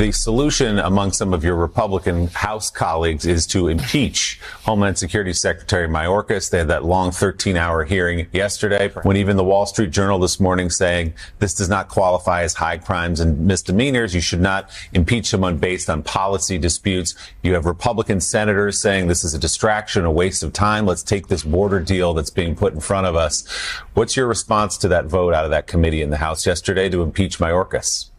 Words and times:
The 0.00 0.12
solution 0.12 0.78
among 0.78 1.12
some 1.12 1.34
of 1.34 1.44
your 1.44 1.56
Republican 1.56 2.28
House 2.28 2.70
colleagues 2.70 3.26
is 3.26 3.46
to 3.48 3.68
impeach 3.68 4.40
Homeland 4.62 4.96
Security 4.96 5.34
Secretary 5.34 5.86
Mayorkas. 5.86 6.48
They 6.48 6.56
had 6.56 6.68
that 6.68 6.86
long 6.86 7.10
13 7.10 7.58
hour 7.58 7.84
hearing 7.84 8.26
yesterday 8.32 8.88
when 9.02 9.18
even 9.18 9.36
the 9.36 9.44
Wall 9.44 9.66
Street 9.66 9.90
Journal 9.90 10.18
this 10.18 10.40
morning 10.40 10.70
saying 10.70 11.12
this 11.38 11.52
does 11.52 11.68
not 11.68 11.88
qualify 11.88 12.44
as 12.44 12.54
high 12.54 12.78
crimes 12.78 13.20
and 13.20 13.46
misdemeanors. 13.46 14.14
You 14.14 14.22
should 14.22 14.40
not 14.40 14.70
impeach 14.94 15.26
someone 15.26 15.58
based 15.58 15.90
on 15.90 16.02
policy 16.02 16.56
disputes. 16.56 17.14
You 17.42 17.52
have 17.52 17.66
Republican 17.66 18.22
senators 18.22 18.80
saying 18.80 19.06
this 19.06 19.22
is 19.22 19.34
a 19.34 19.38
distraction, 19.38 20.06
a 20.06 20.10
waste 20.10 20.42
of 20.42 20.54
time. 20.54 20.86
Let's 20.86 21.02
take 21.02 21.28
this 21.28 21.42
border 21.42 21.78
deal 21.78 22.14
that's 22.14 22.30
being 22.30 22.56
put 22.56 22.72
in 22.72 22.80
front 22.80 23.06
of 23.06 23.16
us. 23.16 23.46
What's 23.92 24.16
your 24.16 24.28
response 24.28 24.78
to 24.78 24.88
that 24.88 25.04
vote 25.04 25.34
out 25.34 25.44
of 25.44 25.50
that 25.50 25.66
committee 25.66 26.00
in 26.00 26.08
the 26.08 26.16
House 26.16 26.46
yesterday 26.46 26.88
to 26.88 27.02
impeach 27.02 27.38
Mayorkas? 27.38 28.09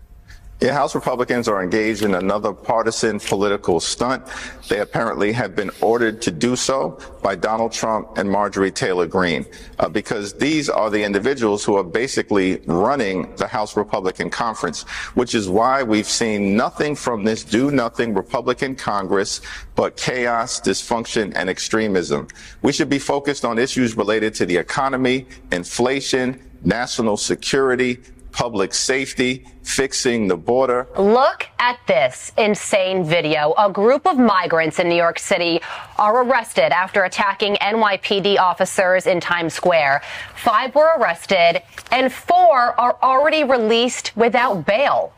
Yeah, 0.61 0.73
House 0.73 0.93
Republicans 0.93 1.47
are 1.47 1.63
engaged 1.63 2.03
in 2.03 2.13
another 2.13 2.53
partisan 2.53 3.19
political 3.19 3.79
stunt. 3.79 4.23
They 4.69 4.79
apparently 4.79 5.31
have 5.31 5.55
been 5.55 5.71
ordered 5.81 6.21
to 6.21 6.29
do 6.29 6.55
so 6.55 6.99
by 7.23 7.33
Donald 7.33 7.71
Trump 7.71 8.19
and 8.19 8.29
Marjorie 8.29 8.69
Taylor 8.69 9.07
Greene, 9.07 9.47
uh, 9.79 9.89
because 9.89 10.33
these 10.33 10.69
are 10.69 10.91
the 10.91 11.03
individuals 11.03 11.65
who 11.65 11.77
are 11.77 11.83
basically 11.83 12.61
running 12.67 13.35
the 13.37 13.47
House 13.47 13.75
Republican 13.75 14.29
Conference, 14.29 14.83
which 15.15 15.33
is 15.33 15.49
why 15.49 15.81
we've 15.81 16.05
seen 16.05 16.55
nothing 16.55 16.95
from 16.95 17.23
this 17.23 17.43
do 17.43 17.71
nothing 17.71 18.13
Republican 18.13 18.75
Congress 18.75 19.41
but 19.73 19.97
chaos, 19.97 20.61
dysfunction, 20.61 21.33
and 21.35 21.49
extremism. 21.49 22.27
We 22.61 22.71
should 22.71 22.89
be 22.89 22.99
focused 22.99 23.45
on 23.45 23.57
issues 23.57 23.97
related 23.97 24.35
to 24.35 24.45
the 24.45 24.57
economy, 24.57 25.25
inflation, 25.51 26.39
national 26.63 27.17
security, 27.17 27.97
public 28.31 28.73
safety, 28.73 29.45
fixing 29.63 30.27
the 30.27 30.37
border. 30.37 30.87
Look 30.97 31.47
at 31.59 31.79
this 31.87 32.31
insane 32.37 33.03
video. 33.03 33.53
A 33.57 33.71
group 33.71 34.07
of 34.07 34.17
migrants 34.17 34.79
in 34.79 34.89
New 34.89 34.95
York 34.95 35.19
City 35.19 35.61
are 35.97 36.23
arrested 36.23 36.73
after 36.73 37.03
attacking 37.03 37.55
NYPD 37.55 38.39
officers 38.39 39.07
in 39.07 39.19
Times 39.19 39.53
Square. 39.53 40.01
Five 40.35 40.73
were 40.75 40.91
arrested, 40.97 41.61
and 41.91 42.11
four 42.11 42.79
are 42.79 42.97
already 43.03 43.43
released 43.43 44.15
without 44.15 44.65
bail. 44.65 45.13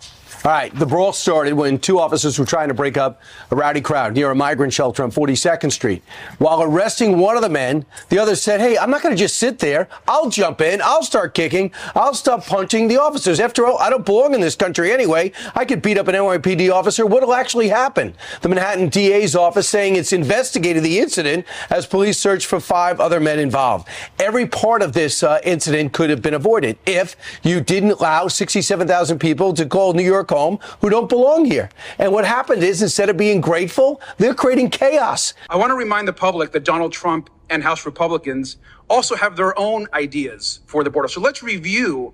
All 0.46 0.52
right, 0.52 0.78
the 0.78 0.86
brawl 0.86 1.14
started 1.14 1.54
when 1.54 1.80
two 1.80 2.02
officers 2.02 2.38
were 2.38 2.46
trying 2.46 2.68
to 2.68 2.74
break 2.74 2.98
up 2.98 3.22
a 3.50 3.56
rowdy 3.56 3.80
crowd 3.80 4.14
near 4.14 4.30
a 4.30 4.36
migrant 4.36 4.74
shelter 4.74 5.02
on 5.02 5.10
42nd 5.10 5.72
Street. 5.72 6.04
While 6.38 6.62
arresting 6.62 7.18
one 7.18 7.38
of 7.38 7.42
the 7.42 7.48
men, 7.48 7.86
the 8.10 8.20
other 8.20 8.36
said, 8.36 8.60
Hey, 8.60 8.78
I'm 8.78 8.92
not 8.92 9.02
going 9.02 9.16
to 9.16 9.18
just 9.20 9.38
sit 9.38 9.60
there. 9.60 9.88
I'll 10.06 10.30
jump 10.30 10.60
in. 10.60 10.82
I'll 10.82 11.02
start 11.02 11.34
kicking. 11.34 11.72
I'll 11.96 12.14
stop 12.14 12.46
punching 12.46 12.90
the 12.90 13.00
officers. 13.00 13.40
After 13.40 13.66
all, 13.66 13.78
I 13.78 13.90
don't 13.90 14.06
belong 14.06 14.34
in 14.34 14.42
this 14.42 14.58
country 14.58 14.92
anyway. 14.92 15.32
I 15.56 15.64
could 15.64 15.82
beat 15.82 15.98
up 15.98 16.10
an 16.10 16.16
NYPD 16.16 16.74
officer. 16.74 17.06
What'll 17.06 17.34
actually 17.34 17.70
happen? 17.70 18.14
The 18.42 18.50
Manhattan 18.50 18.90
DA's 18.90 19.38
office 19.38 19.70
saying 19.70 19.96
it's 19.96 20.12
investigated 20.12 20.84
the 20.84 21.00
incident 21.00 21.46
as 21.70 21.86
police 21.86 22.20
search 22.20 22.48
for 22.48 22.60
five 22.60 23.00
other 23.00 23.22
men 23.22 23.40
involved. 23.40 23.88
Every 24.20 24.46
part 24.46 24.82
of 24.82 24.92
this 24.92 25.24
uh, 25.24 25.40
incident 25.46 25.94
could 25.94 26.10
have 26.10 26.22
been 26.22 26.34
avoided 26.34 26.80
if 26.86 27.16
you 27.44 27.62
didn't 27.62 27.92
allow 27.92 28.28
67,000 28.28 29.20
people 29.20 29.54
to 29.54 29.66
call 29.66 29.94
New 29.94 30.04
York 30.04 30.33
home 30.34 30.60
who 30.82 30.90
don't 30.90 31.08
belong 31.08 31.46
here. 31.46 31.70
And 32.00 32.12
what 32.12 32.26
happened 32.26 32.64
is 32.64 32.82
instead 32.82 33.10
of 33.10 33.18
being 33.18 33.40
grateful, 33.40 34.02
they're 34.18 34.34
creating 34.34 34.70
chaos. 34.72 35.34
I 35.50 35.56
want 35.58 35.70
to 35.70 35.76
remind 35.76 36.08
the 36.08 36.14
public 36.14 36.52
that 36.52 36.64
Donald 36.64 36.92
Trump 36.92 37.30
and 37.50 37.64
House 37.64 37.86
Republicans 37.86 38.58
also 38.90 39.16
have 39.16 39.36
their 39.36 39.58
own 39.58 39.88
ideas 39.94 40.60
for 40.66 40.84
the 40.84 40.90
border. 40.90 41.08
So 41.08 41.22
let's 41.22 41.44
review 41.44 42.14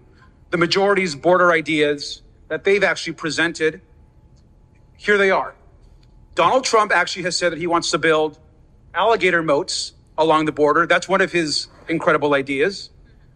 the 0.52 0.58
majority's 0.58 1.16
border 1.16 1.52
ideas 1.52 2.22
that 2.50 2.64
they've 2.64 2.84
actually 2.84 3.14
presented. 3.14 3.82
Here 4.98 5.18
they 5.18 5.32
are. 5.32 5.56
Donald 6.36 6.64
Trump 6.64 6.92
actually 6.92 7.24
has 7.24 7.38
said 7.38 7.52
that 7.52 7.60
he 7.60 7.68
wants 7.68 7.92
to 7.92 7.98
build 7.98 8.40
alligator 8.94 9.42
moats 9.42 9.94
along 10.18 10.46
the 10.46 10.52
border. 10.52 10.86
That's 10.86 11.08
one 11.08 11.22
of 11.22 11.32
his 11.32 11.68
incredible 11.88 12.34
ideas. 12.34 12.90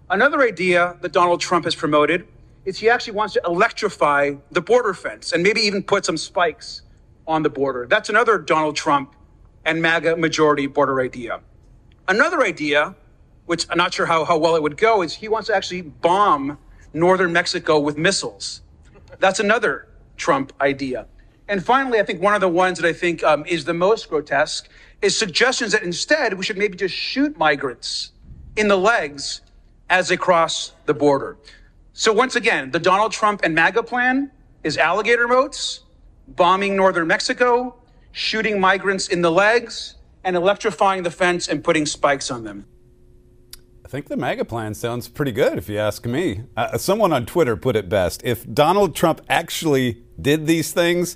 Another 0.09 0.41
idea 0.41 0.97
that 1.01 1.11
Donald 1.11 1.39
Trump 1.39 1.65
has 1.65 1.75
promoted 1.75 2.27
is 2.65 2.79
he 2.79 2.89
actually 2.89 3.13
wants 3.13 3.33
to 3.33 3.41
electrify 3.45 4.33
the 4.51 4.61
border 4.61 4.93
fence 4.93 5.31
and 5.33 5.43
maybe 5.43 5.61
even 5.61 5.83
put 5.83 6.05
some 6.05 6.17
spikes 6.17 6.81
on 7.27 7.43
the 7.43 7.49
border. 7.49 7.85
That's 7.87 8.09
another 8.09 8.37
Donald 8.37 8.75
Trump 8.75 9.15
and 9.65 9.81
MAGA 9.81 10.17
majority 10.17 10.67
border 10.67 11.01
idea. 11.01 11.41
Another 12.07 12.41
idea, 12.43 12.95
which 13.45 13.65
I'm 13.69 13.77
not 13.77 13.93
sure 13.93 14.05
how, 14.05 14.25
how 14.25 14.37
well 14.37 14.55
it 14.55 14.63
would 14.63 14.77
go, 14.77 15.01
is 15.01 15.13
he 15.13 15.27
wants 15.27 15.47
to 15.47 15.55
actually 15.55 15.81
bomb 15.81 16.57
northern 16.93 17.33
Mexico 17.33 17.79
with 17.79 17.97
missiles. 17.97 18.61
That's 19.19 19.39
another 19.39 19.87
Trump 20.17 20.53
idea. 20.61 21.07
And 21.47 21.63
finally, 21.63 21.99
I 21.99 22.03
think 22.03 22.21
one 22.21 22.33
of 22.33 22.41
the 22.41 22.49
ones 22.49 22.79
that 22.79 22.87
I 22.87 22.93
think 22.93 23.23
um, 23.23 23.45
is 23.45 23.65
the 23.65 23.73
most 23.73 24.09
grotesque 24.09 24.69
is 25.01 25.17
suggestions 25.17 25.73
that 25.73 25.83
instead 25.83 26.33
we 26.35 26.43
should 26.43 26.57
maybe 26.57 26.77
just 26.77 26.95
shoot 26.95 27.37
migrants 27.37 28.11
in 28.55 28.67
the 28.67 28.77
legs 28.77 29.41
as 29.89 30.07
they 30.07 30.17
cross 30.17 30.71
the 30.85 30.93
border. 30.93 31.37
So 31.95 32.11
once 32.11 32.35
again, 32.35 32.71
the 32.71 32.79
Donald 32.79 33.11
Trump 33.11 33.41
and 33.43 33.53
MAGA 33.53 33.83
plan 33.83 34.31
is 34.63 34.79
alligator 34.79 35.27
moats, 35.27 35.81
bombing 36.27 36.75
northern 36.75 37.05
Mexico, 37.05 37.75
shooting 38.11 38.59
migrants 38.59 39.09
in 39.09 39.21
the 39.21 39.31
legs, 39.31 39.95
and 40.23 40.35
electrifying 40.35 41.03
the 41.03 41.11
fence 41.11 41.47
and 41.47 41.63
putting 41.63 41.85
spikes 41.85 42.31
on 42.31 42.43
them. 42.43 42.65
I 43.85 43.89
think 43.89 44.07
the 44.07 44.17
MAGA 44.17 44.45
plan 44.45 44.73
sounds 44.73 45.07
pretty 45.07 45.31
good, 45.31 45.59
if 45.59 45.69
you 45.69 45.77
ask 45.77 46.07
me. 46.07 46.45
Uh, 46.57 46.79
someone 46.79 47.13
on 47.13 47.27
Twitter 47.27 47.55
put 47.55 47.75
it 47.75 47.89
best. 47.89 48.23
If 48.23 48.51
Donald 48.51 48.95
Trump 48.95 49.21
actually 49.29 50.01
did 50.19 50.47
these 50.47 50.71
things, 50.71 51.15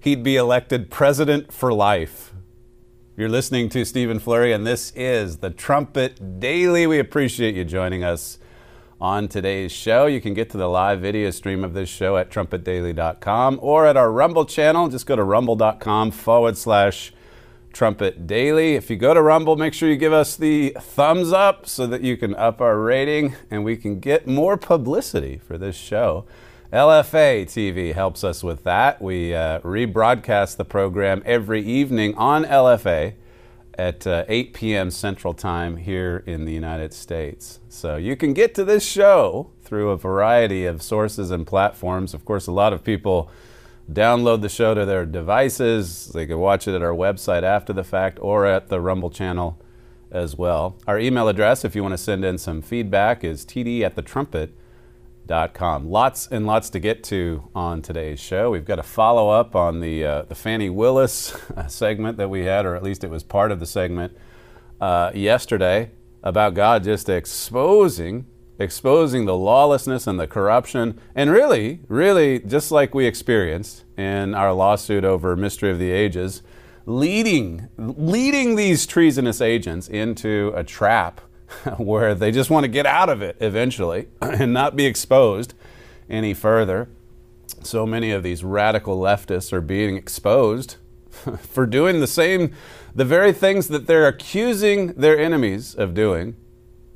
he'd 0.00 0.22
be 0.22 0.36
elected 0.36 0.90
president 0.90 1.52
for 1.52 1.74
life. 1.74 2.32
You're 3.18 3.28
listening 3.28 3.68
to 3.70 3.84
Stephen 3.84 4.18
Flurry, 4.18 4.52
and 4.54 4.66
this 4.66 4.92
is 4.96 5.38
the 5.38 5.50
Trumpet 5.50 6.40
Daily. 6.40 6.86
We 6.86 6.98
appreciate 6.98 7.54
you 7.54 7.64
joining 7.66 8.02
us 8.02 8.38
on 9.04 9.28
today's 9.28 9.70
show. 9.70 10.06
You 10.06 10.18
can 10.18 10.32
get 10.32 10.48
to 10.48 10.56
the 10.56 10.66
live 10.66 11.02
video 11.02 11.30
stream 11.30 11.62
of 11.62 11.74
this 11.74 11.90
show 11.90 12.16
at 12.16 12.30
trumpetdaily.com 12.30 13.58
or 13.60 13.86
at 13.86 13.98
our 13.98 14.10
Rumble 14.10 14.46
channel. 14.46 14.88
Just 14.88 15.04
go 15.04 15.14
to 15.14 15.22
rumble.com 15.22 16.10
forward 16.10 16.56
slash 16.56 17.12
trumpet 17.74 18.26
daily. 18.26 18.76
If 18.76 18.88
you 18.88 18.96
go 18.96 19.12
to 19.12 19.20
Rumble, 19.20 19.56
make 19.56 19.74
sure 19.74 19.90
you 19.90 19.96
give 19.96 20.14
us 20.14 20.36
the 20.36 20.74
thumbs 20.80 21.32
up 21.32 21.66
so 21.66 21.86
that 21.86 22.00
you 22.00 22.16
can 22.16 22.34
up 22.36 22.62
our 22.62 22.78
rating 22.80 23.36
and 23.50 23.62
we 23.62 23.76
can 23.76 24.00
get 24.00 24.26
more 24.26 24.56
publicity 24.56 25.36
for 25.36 25.58
this 25.58 25.76
show. 25.76 26.24
LFA 26.72 27.44
TV 27.44 27.92
helps 27.92 28.24
us 28.24 28.42
with 28.42 28.64
that. 28.64 29.02
We 29.02 29.34
uh, 29.34 29.60
rebroadcast 29.60 30.56
the 30.56 30.64
program 30.64 31.22
every 31.26 31.62
evening 31.62 32.14
on 32.14 32.46
LFA 32.46 33.16
at 33.78 34.06
uh, 34.06 34.24
8 34.28 34.54
p.m. 34.54 34.90
Central 34.90 35.34
Time 35.34 35.76
here 35.76 36.22
in 36.26 36.44
the 36.44 36.52
United 36.52 36.92
States. 36.92 37.60
So 37.68 37.96
you 37.96 38.16
can 38.16 38.32
get 38.32 38.54
to 38.54 38.64
this 38.64 38.86
show 38.86 39.50
through 39.62 39.90
a 39.90 39.96
variety 39.96 40.66
of 40.66 40.82
sources 40.82 41.30
and 41.30 41.46
platforms. 41.46 42.14
Of 42.14 42.24
course, 42.24 42.46
a 42.46 42.52
lot 42.52 42.72
of 42.72 42.84
people 42.84 43.30
download 43.92 44.40
the 44.40 44.48
show 44.48 44.74
to 44.74 44.84
their 44.86 45.04
devices. 45.04 46.10
They 46.14 46.26
can 46.26 46.38
watch 46.38 46.66
it 46.68 46.74
at 46.74 46.82
our 46.82 46.94
website 46.94 47.42
after 47.42 47.72
the 47.72 47.84
fact 47.84 48.18
or 48.20 48.46
at 48.46 48.68
the 48.68 48.80
Rumble 48.80 49.10
channel 49.10 49.60
as 50.10 50.36
well. 50.36 50.76
Our 50.86 50.98
email 50.98 51.28
address, 51.28 51.64
if 51.64 51.74
you 51.74 51.82
want 51.82 51.92
to 51.92 51.98
send 51.98 52.24
in 52.24 52.38
some 52.38 52.62
feedback, 52.62 53.24
is 53.24 53.44
td 53.44 53.82
at 53.82 53.96
the 53.96 54.02
trumpet 54.02 54.56
Com. 55.26 55.88
Lots 55.88 56.26
and 56.26 56.46
lots 56.46 56.68
to 56.70 56.78
get 56.78 57.02
to 57.04 57.48
on 57.54 57.80
today's 57.80 58.20
show. 58.20 58.50
We've 58.50 58.64
got 58.64 58.78
a 58.78 58.82
follow 58.82 59.30
up 59.30 59.56
on 59.56 59.80
the 59.80 60.04
uh, 60.04 60.22
the 60.22 60.34
Fani 60.34 60.68
Willis 60.68 61.34
segment 61.66 62.18
that 62.18 62.28
we 62.28 62.44
had, 62.44 62.66
or 62.66 62.76
at 62.76 62.82
least 62.82 63.04
it 63.04 63.10
was 63.10 63.22
part 63.22 63.50
of 63.50 63.58
the 63.58 63.66
segment 63.66 64.14
uh, 64.82 65.12
yesterday 65.14 65.92
about 66.22 66.52
God 66.52 66.84
just 66.84 67.08
exposing 67.08 68.26
exposing 68.58 69.24
the 69.24 69.36
lawlessness 69.36 70.06
and 70.06 70.20
the 70.20 70.26
corruption, 70.26 71.00
and 71.14 71.30
really, 71.30 71.80
really, 71.88 72.38
just 72.38 72.70
like 72.70 72.94
we 72.94 73.06
experienced 73.06 73.84
in 73.96 74.34
our 74.34 74.52
lawsuit 74.52 75.04
over 75.04 75.34
Mystery 75.36 75.70
of 75.70 75.78
the 75.78 75.90
Ages, 75.90 76.42
leading 76.86 77.68
leading 77.78 78.56
these 78.56 78.86
treasonous 78.86 79.40
agents 79.40 79.88
into 79.88 80.52
a 80.54 80.62
trap 80.62 81.20
where 81.78 82.14
they 82.14 82.30
just 82.30 82.50
want 82.50 82.64
to 82.64 82.68
get 82.68 82.86
out 82.86 83.08
of 83.08 83.22
it 83.22 83.36
eventually 83.40 84.08
and 84.20 84.52
not 84.52 84.76
be 84.76 84.86
exposed 84.86 85.54
any 86.08 86.34
further. 86.34 86.88
so 87.62 87.86
many 87.86 88.10
of 88.10 88.22
these 88.22 88.44
radical 88.44 88.98
leftists 88.98 89.52
are 89.52 89.60
being 89.60 89.96
exposed 89.96 90.76
for 91.40 91.66
doing 91.66 92.00
the 92.00 92.06
same, 92.06 92.52
the 92.94 93.04
very 93.04 93.32
things 93.32 93.68
that 93.68 93.86
they're 93.86 94.06
accusing 94.06 94.88
their 94.88 95.18
enemies 95.18 95.74
of 95.74 95.94
doing. 95.94 96.36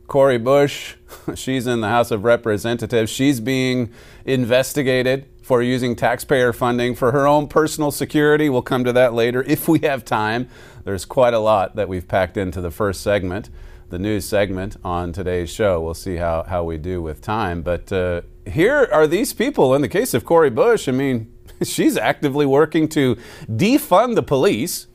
Cori 0.06 0.38
Bush, 0.38 0.94
she's 1.34 1.66
in 1.66 1.80
the 1.80 1.88
House 1.88 2.10
of 2.10 2.24
Representatives. 2.24 3.10
She's 3.10 3.40
being 3.40 3.92
investigated 4.24 5.26
for 5.42 5.62
using 5.62 5.94
taxpayer 5.96 6.52
funding 6.52 6.94
for 6.94 7.12
her 7.12 7.26
own 7.26 7.46
personal 7.46 7.90
security. 7.90 8.48
We'll 8.48 8.62
come 8.62 8.84
to 8.84 8.92
that 8.92 9.14
later 9.14 9.42
if 9.44 9.68
we 9.68 9.78
have 9.80 10.04
time. 10.04 10.48
There's 10.84 11.04
quite 11.04 11.34
a 11.34 11.38
lot 11.38 11.76
that 11.76 11.88
we've 11.88 12.08
packed 12.08 12.36
into 12.36 12.60
the 12.60 12.70
first 12.70 13.02
segment, 13.02 13.50
the 13.90 13.98
news 13.98 14.26
segment 14.26 14.76
on 14.84 15.12
today's 15.12 15.50
show. 15.50 15.80
We'll 15.80 15.94
see 15.94 16.16
how, 16.16 16.42
how 16.42 16.64
we 16.64 16.78
do 16.78 17.00
with 17.00 17.20
time. 17.20 17.62
But 17.62 17.92
uh, 17.92 18.22
here 18.46 18.88
are 18.92 19.06
these 19.06 19.32
people. 19.32 19.74
In 19.74 19.82
the 19.82 19.88
case 19.88 20.14
of 20.14 20.24
Cori 20.24 20.50
Bush, 20.50 20.88
I 20.88 20.92
mean, 20.92 21.32
she's 21.62 21.96
actively 21.96 22.46
working 22.46 22.88
to 22.90 23.16
defund 23.46 24.14
the 24.14 24.22
police. 24.22 24.86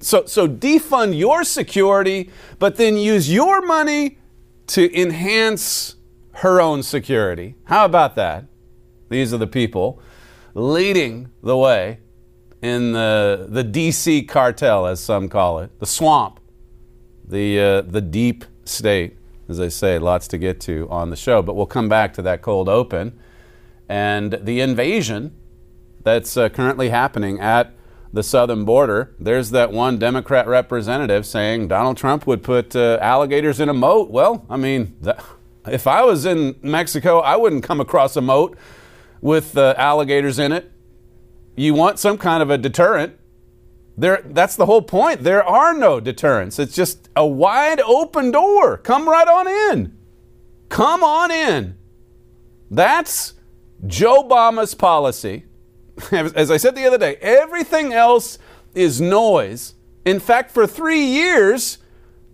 So, 0.00 0.24
so 0.26 0.48
defund 0.48 1.18
your 1.18 1.44
security, 1.44 2.30
but 2.58 2.76
then 2.76 2.96
use 2.96 3.32
your 3.32 3.60
money 3.62 4.18
to 4.68 5.00
enhance 5.00 5.96
her 6.34 6.60
own 6.60 6.82
security. 6.82 7.56
How 7.64 7.84
about 7.84 8.14
that? 8.16 8.46
These 9.08 9.34
are 9.34 9.38
the 9.38 9.48
people 9.48 10.00
leading 10.54 11.30
the 11.42 11.56
way 11.56 11.98
in 12.62 12.92
the, 12.92 13.46
the 13.48 13.64
DC 13.64 14.28
cartel, 14.28 14.86
as 14.86 15.00
some 15.00 15.28
call 15.28 15.58
it, 15.60 15.78
the 15.80 15.86
swamp, 15.86 16.39
the, 17.30 17.60
uh, 17.60 17.80
the 17.82 18.00
deep 18.00 18.44
state, 18.64 19.16
as 19.48 19.60
I 19.60 19.68
say, 19.68 19.98
lots 19.98 20.28
to 20.28 20.38
get 20.38 20.60
to 20.62 20.88
on 20.90 21.10
the 21.10 21.16
show. 21.16 21.42
But 21.42 21.54
we'll 21.54 21.66
come 21.66 21.88
back 21.88 22.12
to 22.14 22.22
that 22.22 22.42
cold 22.42 22.68
open 22.68 23.18
and 23.88 24.38
the 24.42 24.60
invasion 24.60 25.36
that's 26.02 26.36
uh, 26.36 26.48
currently 26.48 26.90
happening 26.90 27.40
at 27.40 27.74
the 28.12 28.22
southern 28.22 28.64
border. 28.64 29.14
There's 29.18 29.50
that 29.50 29.72
one 29.72 29.98
Democrat 29.98 30.46
representative 30.46 31.26
saying 31.26 31.68
Donald 31.68 31.96
Trump 31.96 32.26
would 32.26 32.42
put 32.42 32.74
uh, 32.74 32.98
alligators 33.00 33.60
in 33.60 33.68
a 33.68 33.74
moat. 33.74 34.10
Well, 34.10 34.44
I 34.48 34.56
mean, 34.56 34.96
if 35.66 35.86
I 35.86 36.02
was 36.02 36.26
in 36.26 36.56
Mexico, 36.62 37.20
I 37.20 37.36
wouldn't 37.36 37.62
come 37.62 37.80
across 37.80 38.16
a 38.16 38.20
moat 38.20 38.56
with 39.20 39.56
uh, 39.56 39.74
alligators 39.76 40.38
in 40.38 40.52
it. 40.52 40.70
You 41.56 41.74
want 41.74 41.98
some 41.98 42.18
kind 42.18 42.42
of 42.42 42.50
a 42.50 42.58
deterrent. 42.58 43.18
There, 44.00 44.22
that's 44.24 44.56
the 44.56 44.64
whole 44.64 44.80
point. 44.80 45.24
There 45.24 45.44
are 45.44 45.74
no 45.74 46.00
deterrents. 46.00 46.58
It's 46.58 46.74
just 46.74 47.10
a 47.14 47.26
wide 47.26 47.80
open 47.80 48.30
door. 48.30 48.78
Come 48.78 49.06
right 49.06 49.28
on 49.28 49.46
in. 49.46 49.94
Come 50.70 51.04
on 51.04 51.30
in. 51.30 51.76
That's 52.70 53.34
Joe 53.86 54.22
Obama's 54.22 54.74
policy. 54.74 55.44
As 56.12 56.50
I 56.50 56.56
said 56.56 56.74
the 56.76 56.86
other 56.86 56.96
day, 56.96 57.16
everything 57.16 57.92
else 57.92 58.38
is 58.74 59.02
noise. 59.02 59.74
In 60.06 60.18
fact, 60.18 60.50
for 60.50 60.66
three 60.66 61.04
years, 61.04 61.76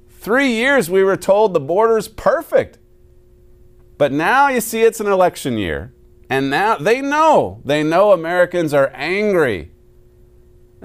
three 0.09 0.53
years 0.53 0.89
we 0.89 1.03
were 1.03 1.17
told 1.17 1.53
the 1.53 1.59
border's 1.59 2.07
perfect. 2.07 2.79
But 3.99 4.13
now 4.13 4.47
you 4.47 4.61
see 4.61 4.83
it's 4.83 5.01
an 5.01 5.09
election 5.09 5.59
year. 5.59 5.93
And 6.31 6.49
now 6.49 6.77
they 6.77 7.01
know, 7.01 7.61
they 7.65 7.83
know 7.83 8.13
Americans 8.13 8.73
are 8.73 8.93
angry. 8.95 9.73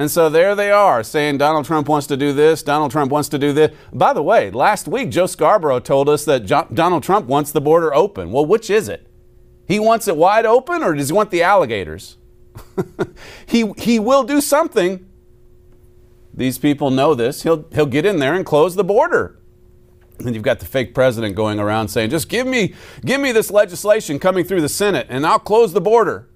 And 0.02 0.10
so 0.10 0.30
there 0.30 0.56
they 0.56 0.72
are 0.72 1.04
saying 1.04 1.38
Donald 1.38 1.64
Trump 1.64 1.88
wants 1.88 2.08
to 2.08 2.18
do 2.18 2.34
this, 2.34 2.64
Donald 2.64 2.90
Trump 2.90 3.12
wants 3.12 3.30
to 3.30 3.38
do 3.38 3.54
this. 3.54 3.72
By 3.94 4.14
the 4.14 4.24
way, 4.24 4.50
last 4.50 4.88
week 4.88 5.12
Joe 5.12 5.28
Scarborough 5.28 5.80
told 5.80 6.10
us 6.10 6.26
that 6.26 6.44
jo- 6.44 6.66
Donald 6.74 7.04
Trump 7.04 7.28
wants 7.28 7.52
the 7.52 7.62
border 7.62 7.94
open. 7.94 8.32
Well, 8.32 8.44
which 8.44 8.72
is 8.72 8.90
it? 8.90 9.06
He 9.68 9.80
wants 9.80 10.08
it 10.08 10.18
wide 10.18 10.48
open 10.48 10.82
or 10.82 10.96
does 10.96 11.10
he 11.10 11.14
want 11.14 11.30
the 11.30 11.44
alligators? 11.44 12.18
he, 13.46 13.72
he 13.78 14.00
will 14.00 14.24
do 14.24 14.42
something. 14.42 15.08
These 16.34 16.58
people 16.58 16.90
know 16.90 17.14
this. 17.14 17.44
He'll, 17.44 17.68
he'll 17.72 17.86
get 17.86 18.04
in 18.04 18.18
there 18.18 18.34
and 18.34 18.44
close 18.44 18.74
the 18.74 18.84
border. 18.84 19.40
And 20.18 20.34
you've 20.34 20.44
got 20.44 20.62
the 20.62 20.66
fake 20.66 20.96
president 20.96 21.36
going 21.36 21.60
around 21.60 21.90
saying, 21.90 22.10
just 22.10 22.28
give 22.28 22.48
me, 22.48 22.74
give 23.06 23.22
me 23.22 23.32
this 23.32 23.52
legislation 23.52 24.18
coming 24.18 24.46
through 24.46 24.62
the 24.62 24.70
Senate 24.70 25.06
and 25.12 25.28
I'll 25.28 25.38
close 25.38 25.74
the 25.74 25.80
border. 25.80 26.28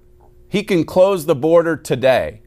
He 0.48 0.62
can 0.62 0.84
close 0.84 1.26
the 1.26 1.34
border 1.34 1.76
today 1.76 2.42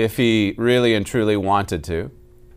if 0.00 0.16
he 0.16 0.54
really 0.56 0.94
and 0.94 1.06
truly 1.06 1.36
wanted 1.36 1.84
to, 1.84 2.10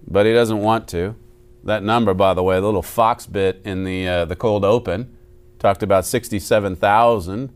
but 0.08 0.26
he 0.26 0.34
doesn't 0.34 0.60
want 0.60 0.88
to. 0.90 1.16
That 1.64 1.84
number, 1.84 2.14
by 2.14 2.34
the 2.34 2.44
way, 2.44 2.60
the 2.60 2.66
little 2.66 2.82
Fox 2.82 3.26
bit 3.26 3.62
in 3.64 3.84
the, 3.84 4.08
uh, 4.08 4.26
the 4.26 4.36
cold 4.36 4.66
open, 4.66 5.16
talked 5.60 5.84
about 5.84 6.06
67,000 6.06 7.54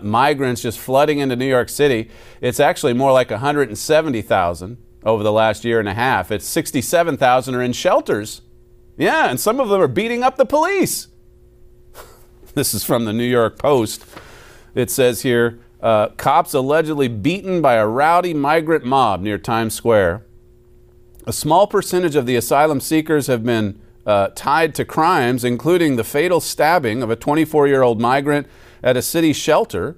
migrants 0.00 0.62
just 0.62 0.78
flooding 0.78 1.18
into 1.18 1.36
New 1.36 1.46
York 1.48 1.68
City. 1.68 2.08
It's 2.40 2.60
actually 2.60 2.94
more 2.94 3.12
like 3.12 3.30
170,000 3.30 4.78
over 5.04 5.22
the 5.22 5.32
last 5.32 5.64
year 5.64 5.80
and 5.80 5.88
a 5.88 5.94
half. 5.94 6.30
It's 6.30 6.46
67,000 6.46 7.54
are 7.54 7.62
in 7.62 7.72
shelters 7.72 8.42
yeah, 8.96 9.30
and 9.30 9.40
some 9.40 9.60
of 9.60 9.68
them 9.68 9.80
are 9.80 9.88
beating 9.88 10.22
up 10.22 10.36
the 10.36 10.46
police. 10.46 11.08
this 12.54 12.74
is 12.74 12.84
from 12.84 13.04
the 13.04 13.12
New 13.12 13.24
York 13.24 13.58
Post. 13.58 14.04
It 14.74 14.90
says 14.90 15.22
here 15.22 15.58
uh, 15.82 16.08
cops 16.10 16.54
allegedly 16.54 17.08
beaten 17.08 17.60
by 17.60 17.74
a 17.74 17.86
rowdy 17.86 18.32
migrant 18.32 18.84
mob 18.84 19.20
near 19.20 19.38
Times 19.38 19.74
Square. 19.74 20.24
A 21.26 21.32
small 21.32 21.66
percentage 21.66 22.16
of 22.16 22.26
the 22.26 22.36
asylum 22.36 22.80
seekers 22.80 23.26
have 23.26 23.44
been 23.44 23.80
uh, 24.06 24.28
tied 24.34 24.74
to 24.76 24.84
crimes, 24.84 25.44
including 25.44 25.96
the 25.96 26.04
fatal 26.04 26.40
stabbing 26.40 27.02
of 27.02 27.10
a 27.10 27.16
24 27.16 27.68
year 27.68 27.82
old 27.82 28.00
migrant 28.00 28.46
at 28.82 28.96
a 28.96 29.02
city 29.02 29.32
shelter 29.32 29.96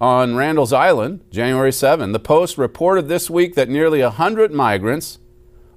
on 0.00 0.34
Randall's 0.34 0.72
Island, 0.72 1.20
January 1.30 1.72
7. 1.72 2.12
The 2.12 2.18
Post 2.18 2.58
reported 2.58 3.08
this 3.08 3.30
week 3.30 3.54
that 3.54 3.68
nearly 3.68 4.02
100 4.02 4.52
migrants 4.52 5.18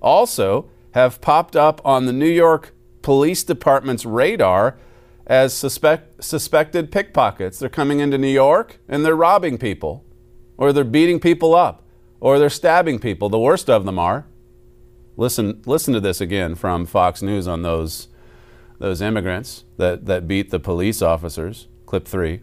also 0.02 0.70
have 0.92 1.22
popped 1.22 1.56
up 1.56 1.82
on 1.86 2.06
the 2.06 2.14
New 2.14 2.30
York 2.30 2.74
Police 3.02 3.44
Department's 3.44 4.06
radar 4.06 4.78
as 5.28 5.54
suspect, 5.54 6.24
suspected 6.24 6.92
pickpockets. 6.92 7.60
They're 7.60 7.70
coming 7.70 8.00
into 8.00 8.18
New 8.18 8.28
York 8.28 8.80
and 8.88 9.06
they're 9.06 9.16
robbing 9.16 9.58
people, 9.58 10.06
or 10.58 10.74
they're 10.74 10.84
beating 10.84 11.20
people 11.20 11.54
up, 11.54 11.84
or 12.20 12.40
they're 12.40 12.50
stabbing 12.50 12.98
people. 12.98 13.30
The 13.30 13.38
worst 13.38 13.70
of 13.70 13.86
them 13.86 14.00
are. 14.00 14.26
Listen, 15.18 15.62
listen 15.66 15.94
to 15.94 16.00
this 16.00 16.22
again 16.22 16.56
from 16.56 16.86
Fox 16.86 17.22
News 17.22 17.48
on 17.48 17.62
those, 17.62 18.08
those 18.80 19.02
immigrants 19.02 19.66
that, 19.78 20.06
that 20.06 20.28
beat 20.28 20.50
the 20.50 20.60
police 20.60 21.02
officers. 21.02 21.68
Clip 21.86 22.08
three. 22.08 22.42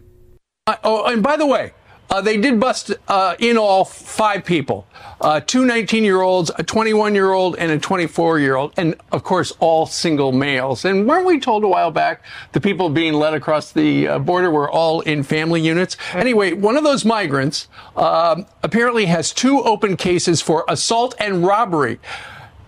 Uh, 0.67 0.75
oh, 0.83 1.05
and 1.05 1.23
by 1.23 1.37
the 1.37 1.45
way, 1.45 1.73
uh, 2.09 2.21
they 2.21 2.37
did 2.37 2.59
bust 2.59 2.93
uh, 3.07 3.35
in 3.39 3.57
all 3.57 3.85
five 3.85 4.45
people 4.45 4.87
uh, 5.21 5.39
two 5.39 5.65
19 5.65 6.03
year 6.03 6.21
olds, 6.21 6.51
a 6.57 6.63
21 6.63 7.15
year 7.15 7.31
old, 7.31 7.55
and 7.57 7.71
a 7.71 7.79
24 7.79 8.39
year 8.39 8.55
old, 8.55 8.73
and 8.77 8.95
of 9.11 9.23
course, 9.23 9.53
all 9.59 9.85
single 9.85 10.31
males. 10.31 10.85
And 10.85 11.07
weren't 11.07 11.25
we 11.25 11.39
told 11.39 11.63
a 11.63 11.67
while 11.67 11.91
back 11.91 12.23
the 12.51 12.61
people 12.61 12.89
being 12.89 13.13
led 13.13 13.33
across 13.33 13.71
the 13.71 14.07
uh, 14.07 14.19
border 14.19 14.51
were 14.51 14.69
all 14.69 15.01
in 15.01 15.23
family 15.23 15.61
units? 15.61 15.97
Anyway, 16.13 16.53
one 16.53 16.77
of 16.77 16.83
those 16.83 17.05
migrants 17.05 17.67
um, 17.95 18.45
apparently 18.63 19.05
has 19.05 19.33
two 19.33 19.61
open 19.63 19.97
cases 19.97 20.41
for 20.41 20.65
assault 20.67 21.15
and 21.19 21.45
robbery 21.45 21.99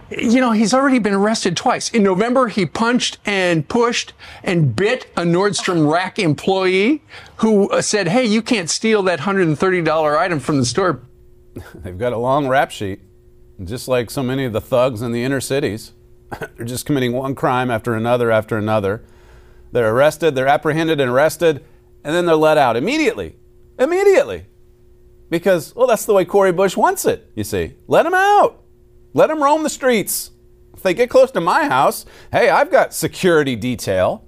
you 0.10 0.40
know, 0.40 0.52
he's 0.52 0.74
already 0.74 1.00
been 1.00 1.14
arrested 1.14 1.58
twice. 1.58 1.90
In 1.90 2.04
November, 2.04 2.48
he 2.48 2.66
punched 2.66 3.18
and 3.26 3.68
pushed 3.68 4.14
and 4.44 4.76
bit 4.76 5.08
a 5.18 5.22
Nordstrom 5.22 5.92
Rack 5.92 6.18
employee 6.20 7.04
who 7.38 7.70
uh, 7.70 7.82
said, 7.82 8.08
Hey, 8.08 8.26
you 8.26 8.42
can't 8.42 8.70
steal 8.70 9.04
that 9.04 9.20
$130 9.20 10.18
item 10.18 10.40
from 10.40 10.60
the 10.60 10.66
store. 10.66 11.02
They've 11.76 11.98
got 11.98 12.14
a 12.14 12.18
long 12.18 12.48
rap 12.48 12.72
sheet, 12.72 13.02
just 13.64 13.88
like 13.88 14.10
so 14.10 14.24
many 14.24 14.46
of 14.46 14.54
the 14.54 14.62
thugs 14.62 15.02
in 15.02 15.12
the 15.12 15.24
inner 15.24 15.42
cities. 15.42 15.94
they're 16.40 16.66
just 16.66 16.86
committing 16.86 17.14
one 17.14 17.36
crime 17.36 17.72
after 17.72 17.94
another 17.94 18.32
after 18.32 18.58
another. 18.58 19.04
They're 19.72 19.94
arrested, 19.94 20.36
they're 20.36 20.48
apprehended 20.48 21.00
and 21.00 21.12
arrested, 21.12 21.64
and 22.04 22.16
then 22.16 22.26
they're 22.26 22.36
let 22.36 22.58
out 22.58 22.78
immediately. 22.78 23.36
Immediately. 23.80 24.46
Because, 25.30 25.76
well, 25.76 25.88
that's 25.88 26.06
the 26.06 26.14
way 26.14 26.24
Cori 26.24 26.54
Bush 26.54 26.78
wants 26.78 27.06
it, 27.06 27.30
you 27.36 27.44
see. 27.44 27.74
Let 27.88 28.04
them 28.04 28.14
out. 28.14 28.64
Let 29.18 29.30
them 29.30 29.42
roam 29.42 29.64
the 29.64 29.70
streets. 29.72 30.30
If 30.76 30.84
they 30.84 30.94
get 30.94 31.10
close 31.10 31.32
to 31.32 31.42
my 31.42 31.66
house, 31.66 32.06
hey, 32.32 32.52
I've 32.52 32.70
got 32.70 32.94
security 32.94 33.56
detail. 33.56 34.24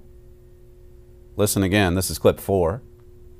Listen 1.36 1.62
again. 1.62 1.94
This 1.94 2.10
is 2.10 2.18
clip 2.18 2.40
four. 2.40 2.82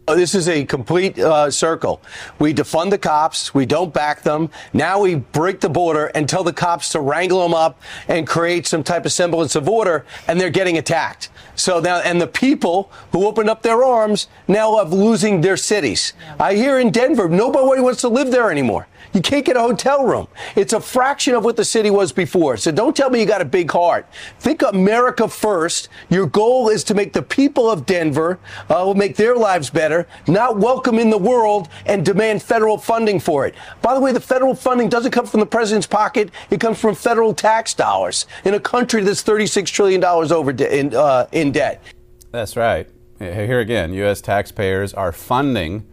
Oh, 0.06 0.14
this 0.14 0.36
is 0.36 0.48
a 0.48 0.64
complete 0.64 1.18
uh, 1.18 1.50
circle. 1.50 2.02
We 2.38 2.54
defund 2.54 2.90
the 2.90 2.98
cops. 2.98 3.52
We 3.52 3.66
don't 3.66 3.92
back 3.92 4.22
them. 4.22 4.48
Now 4.72 5.00
we 5.00 5.16
break 5.16 5.58
the 5.58 5.68
border 5.68 6.06
and 6.14 6.28
tell 6.28 6.44
the 6.44 6.52
cops 6.52 6.90
to 6.90 7.00
wrangle 7.00 7.42
them 7.42 7.52
up 7.52 7.82
and 8.06 8.28
create 8.28 8.68
some 8.68 8.84
type 8.84 9.04
of 9.04 9.10
semblance 9.10 9.56
of 9.56 9.68
order, 9.68 10.06
and 10.28 10.40
they're 10.40 10.50
getting 10.50 10.78
attacked. 10.78 11.30
So 11.56 11.80
now, 11.80 11.96
and 11.98 12.20
the 12.20 12.28
people 12.28 12.92
who 13.10 13.26
opened 13.26 13.50
up 13.50 13.62
their 13.62 13.82
arms 13.82 14.28
now 14.46 14.76
are 14.76 14.84
losing 14.84 15.40
their 15.40 15.56
cities. 15.56 16.12
I 16.38 16.54
hear 16.54 16.78
in 16.78 16.92
Denver, 16.92 17.28
nobody 17.28 17.80
wants 17.80 18.02
to 18.02 18.08
live 18.08 18.30
there 18.30 18.52
anymore. 18.52 18.86
You 19.12 19.20
can't 19.20 19.44
get 19.44 19.56
a 19.56 19.60
hotel 19.60 20.04
room. 20.04 20.28
It's 20.54 20.72
a 20.72 20.80
fraction 20.80 21.34
of 21.34 21.44
what 21.44 21.56
the 21.56 21.64
city 21.64 21.90
was 21.90 22.12
before. 22.12 22.56
So 22.56 22.70
don't 22.70 22.96
tell 22.96 23.10
me 23.10 23.20
you 23.20 23.26
got 23.26 23.40
a 23.40 23.46
big 23.46 23.70
heart. 23.70 24.06
Think 24.38 24.62
America 24.62 25.28
first. 25.28 25.88
Your 26.10 26.26
goal 26.26 26.68
is 26.68 26.84
to 26.84 26.94
make 26.94 27.12
the 27.12 27.22
people 27.22 27.68
of 27.70 27.86
Denver, 27.86 28.38
uh, 28.68 28.94
make 28.94 29.16
their 29.16 29.36
lives 29.36 29.70
better 29.70 30.06
not 30.26 30.58
welcome 30.58 30.98
in 30.98 31.10
the 31.10 31.18
world, 31.18 31.68
and 31.86 32.04
demand 32.04 32.42
federal 32.42 32.78
funding 32.78 33.18
for 33.20 33.46
it. 33.46 33.54
By 33.82 33.94
the 33.94 34.00
way, 34.00 34.12
the 34.12 34.20
federal 34.20 34.54
funding 34.54 34.88
doesn't 34.88 35.10
come 35.10 35.26
from 35.26 35.40
the 35.40 35.46
president's 35.46 35.86
pocket, 35.86 36.30
it 36.50 36.60
comes 36.60 36.78
from 36.78 36.94
federal 36.94 37.34
tax 37.34 37.74
dollars 37.74 38.26
in 38.44 38.54
a 38.54 38.60
country 38.60 39.02
that's 39.02 39.22
$36 39.22 39.66
trillion 39.66 40.02
over 40.04 40.52
de- 40.52 40.78
in, 40.78 40.94
uh, 40.94 41.26
in 41.32 41.52
debt. 41.52 41.82
That's 42.30 42.56
right. 42.56 42.88
Here 43.18 43.60
again, 43.60 43.92
U.S. 43.94 44.20
taxpayers 44.20 44.94
are 44.94 45.12
funding 45.12 45.86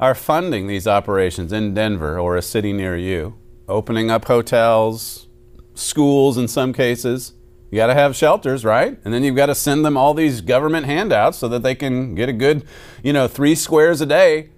are 0.00 0.14
funding 0.14 0.66
these 0.66 0.86
operations 0.86 1.52
in 1.52 1.74
Denver 1.74 2.18
or 2.18 2.36
a 2.36 2.42
city 2.42 2.72
near 2.72 2.96
you, 2.96 3.36
opening 3.66 4.10
up 4.10 4.26
hotels, 4.26 5.26
schools 5.74 6.38
in 6.38 6.48
some 6.48 6.72
cases. 6.72 7.32
You 7.70 7.76
got 7.76 7.88
to 7.88 7.94
have 7.94 8.16
shelters, 8.16 8.64
right? 8.64 8.98
And 9.04 9.12
then 9.12 9.22
you've 9.22 9.36
got 9.36 9.46
to 9.46 9.54
send 9.54 9.84
them 9.84 9.96
all 9.96 10.14
these 10.14 10.40
government 10.40 10.86
handouts 10.86 11.38
so 11.38 11.48
that 11.48 11.62
they 11.62 11.74
can 11.74 12.14
get 12.14 12.28
a 12.28 12.32
good, 12.32 12.64
you 13.02 13.12
know, 13.12 13.28
three 13.28 13.54
squares 13.54 14.00
a 14.00 14.06
day. 14.06 14.50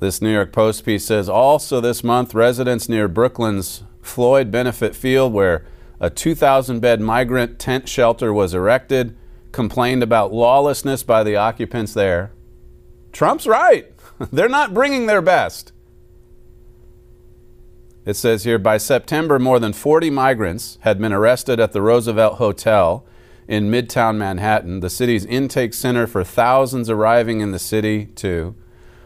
This 0.00 0.20
New 0.20 0.32
York 0.32 0.52
Post 0.52 0.84
piece 0.84 1.04
says 1.04 1.28
also 1.28 1.80
this 1.80 2.02
month, 2.02 2.34
residents 2.34 2.88
near 2.88 3.06
Brooklyn's 3.06 3.84
Floyd 4.00 4.50
Bennett 4.50 4.96
Field, 4.96 5.32
where 5.32 5.64
a 6.00 6.10
2,000 6.10 6.80
bed 6.80 7.00
migrant 7.00 7.60
tent 7.60 7.88
shelter 7.88 8.32
was 8.32 8.54
erected, 8.54 9.16
complained 9.52 10.02
about 10.02 10.32
lawlessness 10.32 11.04
by 11.04 11.22
the 11.22 11.36
occupants 11.36 11.94
there. 11.94 12.32
Trump's 13.12 13.46
right. 13.46 13.92
They're 14.32 14.48
not 14.48 14.74
bringing 14.74 15.06
their 15.06 15.22
best. 15.22 15.72
It 18.04 18.14
says 18.14 18.44
here 18.44 18.58
by 18.58 18.78
September, 18.78 19.38
more 19.38 19.60
than 19.60 19.72
40 19.72 20.10
migrants 20.10 20.78
had 20.80 20.98
been 20.98 21.12
arrested 21.12 21.60
at 21.60 21.72
the 21.72 21.82
Roosevelt 21.82 22.34
Hotel 22.38 23.06
in 23.46 23.70
Midtown 23.70 24.16
Manhattan, 24.16 24.80
the 24.80 24.90
city's 24.90 25.24
intake 25.24 25.74
center 25.74 26.06
for 26.06 26.24
thousands 26.24 26.90
arriving 26.90 27.40
in 27.40 27.52
the 27.52 27.58
city, 27.58 28.06
too. 28.06 28.56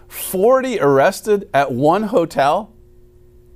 40 0.09 0.81
arrested 0.81 1.49
at 1.53 1.73
one 1.73 2.05
hotel? 2.05 2.73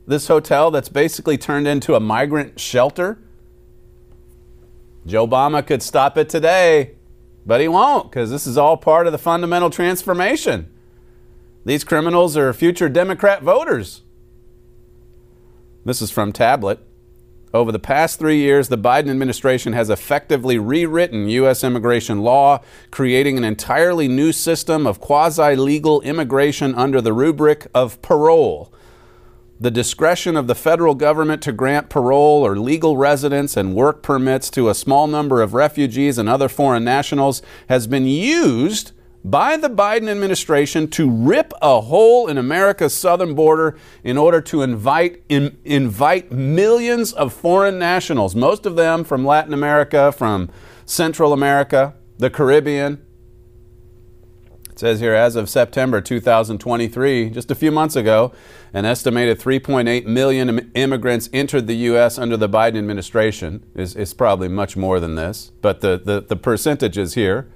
This 0.07 0.27
hotel 0.27 0.71
that's 0.71 0.89
basically 0.89 1.39
turned 1.39 1.69
into 1.69 1.95
a 1.95 2.01
migrant 2.01 2.59
shelter? 2.59 3.19
Joe 5.07 5.27
Obama 5.27 5.67
could 5.67 5.83
stop 5.83 6.19
it 6.19 6.29
today, 6.29 6.97
but 7.47 7.61
he 7.61 7.69
won't 7.69 8.11
because 8.11 8.31
this 8.31 8.47
is 8.47 8.59
all 8.59 8.77
part 8.77 9.07
of 9.07 9.13
the 9.13 9.19
fundamental 9.19 9.71
transformation. 9.71 10.71
These 11.65 11.85
criminals 11.85 12.37
are 12.37 12.53
future 12.53 12.89
Democrat 12.89 13.43
voters. 13.43 14.03
This 15.85 16.01
is 16.03 16.11
from 16.11 16.33
Tablet. 16.33 16.81
Over 17.53 17.73
the 17.73 17.81
past 17.81 18.19
three 18.19 18.39
years, 18.39 18.69
the 18.69 18.79
Biden 18.79 19.11
administration 19.11 19.73
has 19.73 19.91
effectively 19.91 20.57
rewritten 20.57 21.29
U.S. 21.31 21.65
immigration 21.65 22.21
law, 22.21 22.63
creating 22.93 23.37
an 23.37 23.45
entirely 23.45 24.07
new 24.07 24.31
system 24.31 24.87
of 24.87 25.01
quasi 25.01 25.57
legal 25.57 26.01
immigration 26.03 26.75
under 26.77 27.01
the 27.01 27.13
rubric 27.13 27.67
of 27.75 28.01
parole. 28.03 28.73
The 29.63 29.71
discretion 29.71 30.39
of 30.39 30.47
the 30.47 30.55
federal 30.55 30.95
government 30.95 31.43
to 31.43 31.53
grant 31.53 31.91
parole 31.91 32.47
or 32.47 32.57
legal 32.57 32.97
residence 32.97 33.59
and 33.59 33.75
work 33.75 34.03
permits 34.03 34.49
to 34.53 34.71
a 34.71 34.75
small 34.75 35.07
number 35.07 35.43
of 35.43 35.53
refugees 35.53 36.17
and 36.17 36.31
other 36.31 36.49
foreign 36.49 36.83
nationals 36.83 37.43
has 37.69 37.87
been 37.87 38.07
used 38.07 38.93
by 39.23 39.59
the 39.59 39.69
Biden 39.69 40.09
administration 40.09 40.89
to 40.89 41.11
rip 41.11 41.53
a 41.61 41.83
hole 41.83 42.27
in 42.27 42.39
America's 42.39 42.95
southern 42.95 43.35
border 43.35 43.77
in 44.03 44.17
order 44.17 44.41
to 44.41 44.63
invite 44.63 45.23
in, 45.29 45.59
invite 45.67 46.33
millions 46.33 47.13
of 47.13 47.31
foreign 47.31 47.79
nationals, 47.79 48.35
most 48.35 48.65
of 48.65 48.77
them 48.77 49.05
from 49.05 49.27
Latin 49.27 49.53
America, 49.53 50.11
from 50.11 50.49
Central 50.87 51.35
America, 51.35 51.95
the 52.17 52.31
Caribbean. 52.31 53.05
Says 54.81 55.01
here 55.01 55.13
as 55.13 55.37
of 55.37 55.51
September 55.51 56.01
2023, 56.01 57.29
just 57.29 57.51
a 57.51 57.55
few 57.55 57.71
months 57.71 57.97
ago, 57.97 58.33
an 58.73 58.87
estimated 58.87 59.39
3.8 59.39 60.07
million 60.07 60.73
immigrants 60.75 61.29
entered 61.35 61.67
the 61.67 61.75
U.S. 61.75 62.17
under 62.17 62.35
the 62.39 62.49
Biden 62.49 62.79
administration. 62.79 63.63
Is 63.75 63.95
is 63.95 64.15
probably 64.15 64.49
much 64.49 64.79
more 64.79 64.99
than 64.99 65.17
this, 65.17 65.53
but 65.61 65.83
the, 65.83 66.01
the, 66.03 66.23
the 66.23 66.35
percentages 66.35 67.13
here 67.13 67.51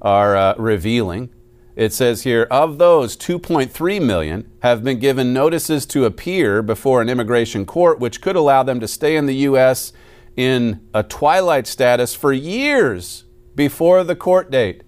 are 0.00 0.34
uh, 0.34 0.54
revealing. 0.56 1.28
It 1.76 1.92
says 1.92 2.22
here 2.22 2.46
of 2.50 2.78
those, 2.78 3.14
2.3 3.14 4.00
million 4.02 4.50
have 4.60 4.82
been 4.82 4.98
given 4.98 5.34
notices 5.34 5.84
to 5.84 6.06
appear 6.06 6.62
before 6.62 7.02
an 7.02 7.10
immigration 7.10 7.66
court, 7.66 8.00
which 8.00 8.22
could 8.22 8.36
allow 8.36 8.62
them 8.62 8.80
to 8.80 8.88
stay 8.88 9.16
in 9.16 9.26
the 9.26 9.36
U.S. 9.50 9.92
in 10.34 10.80
a 10.94 11.02
twilight 11.02 11.66
status 11.66 12.14
for 12.14 12.32
years 12.32 13.24
before 13.54 14.02
the 14.02 14.16
court 14.16 14.50
date. 14.50 14.82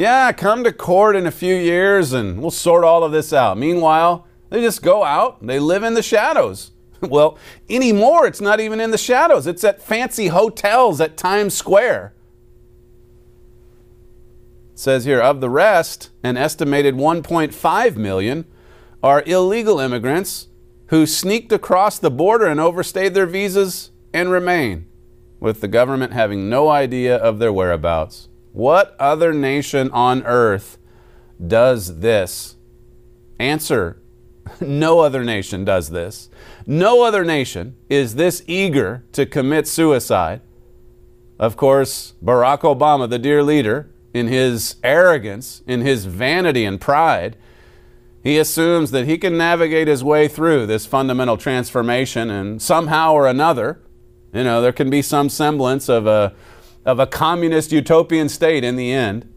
Yeah, 0.00 0.32
come 0.32 0.64
to 0.64 0.72
court 0.72 1.14
in 1.14 1.26
a 1.26 1.30
few 1.30 1.54
years 1.54 2.14
and 2.14 2.40
we'll 2.40 2.50
sort 2.50 2.84
all 2.84 3.04
of 3.04 3.12
this 3.12 3.34
out. 3.34 3.58
Meanwhile, 3.58 4.26
they 4.48 4.62
just 4.62 4.82
go 4.82 5.04
out, 5.04 5.46
they 5.46 5.58
live 5.58 5.82
in 5.82 5.94
the 5.94 6.02
shadows. 6.02 6.72
Well, 7.02 7.38
anymore, 7.70 8.26
it's 8.26 8.42
not 8.42 8.60
even 8.60 8.78
in 8.78 8.90
the 8.90 8.98
shadows, 8.98 9.46
it's 9.46 9.64
at 9.64 9.80
fancy 9.80 10.28
hotels 10.28 11.00
at 11.00 11.16
Times 11.16 11.54
Square 11.54 12.12
says 14.80 15.04
here 15.04 15.20
of 15.20 15.42
the 15.42 15.50
rest, 15.50 16.08
an 16.22 16.38
estimated 16.38 16.94
1.5 16.94 17.96
million 17.96 18.46
are 19.02 19.22
illegal 19.26 19.78
immigrants 19.78 20.48
who 20.86 21.04
sneaked 21.04 21.52
across 21.52 21.98
the 21.98 22.10
border 22.10 22.46
and 22.46 22.58
overstayed 22.58 23.12
their 23.12 23.26
visas 23.26 23.90
and 24.14 24.30
remain, 24.30 24.86
with 25.38 25.60
the 25.60 25.68
government 25.68 26.14
having 26.14 26.48
no 26.48 26.70
idea 26.70 27.14
of 27.14 27.38
their 27.38 27.52
whereabouts. 27.52 28.29
What 28.52 28.96
other 28.98 29.32
nation 29.32 29.90
on 29.92 30.24
earth 30.24 30.78
does 31.46 32.00
this? 32.00 32.56
Answer 33.38 34.00
no 34.60 35.00
other 35.00 35.24
nation 35.24 35.64
does 35.64 35.90
this. 35.90 36.28
No 36.66 37.02
other 37.02 37.24
nation 37.24 37.76
is 37.88 38.14
this 38.14 38.42
eager 38.46 39.04
to 39.12 39.26
commit 39.26 39.66
suicide. 39.66 40.40
Of 41.38 41.56
course, 41.56 42.14
Barack 42.22 42.60
Obama, 42.60 43.08
the 43.08 43.18
dear 43.18 43.42
leader, 43.42 43.90
in 44.12 44.26
his 44.26 44.76
arrogance, 44.82 45.62
in 45.66 45.80
his 45.80 46.04
vanity 46.04 46.64
and 46.64 46.80
pride, 46.80 47.36
he 48.22 48.36
assumes 48.36 48.90
that 48.90 49.06
he 49.06 49.16
can 49.16 49.38
navigate 49.38 49.88
his 49.88 50.04
way 50.04 50.28
through 50.28 50.66
this 50.66 50.84
fundamental 50.84 51.38
transformation 51.38 52.28
and 52.28 52.60
somehow 52.60 53.14
or 53.14 53.26
another, 53.26 53.80
you 54.34 54.44
know, 54.44 54.60
there 54.60 54.72
can 54.72 54.90
be 54.90 55.00
some 55.00 55.28
semblance 55.30 55.88
of 55.88 56.06
a, 56.06 56.34
of 56.90 56.98
a 56.98 57.06
communist 57.06 57.70
utopian 57.70 58.28
state 58.28 58.64
in 58.64 58.76
the 58.76 58.92
end. 58.92 59.32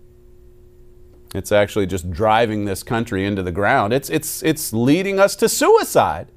It's 1.35 1.51
actually 1.51 1.85
just 1.85 2.11
driving 2.11 2.65
this 2.65 2.83
country 2.83 3.25
into 3.25 3.43
the 3.43 3.51
ground. 3.51 3.93
It's, 3.93 4.09
it's, 4.09 4.43
it's 4.43 4.73
leading 4.73 5.19
us 5.19 5.35
to 5.37 5.47
suicide. 5.47 6.31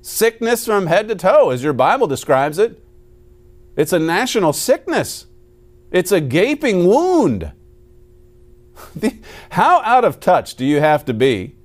Sickness 0.00 0.66
from 0.66 0.86
head 0.86 1.08
to 1.08 1.14
toe, 1.14 1.50
as 1.50 1.62
your 1.62 1.72
Bible 1.72 2.06
describes 2.06 2.58
it. 2.58 2.82
It's 3.76 3.92
a 3.92 3.98
national 3.98 4.52
sickness. 4.52 5.26
It's 5.90 6.12
a 6.12 6.20
gaping 6.20 6.86
wound. 6.86 7.52
How 9.50 9.82
out 9.82 10.04
of 10.04 10.20
touch 10.20 10.54
do 10.54 10.64
you 10.64 10.80
have 10.80 11.04
to 11.06 11.14
be 11.14 11.56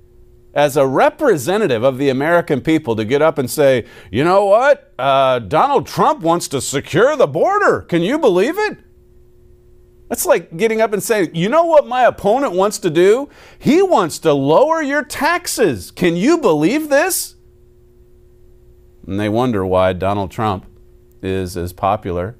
as 0.54 0.76
a 0.76 0.86
representative 0.86 1.82
of 1.82 1.98
the 1.98 2.08
American 2.08 2.60
people 2.60 2.94
to 2.96 3.04
get 3.04 3.22
up 3.22 3.38
and 3.38 3.50
say, 3.50 3.86
you 4.10 4.22
know 4.22 4.44
what? 4.44 4.92
Uh, 4.98 5.38
Donald 5.38 5.86
Trump 5.86 6.20
wants 6.20 6.48
to 6.48 6.60
secure 6.60 7.16
the 7.16 7.26
border. 7.26 7.82
Can 7.82 8.02
you 8.02 8.18
believe 8.18 8.58
it? 8.58 8.78
That's 10.08 10.26
like 10.26 10.58
getting 10.58 10.82
up 10.82 10.92
and 10.92 11.02
saying, 11.02 11.34
you 11.34 11.48
know 11.48 11.64
what 11.64 11.86
my 11.86 12.02
opponent 12.02 12.52
wants 12.52 12.78
to 12.80 12.90
do? 12.90 13.30
He 13.58 13.80
wants 13.80 14.18
to 14.20 14.34
lower 14.34 14.82
your 14.82 15.02
taxes. 15.02 15.90
Can 15.90 16.16
you 16.16 16.36
believe 16.36 16.90
this? 16.90 17.36
And 19.06 19.18
they 19.18 19.30
wonder 19.30 19.64
why 19.64 19.94
Donald 19.94 20.30
Trump 20.30 20.66
is 21.22 21.56
as 21.56 21.72
popular 21.72 22.36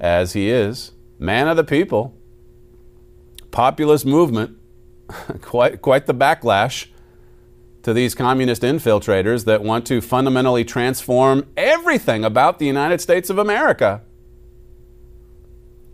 as 0.00 0.32
he 0.32 0.48
is, 0.48 0.92
man 1.18 1.48
of 1.48 1.58
the 1.58 1.64
people, 1.64 2.16
populist 3.50 4.06
movement, 4.06 4.56
quite, 5.42 5.82
quite 5.82 6.06
the 6.06 6.14
backlash 6.14 6.86
to 7.82 7.92
these 7.92 8.14
communist 8.14 8.62
infiltrators 8.62 9.44
that 9.46 9.62
want 9.62 9.86
to 9.86 10.00
fundamentally 10.00 10.64
transform 10.64 11.46
everything 11.56 12.24
about 12.24 12.58
the 12.58 12.66
United 12.66 13.00
States 13.00 13.30
of 13.30 13.38
America. 13.38 14.02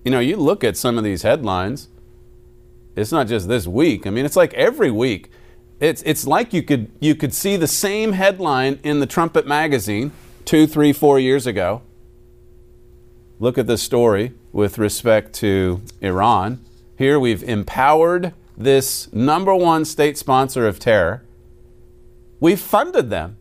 You 0.04 0.10
know, 0.10 0.20
you 0.20 0.36
look 0.36 0.64
at 0.64 0.76
some 0.76 0.98
of 0.98 1.04
these 1.04 1.22
headlines, 1.22 1.88
it's 2.96 3.12
not 3.12 3.26
just 3.26 3.48
this 3.48 3.66
week. 3.66 4.06
I 4.06 4.10
mean, 4.10 4.24
it's 4.24 4.36
like 4.36 4.54
every 4.54 4.90
week. 4.90 5.30
It's, 5.78 6.02
it's 6.02 6.26
like 6.26 6.52
you 6.52 6.62
could, 6.62 6.90
you 7.00 7.14
could 7.14 7.34
see 7.34 7.56
the 7.56 7.66
same 7.66 8.12
headline 8.12 8.80
in 8.82 9.00
the 9.00 9.06
Trumpet 9.06 9.46
magazine 9.46 10.12
two, 10.44 10.66
three, 10.66 10.92
four 10.92 11.18
years 11.18 11.46
ago 11.46 11.82
look 13.38 13.58
at 13.58 13.66
this 13.66 13.82
story 13.82 14.32
with 14.52 14.78
respect 14.78 15.32
to 15.34 15.82
Iran. 16.00 16.64
Here 16.96 17.20
we've 17.20 17.42
empowered 17.42 18.32
this 18.56 19.12
number 19.12 19.54
one 19.54 19.84
state 19.84 20.16
sponsor 20.16 20.66
of 20.66 20.78
terror. 20.78 21.22
We've 22.40 22.60
funded 22.60 23.10
them. 23.10 23.36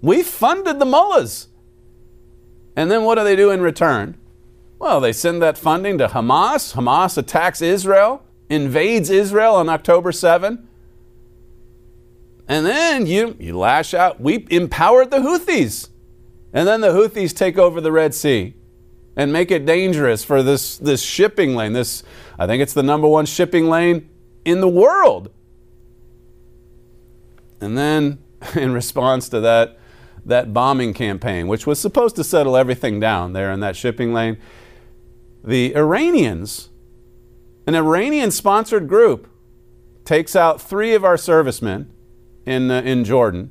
We 0.00 0.22
funded 0.22 0.78
the 0.78 0.86
mullahs. 0.86 1.48
And 2.76 2.90
then 2.90 3.04
what 3.04 3.16
do 3.16 3.24
they 3.24 3.36
do 3.36 3.50
in 3.50 3.60
return? 3.60 4.16
Well, 4.78 5.00
they 5.00 5.12
send 5.12 5.42
that 5.42 5.58
funding 5.58 5.98
to 5.98 6.08
Hamas. 6.08 6.74
Hamas 6.74 7.18
attacks 7.18 7.60
Israel. 7.60 8.22
invades 8.48 9.10
Israel 9.10 9.54
on 9.56 9.68
October 9.68 10.12
7. 10.12 10.66
And 12.48 12.66
then 12.66 13.06
you, 13.06 13.36
you 13.38 13.56
lash 13.56 13.94
out. 13.94 14.20
We 14.20 14.46
empowered 14.50 15.10
the 15.10 15.18
Houthis. 15.18 15.88
And 16.52 16.66
then 16.66 16.80
the 16.80 16.88
Houthis 16.88 17.34
take 17.34 17.58
over 17.58 17.80
the 17.80 17.92
Red 17.92 18.14
Sea 18.14 18.54
and 19.16 19.32
make 19.32 19.50
it 19.50 19.66
dangerous 19.66 20.24
for 20.24 20.42
this, 20.42 20.78
this 20.78 21.02
shipping 21.02 21.54
lane. 21.54 21.74
This, 21.74 22.02
I 22.38 22.46
think 22.46 22.62
it's 22.62 22.72
the 22.72 22.82
number 22.82 23.06
one 23.06 23.26
shipping 23.26 23.68
lane 23.68 24.08
in 24.44 24.60
the 24.60 24.68
world. 24.68 25.30
And 27.60 27.76
then, 27.76 28.18
in 28.54 28.72
response 28.72 29.28
to 29.30 29.40
that, 29.40 29.78
that 30.24 30.52
bombing 30.52 30.94
campaign, 30.94 31.48
which 31.48 31.66
was 31.66 31.78
supposed 31.78 32.16
to 32.16 32.24
settle 32.24 32.56
everything 32.56 33.00
down 33.00 33.32
there 33.32 33.50
in 33.52 33.60
that 33.60 33.76
shipping 33.76 34.12
lane, 34.12 34.38
the 35.42 35.74
Iranians, 35.74 36.68
an 37.66 37.74
Iranian 37.74 38.30
sponsored 38.30 38.88
group, 38.88 39.28
takes 40.04 40.34
out 40.34 40.60
three 40.60 40.94
of 40.94 41.04
our 41.04 41.16
servicemen 41.16 41.90
in, 42.44 42.70
uh, 42.70 42.82
in 42.82 43.04
Jordan. 43.04 43.50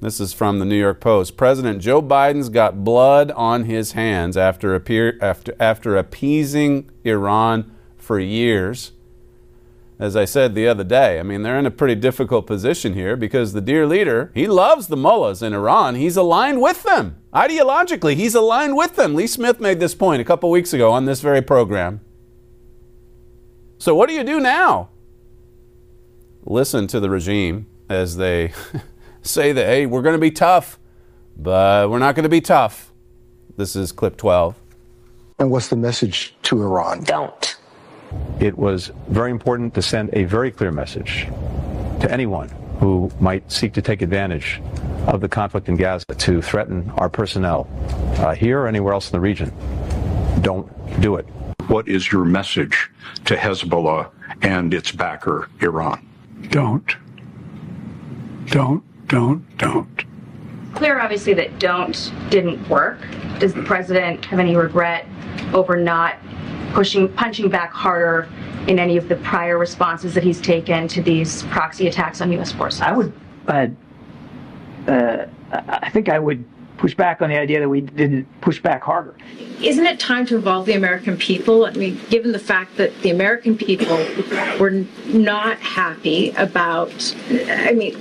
This 0.00 0.20
is 0.20 0.32
from 0.32 0.58
the 0.58 0.64
New 0.66 0.78
York 0.78 1.00
Post. 1.00 1.36
President 1.36 1.80
Joe 1.80 2.02
Biden's 2.02 2.50
got 2.50 2.84
blood 2.84 3.30
on 3.30 3.64
his 3.64 3.92
hands 3.92 4.36
after, 4.36 4.74
appear, 4.74 5.18
after, 5.22 5.54
after 5.58 5.96
appeasing 5.96 6.90
Iran 7.04 7.74
for 7.96 8.20
years 8.20 8.92
as 9.98 10.16
I 10.16 10.24
said 10.24 10.54
the 10.54 10.66
other 10.66 10.82
day, 10.82 11.20
I 11.20 11.22
mean, 11.22 11.42
they're 11.42 11.58
in 11.58 11.66
a 11.66 11.70
pretty 11.70 11.94
difficult 11.94 12.46
position 12.46 12.94
here 12.94 13.16
because 13.16 13.52
the 13.52 13.60
dear 13.60 13.86
leader, 13.86 14.32
he 14.34 14.48
loves 14.48 14.88
the 14.88 14.96
mullahs 14.96 15.42
in 15.42 15.52
Iran. 15.54 15.94
He's 15.94 16.16
aligned 16.16 16.60
with 16.60 16.82
them. 16.82 17.16
Ideologically, 17.32 18.16
he's 18.16 18.34
aligned 18.34 18.76
with 18.76 18.96
them. 18.96 19.14
Lee 19.14 19.28
Smith 19.28 19.60
made 19.60 19.78
this 19.78 19.94
point 19.94 20.20
a 20.20 20.24
couple 20.24 20.50
weeks 20.50 20.72
ago 20.72 20.90
on 20.90 21.04
this 21.04 21.20
very 21.20 21.42
program. 21.42 22.00
So, 23.78 23.94
what 23.94 24.08
do 24.08 24.14
you 24.14 24.24
do 24.24 24.40
now? 24.40 24.88
Listen 26.44 26.86
to 26.88 27.00
the 27.00 27.10
regime 27.10 27.66
as 27.88 28.16
they 28.16 28.52
say 29.22 29.52
that, 29.52 29.64
hey, 29.64 29.86
we're 29.86 30.02
going 30.02 30.14
to 30.14 30.20
be 30.20 30.30
tough, 30.30 30.78
but 31.36 31.88
we're 31.88 31.98
not 31.98 32.16
going 32.16 32.24
to 32.24 32.28
be 32.28 32.40
tough. 32.40 32.92
This 33.56 33.76
is 33.76 33.92
clip 33.92 34.16
12. 34.16 34.60
And 35.38 35.50
what's 35.50 35.68
the 35.68 35.76
message 35.76 36.34
to 36.42 36.60
Iran? 36.62 37.04
Don't 37.04 37.56
it 38.40 38.56
was 38.56 38.90
very 39.08 39.30
important 39.30 39.74
to 39.74 39.82
send 39.82 40.10
a 40.12 40.24
very 40.24 40.50
clear 40.50 40.72
message 40.72 41.26
to 42.00 42.08
anyone 42.10 42.48
who 42.80 43.10
might 43.20 43.50
seek 43.50 43.72
to 43.74 43.82
take 43.82 44.02
advantage 44.02 44.60
of 45.06 45.20
the 45.20 45.28
conflict 45.28 45.68
in 45.68 45.76
Gaza 45.76 46.06
to 46.06 46.42
threaten 46.42 46.90
our 46.96 47.08
personnel 47.08 47.68
uh, 48.18 48.34
here 48.34 48.60
or 48.60 48.68
anywhere 48.68 48.92
else 48.92 49.08
in 49.08 49.12
the 49.12 49.20
region. 49.20 49.52
Don't 50.40 50.68
do 51.00 51.16
it. 51.16 51.26
What 51.68 51.88
is 51.88 52.10
your 52.10 52.24
message 52.24 52.90
to 53.24 53.36
Hezbollah 53.36 54.10
and 54.42 54.74
its 54.74 54.92
backer, 54.92 55.48
Iran? 55.60 56.06
Don't. 56.50 56.96
Don't, 58.46 58.82
don't, 59.08 59.58
don't. 59.58 60.04
Clear, 60.74 61.00
obviously, 61.00 61.34
that 61.34 61.58
don't 61.58 62.12
didn't 62.30 62.68
work. 62.68 62.98
Does 63.38 63.54
the 63.54 63.62
president 63.62 64.24
have 64.26 64.38
any 64.38 64.56
regret 64.56 65.06
over 65.52 65.76
not 65.76 66.16
pushing, 66.74 67.08
punching 67.12 67.48
back 67.48 67.72
harder 67.72 68.28
in 68.66 68.78
any 68.78 68.96
of 68.96 69.08
the 69.08 69.16
prior 69.16 69.56
responses 69.56 70.12
that 70.14 70.24
he's 70.24 70.40
taken 70.40 70.88
to 70.88 71.00
these 71.00 71.44
proxy 71.44 71.86
attacks 71.86 72.20
on 72.20 72.32
U.S. 72.32 72.52
forces? 72.52 72.80
I 72.80 72.92
would, 72.92 73.12
uh, 73.48 73.68
uh, 74.88 75.26
I 75.50 75.90
think 75.90 76.08
I 76.08 76.18
would 76.18 76.44
push 76.78 76.94
back 76.94 77.22
on 77.22 77.30
the 77.30 77.36
idea 77.36 77.60
that 77.60 77.68
we 77.68 77.80
didn't 77.80 78.26
push 78.40 78.60
back 78.60 78.82
harder. 78.82 79.14
Isn't 79.62 79.86
it 79.86 79.98
time 80.00 80.26
to 80.26 80.36
involve 80.36 80.66
the 80.66 80.74
American 80.74 81.16
people? 81.16 81.64
I 81.64 81.70
mean, 81.70 82.00
given 82.10 82.32
the 82.32 82.38
fact 82.38 82.76
that 82.76 83.00
the 83.02 83.10
American 83.10 83.56
people 83.56 83.96
were 84.58 84.84
not 85.06 85.58
happy 85.58 86.30
about, 86.32 87.14
I 87.30 87.72
mean, 87.72 87.96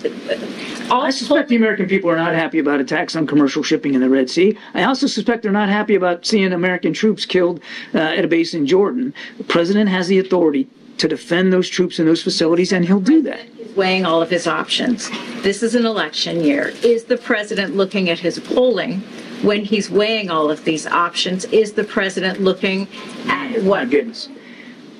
I 0.92 1.12
suspect 1.12 1.50
the 1.50 1.56
American 1.56 1.88
people 1.88 2.10
are 2.10 2.18
not 2.18 2.34
happy 2.34 2.60
about 2.60 2.81
attacks 2.81 3.16
on 3.16 3.27
commercial 3.27 3.64
shipping 3.64 3.94
in 3.94 4.01
the 4.01 4.09
Red 4.09 4.29
Sea. 4.29 4.57
I 4.74 4.83
also 4.83 5.07
suspect 5.07 5.44
they're 5.44 5.51
not 5.51 5.70
happy 5.70 5.96
about 5.96 6.25
seeing 6.25 6.51
American 6.51 6.94
troops 6.94 7.25
killed 7.25 7.62
uh, 7.94 8.00
at 8.00 8.25
a 8.25 8.27
base 8.27 8.53
in 8.53 8.66
Jordan. 8.66 9.14
The 9.38 9.44
president 9.46 9.90
has 9.90 10.07
the 10.07 10.20
authority 10.20 10.68
to 10.98 11.07
defend 11.07 11.53
those 11.53 11.70
troops 11.70 12.00
and 12.00 12.07
those 12.07 12.22
facilities, 12.22 12.72
and 12.72 12.86
he'll 12.86 13.00
do 13.00 13.22
that 13.22 13.42
weighing 13.75 14.05
all 14.05 14.22
of 14.22 14.29
his 14.29 14.48
options. 14.48 15.09
This 15.42 15.64
is 15.64 15.75
an 15.75 15.86
election 15.86 16.44
year. 16.44 16.74
Is 16.83 17.05
the 17.05 17.18
president 17.18 17.75
looking 17.75 18.09
at 18.09 18.20
his 18.20 18.40
polling 18.40 19.00
when 19.42 19.66
he's 19.66 19.90
weighing 19.90 20.29
all 20.29 20.50
of 20.50 20.64
these 20.64 20.88
options? 20.88 21.46
Is 21.46 21.74
the 21.74 21.83
president 21.83 22.42
looking 22.42 22.88
at 23.27 23.57
oh 23.57 23.64
what? 23.64 23.86
My 23.86 23.90
goodness. 23.90 24.29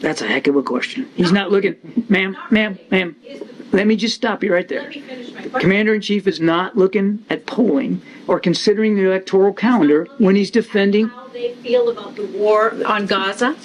That's 0.02 0.22
a 0.22 0.28
heck 0.28 0.48
of 0.48 0.58
a 0.58 0.64
question. 0.64 1.10
He's 1.16 1.32
not 1.32 1.50
looking, 1.50 1.76
ma'am, 2.10 2.36
ma'am, 2.52 2.78
ma'am. 2.92 3.16
Let 3.72 3.88
me 3.88 3.96
just 3.96 4.16
stop 4.16 4.44
you 4.44 4.54
right 4.54 4.68
there. 4.68 4.92
Commander 5.60 5.96
in 5.96 6.02
chief 6.02 6.28
is 6.28 6.42
not 6.42 6.78
looking 6.78 7.26
at 7.30 7.46
polling 7.46 8.02
or 8.28 8.40
considering 8.40 8.96
the 8.96 9.06
electoral 9.06 9.54
calendar 9.54 10.06
when 10.18 10.36
he's 10.36 10.52
defending. 10.52 11.08
How 11.08 11.28
they 11.30 11.56
feel 11.56 11.90
about 11.90 12.16
the 12.18 12.26
war 12.28 12.76
on 12.86 13.06
Gaza? 13.06 13.56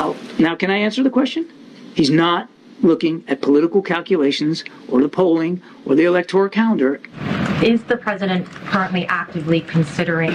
Oh, 0.00 0.16
now 0.38 0.56
can 0.56 0.70
I 0.70 0.76
answer 0.76 1.02
the 1.02 1.10
question? 1.10 1.48
He's 1.94 2.10
not 2.10 2.50
looking 2.86 3.24
at 3.28 3.42
political 3.42 3.82
calculations 3.82 4.64
or 4.88 5.02
the 5.02 5.08
polling 5.08 5.60
or 5.84 5.94
the 5.94 6.04
electoral 6.04 6.48
calendar. 6.48 7.00
Is 7.62 7.82
the 7.84 7.96
president 7.96 8.46
currently 8.46 9.06
actively 9.06 9.60
considering 9.62 10.34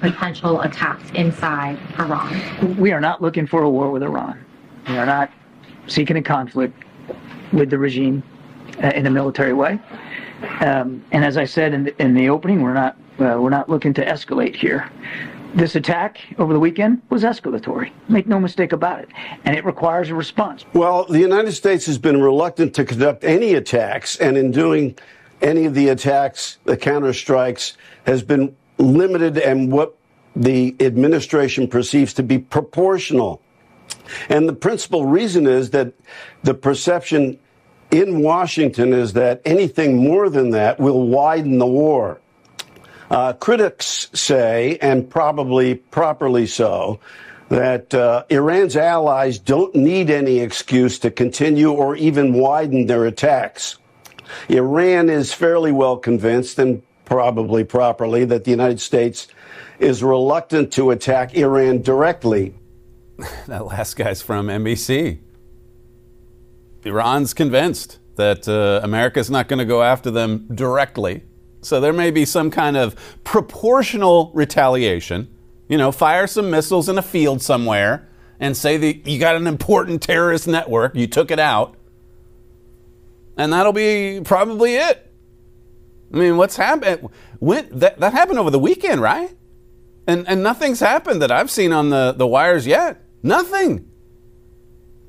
potential 0.00 0.60
attacks 0.62 1.10
inside 1.12 1.78
Iran? 1.98 2.76
We 2.78 2.92
are 2.92 3.00
not 3.00 3.22
looking 3.22 3.46
for 3.46 3.62
a 3.62 3.70
war 3.70 3.90
with 3.90 4.02
Iran. 4.02 4.44
We 4.88 4.98
are 4.98 5.06
not 5.06 5.30
seeking 5.86 6.16
a 6.16 6.22
conflict 6.22 6.74
with 7.52 7.70
the 7.70 7.78
regime 7.78 8.22
uh, 8.82 8.88
in 8.88 9.06
a 9.06 9.10
military 9.10 9.52
way. 9.52 9.78
Um, 10.60 11.04
and 11.12 11.24
as 11.24 11.36
I 11.36 11.44
said 11.44 11.72
in 11.72 11.84
the, 11.84 12.02
in 12.02 12.14
the 12.14 12.28
opening, 12.28 12.62
we're 12.62 12.74
not 12.74 12.96
uh, 13.18 13.36
we're 13.38 13.50
not 13.50 13.68
looking 13.68 13.92
to 13.94 14.04
escalate 14.04 14.56
here. 14.56 14.90
This 15.54 15.76
attack 15.76 16.18
over 16.38 16.52
the 16.54 16.58
weekend 16.58 17.02
was 17.10 17.24
escalatory. 17.24 17.92
Make 18.08 18.26
no 18.26 18.40
mistake 18.40 18.72
about 18.72 19.00
it. 19.00 19.10
And 19.44 19.54
it 19.54 19.64
requires 19.64 20.08
a 20.08 20.14
response. 20.14 20.64
Well, 20.72 21.04
the 21.04 21.20
United 21.20 21.52
States 21.52 21.84
has 21.86 21.98
been 21.98 22.22
reluctant 22.22 22.74
to 22.76 22.84
conduct 22.84 23.22
any 23.22 23.54
attacks, 23.54 24.16
and 24.16 24.38
in 24.38 24.50
doing 24.50 24.96
any 25.42 25.66
of 25.66 25.74
the 25.74 25.90
attacks, 25.90 26.58
the 26.64 26.76
counterstrikes, 26.76 27.76
has 28.06 28.22
been 28.22 28.56
limited 28.78 29.36
and 29.36 29.70
what 29.70 29.96
the 30.34 30.74
administration 30.80 31.68
perceives 31.68 32.14
to 32.14 32.22
be 32.22 32.38
proportional. 32.38 33.42
And 34.30 34.48
the 34.48 34.54
principal 34.54 35.04
reason 35.04 35.46
is 35.46 35.70
that 35.70 35.92
the 36.42 36.54
perception 36.54 37.38
in 37.90 38.22
Washington 38.22 38.94
is 38.94 39.12
that 39.12 39.42
anything 39.44 40.02
more 40.02 40.30
than 40.30 40.50
that 40.50 40.80
will 40.80 41.06
widen 41.08 41.58
the 41.58 41.66
war. 41.66 42.21
Uh, 43.12 43.34
critics 43.34 44.08
say, 44.14 44.78
and 44.80 45.10
probably 45.10 45.74
properly 45.74 46.46
so, 46.46 46.98
that 47.50 47.92
uh, 47.92 48.24
Iran's 48.30 48.74
allies 48.74 49.38
don't 49.38 49.74
need 49.74 50.08
any 50.08 50.38
excuse 50.38 50.98
to 51.00 51.10
continue 51.10 51.70
or 51.70 51.94
even 51.94 52.32
widen 52.32 52.86
their 52.86 53.04
attacks. 53.04 53.76
Iran 54.48 55.10
is 55.10 55.34
fairly 55.34 55.72
well 55.72 55.98
convinced, 55.98 56.58
and 56.58 56.82
probably 57.04 57.64
properly, 57.64 58.24
that 58.24 58.44
the 58.44 58.50
United 58.50 58.80
States 58.80 59.28
is 59.78 60.02
reluctant 60.02 60.72
to 60.72 60.90
attack 60.90 61.34
Iran 61.34 61.82
directly. 61.82 62.54
that 63.46 63.66
last 63.66 63.94
guy's 63.94 64.22
from 64.22 64.46
NBC. 64.46 65.18
Iran's 66.82 67.34
convinced 67.34 67.98
that 68.16 68.48
uh, 68.48 68.80
America's 68.82 69.30
not 69.30 69.48
going 69.48 69.58
to 69.58 69.66
go 69.66 69.82
after 69.82 70.10
them 70.10 70.48
directly. 70.54 71.24
So 71.62 71.80
there 71.80 71.92
may 71.92 72.10
be 72.10 72.24
some 72.24 72.50
kind 72.50 72.76
of 72.76 72.96
proportional 73.24 74.30
retaliation. 74.34 75.32
You 75.68 75.78
know, 75.78 75.92
fire 75.92 76.26
some 76.26 76.50
missiles 76.50 76.88
in 76.88 76.98
a 76.98 77.02
field 77.02 77.40
somewhere 77.40 78.08
and 78.38 78.56
say 78.56 78.76
that 78.76 79.08
you 79.08 79.18
got 79.18 79.36
an 79.36 79.46
important 79.46 80.02
terrorist 80.02 80.48
network, 80.48 80.94
you 80.96 81.06
took 81.06 81.30
it 81.30 81.38
out. 81.38 81.76
And 83.36 83.52
that'll 83.52 83.72
be 83.72 84.20
probably 84.24 84.74
it. 84.74 85.10
I 86.12 86.16
mean, 86.16 86.36
what's 86.36 86.56
happened? 86.56 87.08
That, 87.40 88.00
that 88.00 88.12
happened 88.12 88.38
over 88.38 88.50
the 88.50 88.58
weekend, 88.58 89.00
right? 89.00 89.34
And, 90.06 90.28
and 90.28 90.42
nothing's 90.42 90.80
happened 90.80 91.22
that 91.22 91.30
I've 91.30 91.50
seen 91.50 91.72
on 91.72 91.90
the, 91.90 92.12
the 92.12 92.26
wires 92.26 92.66
yet. 92.66 93.02
Nothing. 93.22 93.88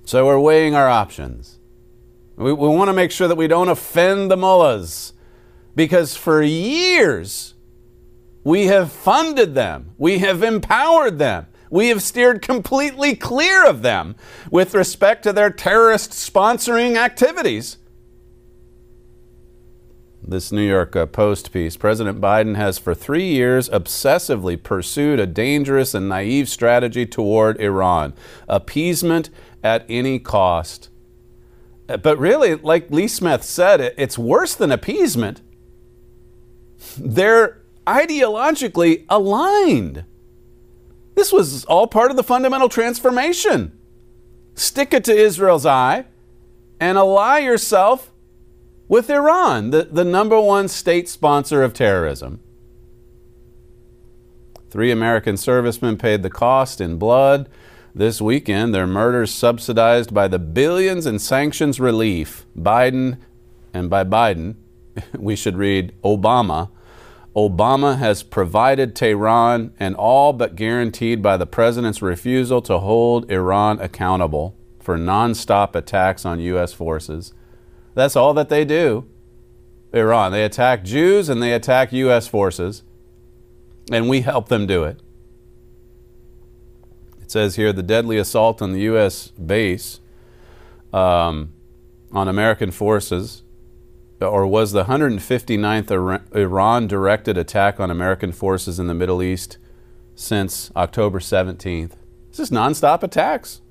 So 0.06 0.26
we're 0.26 0.40
weighing 0.40 0.76
our 0.76 0.88
options. 0.88 1.60
We, 2.36 2.54
we 2.54 2.68
want 2.68 2.90
to 2.90 2.94
make 2.94 3.12
sure 3.12 3.28
that 3.28 3.36
we 3.36 3.48
don't 3.48 3.70
offend 3.70 4.30
the 4.30 4.38
mullahs 4.38 5.13
because 5.76 6.16
for 6.16 6.42
years 6.42 7.54
we 8.44 8.66
have 8.68 8.92
funded 8.92 9.56
them, 9.56 9.92
we 9.98 10.20
have 10.20 10.44
empowered 10.44 11.18
them, 11.18 11.48
we 11.70 11.88
have 11.88 12.04
steered 12.04 12.42
completely 12.42 13.16
clear 13.16 13.66
of 13.66 13.82
them 13.82 14.16
with 14.52 14.76
respect 14.76 15.24
to 15.24 15.34
their 15.34 15.50
terrorist 15.50 16.12
sponsoring 16.12 16.98
activities. 16.98 17.78
this 20.26 20.52
New 20.52 20.62
York 20.62 20.96
uh, 20.96 21.06
Post 21.06 21.52
piece 21.52 21.76
President 21.76 22.22
Biden 22.22 22.56
has 22.56 22.78
for 22.78 22.94
three 22.94 23.28
years 23.28 23.70
obsessively 23.70 24.62
pursued 24.62 25.20
a 25.20 25.26
dangerous 25.28 25.94
and 25.94 26.08
naive 26.08 26.48
strategy 26.48 27.06
toward 27.06 27.60
Iran 27.60 28.14
appeasement 28.48 29.30
at 29.64 29.86
any 29.90 30.20
cost. 30.20 30.90
Uh, 31.90 31.98
But 31.98 32.18
really, 32.20 32.56
like 32.56 32.92
Lee 32.92 33.08
Smith 33.08 33.44
said, 33.44 33.94
it's 33.98 34.18
worse 34.18 34.56
than 34.56 34.72
appeasement. 34.72 35.42
They're 36.98 37.62
ideologically 37.86 39.06
aligned. 39.10 40.06
This 41.16 41.32
was 41.32 41.66
all 41.66 41.88
part 41.88 42.12
of 42.12 42.18
the 42.18 42.24
fundamental 42.24 42.70
transformation. 42.70 43.78
Stick 44.56 44.94
it 44.94 45.04
to 45.06 45.16
Israel's 45.16 45.66
eye 45.66 46.06
and 46.80 46.98
ally 46.98 47.40
yourself 47.40 48.12
with 48.88 49.10
Iran, 49.10 49.70
the, 49.72 49.84
the 49.84 50.04
number 50.04 50.40
one 50.40 50.68
state 50.68 51.08
sponsor 51.08 51.64
of 51.64 51.74
terrorism. 51.74 52.40
Three 54.70 54.92
American 54.92 55.38
servicemen 55.38 55.98
paid 55.98 56.24
the 56.24 56.30
cost 56.30 56.82
in 56.82 56.98
blood 56.98 57.48
this 57.94 58.20
weekend. 58.20 58.74
Their 58.74 58.88
murders 58.88 59.32
subsidized 59.32 60.14
by 60.14 60.28
the 60.28 60.40
billions 60.40 61.06
in 61.06 61.20
sanctions 61.20 61.80
relief. 61.80 62.46
Biden, 62.58 63.20
and 63.74 63.90
by 63.90 64.04
Biden, 64.04 64.56
we 65.18 65.36
should 65.36 65.58
read 65.58 65.94
Obama. 66.04 66.70
Obama 67.36 67.98
has 67.98 68.22
provided 68.22 68.96
Tehran 68.96 69.74
and 69.80 69.96
all 69.96 70.34
but 70.34 70.56
guaranteed 70.56 71.22
by 71.22 71.36
the 71.36 71.48
president's 71.48 72.02
refusal 72.02 72.62
to 72.62 72.80
hold 72.80 73.32
Iran 73.32 73.80
accountable 73.80 74.56
for 74.80 74.98
nonstop 74.98 75.76
attacks 75.76 76.26
on 76.26 76.40
U.S. 76.40 76.74
forces. 76.74 77.34
That's 77.96 78.16
all 78.16 78.34
that 78.36 78.50
they 78.50 78.66
do. 78.66 79.08
Iran. 79.94 80.32
They 80.32 80.44
attack 80.44 80.84
Jews 80.84 81.30
and 81.30 81.42
they 81.42 81.54
attack 81.54 81.94
U.S. 81.94 82.28
forces, 82.28 82.84
and 83.92 84.10
we 84.10 84.22
help 84.22 84.50
them 84.50 84.66
do 84.66 84.84
it. 84.84 85.00
It 87.22 87.32
says 87.32 87.56
here 87.56 87.72
the 87.72 87.84
deadly 87.84 88.18
assault 88.18 88.62
on 88.62 88.74
the 88.74 88.82
U.S. 88.82 89.30
base 89.30 90.00
um, 90.92 91.54
on 92.12 92.28
American 92.28 92.72
forces, 92.72 93.43
or 94.22 94.48
was 94.48 94.72
the 94.72 94.86
159th 94.86 96.36
Iran 96.36 96.88
directed 96.88 97.38
attack 97.38 97.80
on 97.80 97.92
American 97.92 98.32
forces 98.32 98.80
in 98.80 98.88
the 98.88 98.94
Middle 98.94 99.22
East 99.22 99.58
since 100.16 100.72
October 100.76 101.20
17th. 101.20 101.92
This 102.30 102.40
is 102.40 102.50
nonstop 102.50 103.04
attacks. 103.04 103.62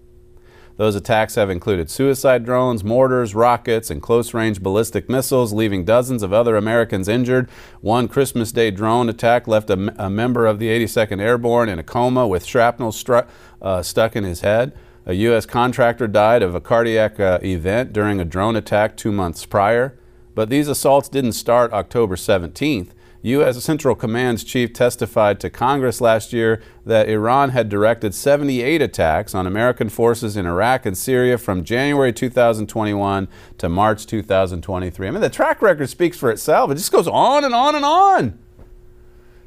Those 0.77 0.95
attacks 0.95 1.35
have 1.35 1.51
included 1.51 1.91
suicide 1.91 2.45
drones, 2.45 2.83
mortars, 2.83 3.35
rockets, 3.35 3.91
and 3.91 4.01
close 4.01 4.33
range 4.33 4.63
ballistic 4.63 5.09
missiles, 5.09 5.53
leaving 5.53 5.85
dozens 5.85 6.23
of 6.23 6.33
other 6.33 6.57
Americans 6.57 7.09
injured. 7.09 7.49
One 7.81 8.09
Christmas 8.09 8.53
Day 8.53 8.71
drone 8.71 9.09
attack 9.09 9.47
left 9.47 9.69
a, 9.71 9.95
a 10.03 10.09
member 10.09 10.47
of 10.47 10.59
the 10.59 10.69
82nd 10.69 11.21
Airborne 11.21 11.69
in 11.69 11.79
a 11.79 11.83
coma 11.83 12.27
with 12.27 12.45
shrapnel 12.45 12.91
stru- 12.91 13.29
uh, 13.61 13.83
stuck 13.83 14.17
in 14.17 14.25
his 14.25 14.41
head. 14.41 14.73
A 15.05 15.15
U.S. 15.15 15.47
contractor 15.47 16.07
died 16.07 16.43
of 16.43 16.55
a 16.55 16.61
cardiac 16.61 17.21
uh, 17.21 17.39
event 17.43 17.93
during 17.93 18.21
a 18.21 18.25
drone 18.25 18.57
attack 18.57 18.97
two 18.97 19.13
months 19.13 19.45
prior. 19.45 19.99
But 20.35 20.49
these 20.49 20.69
assaults 20.69 21.09
didn't 21.09 21.33
start 21.33 21.73
October 21.73 22.17
17th. 22.17 22.91
U.S. 23.25 23.63
Central 23.63 23.95
Command's 23.95 24.43
chief 24.43 24.73
testified 24.73 25.39
to 25.41 25.49
Congress 25.49 26.01
last 26.01 26.33
year 26.33 26.61
that 26.85 27.09
Iran 27.09 27.51
had 27.51 27.69
directed 27.69 28.15
78 28.15 28.83
attacks 28.83 29.33
on 29.33 29.47
American 29.47 29.89
forces 29.89 30.37
in 30.37 30.45
Iraq 30.45 30.87
and 30.87 30.99
Syria 30.99 31.39
from 31.39 31.63
January 31.63 32.13
2021 32.13 33.29
to 33.59 33.69
March 33.69 34.07
2023. 34.07 35.07
I 35.07 35.11
mean, 35.13 35.21
the 35.21 35.31
track 35.31 35.63
record 35.63 35.89
speaks 35.89 36.19
for 36.19 36.33
itself. 36.33 36.73
It 36.73 36.75
just 36.75 36.91
goes 36.91 37.07
on 37.07 37.45
and 37.45 37.55
on 37.55 37.77
and 37.77 37.85
on. 37.85 38.39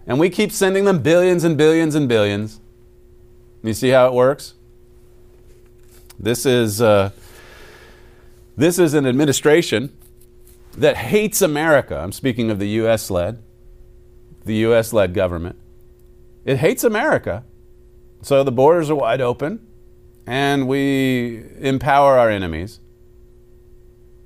And 0.08 0.20
we 0.20 0.30
keep 0.30 0.54
sending 0.54 0.86
them 0.86 1.00
billions 1.00 1.44
and 1.44 1.58
billions 1.58 1.96
and 1.96 2.08
billions. 2.08 2.62
You 3.62 3.74
see 3.74 3.90
how 3.90 4.08
it 4.08 4.14
works? 4.14 4.54
This 6.18 6.46
is, 6.46 6.82
uh, 6.82 7.12
this 8.56 8.80
is 8.80 8.94
an 8.94 9.06
administration 9.06 9.92
that 10.78 10.98
hates 10.98 11.42
America. 11.42 11.98
I'm 11.98 12.12
speaking 12.12 12.52
of 12.52 12.60
the 12.60 12.68
U.S. 12.70 13.10
led, 13.10 13.42
the 14.44 14.56
U.S. 14.58 14.94
led 14.94 15.14
government. 15.14 15.58
It 16.44 16.58
hates 16.58 16.84
America. 16.84 17.44
So 18.22 18.44
the 18.44 18.52
borders 18.52 18.90
are 18.90 18.96
wide 18.96 19.22
open 19.22 19.66
and 20.28 20.68
we 20.68 21.44
empower 21.60 22.18
our 22.18 22.30
enemies. 22.30 22.80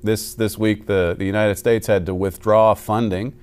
This, 0.02 0.34
this 0.34 0.58
week, 0.58 0.86
the, 0.86 1.16
the 1.18 1.26
United 1.26 1.58
States 1.58 1.88
had 1.88 2.06
to 2.06 2.16
withdraw 2.16 2.74
funding 2.74 3.36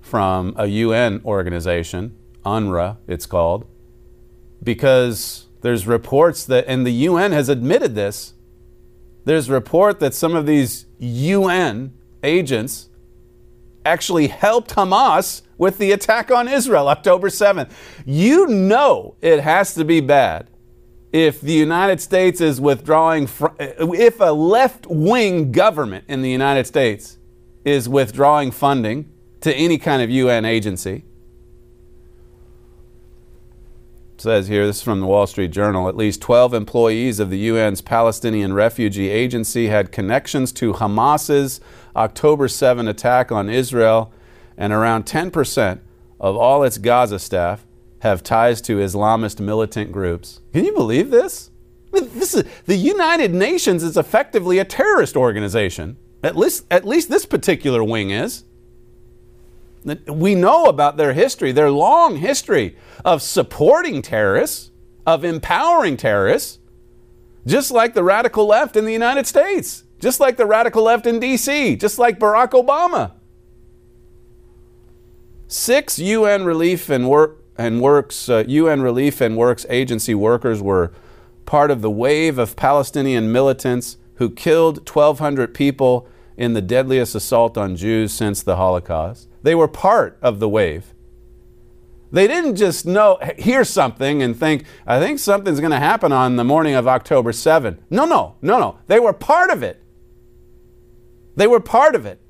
from 0.00 0.54
a 0.56 0.66
UN 0.66 1.20
organization, 1.24 2.16
UNRWA, 2.44 2.96
it's 3.06 3.26
called, 3.26 3.66
because 4.62 5.46
there's 5.62 5.86
reports 5.86 6.44
that, 6.46 6.64
and 6.66 6.86
the 6.86 6.92
UN 6.92 7.32
has 7.32 7.48
admitted 7.48 7.94
this, 7.94 8.34
there's 9.24 9.48
report 9.50 10.00
that 10.00 10.14
some 10.14 10.34
of 10.34 10.46
these 10.46 10.86
UN 10.98 11.92
agents 12.22 12.88
actually 13.84 14.26
helped 14.26 14.74
Hamas 14.74 15.42
with 15.58 15.78
the 15.78 15.92
attack 15.92 16.30
on 16.30 16.48
Israel 16.48 16.88
October 16.88 17.28
7th. 17.28 17.70
You 18.04 18.46
know 18.46 19.16
it 19.20 19.40
has 19.40 19.74
to 19.74 19.84
be 19.84 20.00
bad 20.00 20.50
if 21.12 21.40
the 21.40 21.52
United 21.52 22.00
States 22.00 22.40
is 22.40 22.60
withdrawing, 22.60 23.26
fr- 23.26 23.46
if 23.58 24.20
a 24.20 24.32
left 24.32 24.86
wing 24.86 25.52
government 25.52 26.04
in 26.08 26.20
the 26.20 26.30
United 26.30 26.66
States 26.66 27.16
is 27.64 27.88
withdrawing 27.88 28.50
funding 28.50 29.10
to 29.40 29.54
any 29.54 29.78
kind 29.78 30.02
of 30.02 30.10
UN 30.10 30.44
agency. 30.44 31.04
It 34.14 34.20
says 34.22 34.48
here, 34.48 34.66
this 34.66 34.76
is 34.76 34.82
from 34.82 35.00
the 35.00 35.06
Wall 35.06 35.26
Street 35.26 35.50
Journal, 35.50 35.88
at 35.88 35.96
least 35.96 36.22
12 36.22 36.54
employees 36.54 37.20
of 37.20 37.28
the 37.28 37.48
UN's 37.48 37.80
Palestinian 37.80 38.54
Refugee 38.54 39.10
Agency 39.10 39.68
had 39.68 39.92
connections 39.92 40.52
to 40.52 40.72
Hamas's 40.72 41.60
October 41.96 42.46
7 42.46 42.86
attack 42.86 43.32
on 43.32 43.48
Israel, 43.48 44.12
and 44.56 44.72
around 44.72 45.06
10% 45.06 45.80
of 46.20 46.36
all 46.36 46.62
its 46.62 46.78
Gaza 46.78 47.18
staff 47.18 47.66
have 48.00 48.22
ties 48.22 48.60
to 48.62 48.78
Islamist 48.78 49.40
militant 49.40 49.90
groups. 49.90 50.40
Can 50.52 50.64
you 50.64 50.72
believe 50.72 51.10
this? 51.10 51.50
This 51.92 52.34
is, 52.34 52.44
the 52.66 52.76
United 52.76 53.34
Nations 53.34 53.82
is 53.82 53.96
effectively 53.96 54.58
a 54.58 54.64
terrorist 54.64 55.16
organization. 55.16 55.96
At 56.22 56.36
least, 56.36 56.66
at 56.70 56.84
least 56.84 57.08
this 57.08 57.24
particular 57.24 57.82
wing 57.82 58.10
is. 58.10 58.44
We 60.06 60.34
know 60.34 60.64
about 60.64 60.96
their 60.96 61.12
history, 61.12 61.52
their 61.52 61.70
long 61.70 62.16
history 62.16 62.76
of 63.04 63.22
supporting 63.22 64.02
terrorists, 64.02 64.70
of 65.06 65.24
empowering 65.24 65.96
terrorists, 65.96 66.58
just 67.46 67.70
like 67.70 67.94
the 67.94 68.02
radical 68.02 68.46
left 68.46 68.76
in 68.76 68.84
the 68.84 68.92
United 68.92 69.26
States, 69.26 69.84
just 70.00 70.20
like 70.20 70.36
the 70.36 70.46
radical 70.46 70.82
left 70.84 71.06
in 71.06 71.20
DC, 71.20 71.78
just 71.78 71.98
like 71.98 72.18
Barack 72.18 72.50
Obama. 72.50 73.12
Six 75.48 75.98
UN 75.98 76.44
relief 76.44 76.88
and 76.88 77.08
work 77.08 77.42
and 77.56 77.80
works 77.80 78.28
uh, 78.28 78.44
UN 78.46 78.82
relief 78.82 79.20
and 79.20 79.36
works 79.36 79.64
agency 79.68 80.14
workers 80.14 80.60
were 80.60 80.92
part 81.46 81.70
of 81.70 81.80
the 81.80 81.90
wave 81.90 82.38
of 82.38 82.56
Palestinian 82.56 83.32
militants 83.32 83.96
who 84.16 84.30
killed 84.30 84.78
1,200 84.88 85.54
people 85.54 86.08
in 86.36 86.52
the 86.52 86.60
deadliest 86.60 87.14
assault 87.14 87.56
on 87.56 87.76
Jews 87.76 88.12
since 88.12 88.42
the 88.42 88.56
Holocaust. 88.56 89.28
They 89.42 89.54
were 89.54 89.68
part 89.68 90.18
of 90.20 90.40
the 90.40 90.48
wave. 90.48 90.92
They 92.12 92.26
didn't 92.26 92.56
just 92.56 92.86
know, 92.86 93.18
hear 93.38 93.64
something 93.64 94.22
and 94.22 94.36
think, 94.38 94.64
I 94.86 95.00
think 95.00 95.18
something's 95.18 95.60
going 95.60 95.72
to 95.72 95.78
happen 95.78 96.12
on 96.12 96.36
the 96.36 96.44
morning 96.44 96.74
of 96.74 96.86
October 96.86 97.32
7. 97.32 97.78
No, 97.90 98.04
no, 98.04 98.36
no, 98.42 98.58
no. 98.58 98.78
They 98.86 99.00
were 99.00 99.12
part 99.12 99.50
of 99.50 99.62
it. 99.62 99.82
They 101.36 101.46
were 101.46 101.60
part 101.60 101.94
of 101.94 102.06
it. 102.06 102.20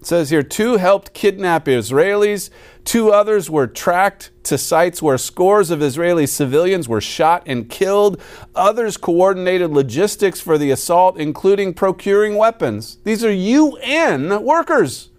It 0.00 0.06
says 0.06 0.30
here 0.30 0.42
two 0.42 0.76
helped 0.76 1.12
kidnap 1.12 1.64
Israelis, 1.64 2.50
two 2.84 3.10
others 3.10 3.50
were 3.50 3.66
tracked 3.66 4.30
to 4.44 4.56
sites 4.56 5.02
where 5.02 5.18
scores 5.18 5.70
of 5.70 5.82
Israeli 5.82 6.26
civilians 6.26 6.88
were 6.88 7.00
shot 7.00 7.42
and 7.46 7.68
killed. 7.68 8.20
Others 8.54 8.96
coordinated 8.96 9.70
logistics 9.70 10.40
for 10.40 10.56
the 10.56 10.70
assault, 10.70 11.18
including 11.18 11.74
procuring 11.74 12.36
weapons. 12.36 12.98
These 13.04 13.24
are 13.24 13.32
UN 13.32 14.42
workers. 14.44 15.10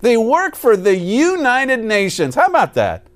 They 0.00 0.16
work 0.16 0.54
for 0.56 0.76
the 0.76 0.96
United 0.96 1.82
Nations. 1.82 2.34
How 2.34 2.46
about 2.46 2.74
that? 2.74 3.06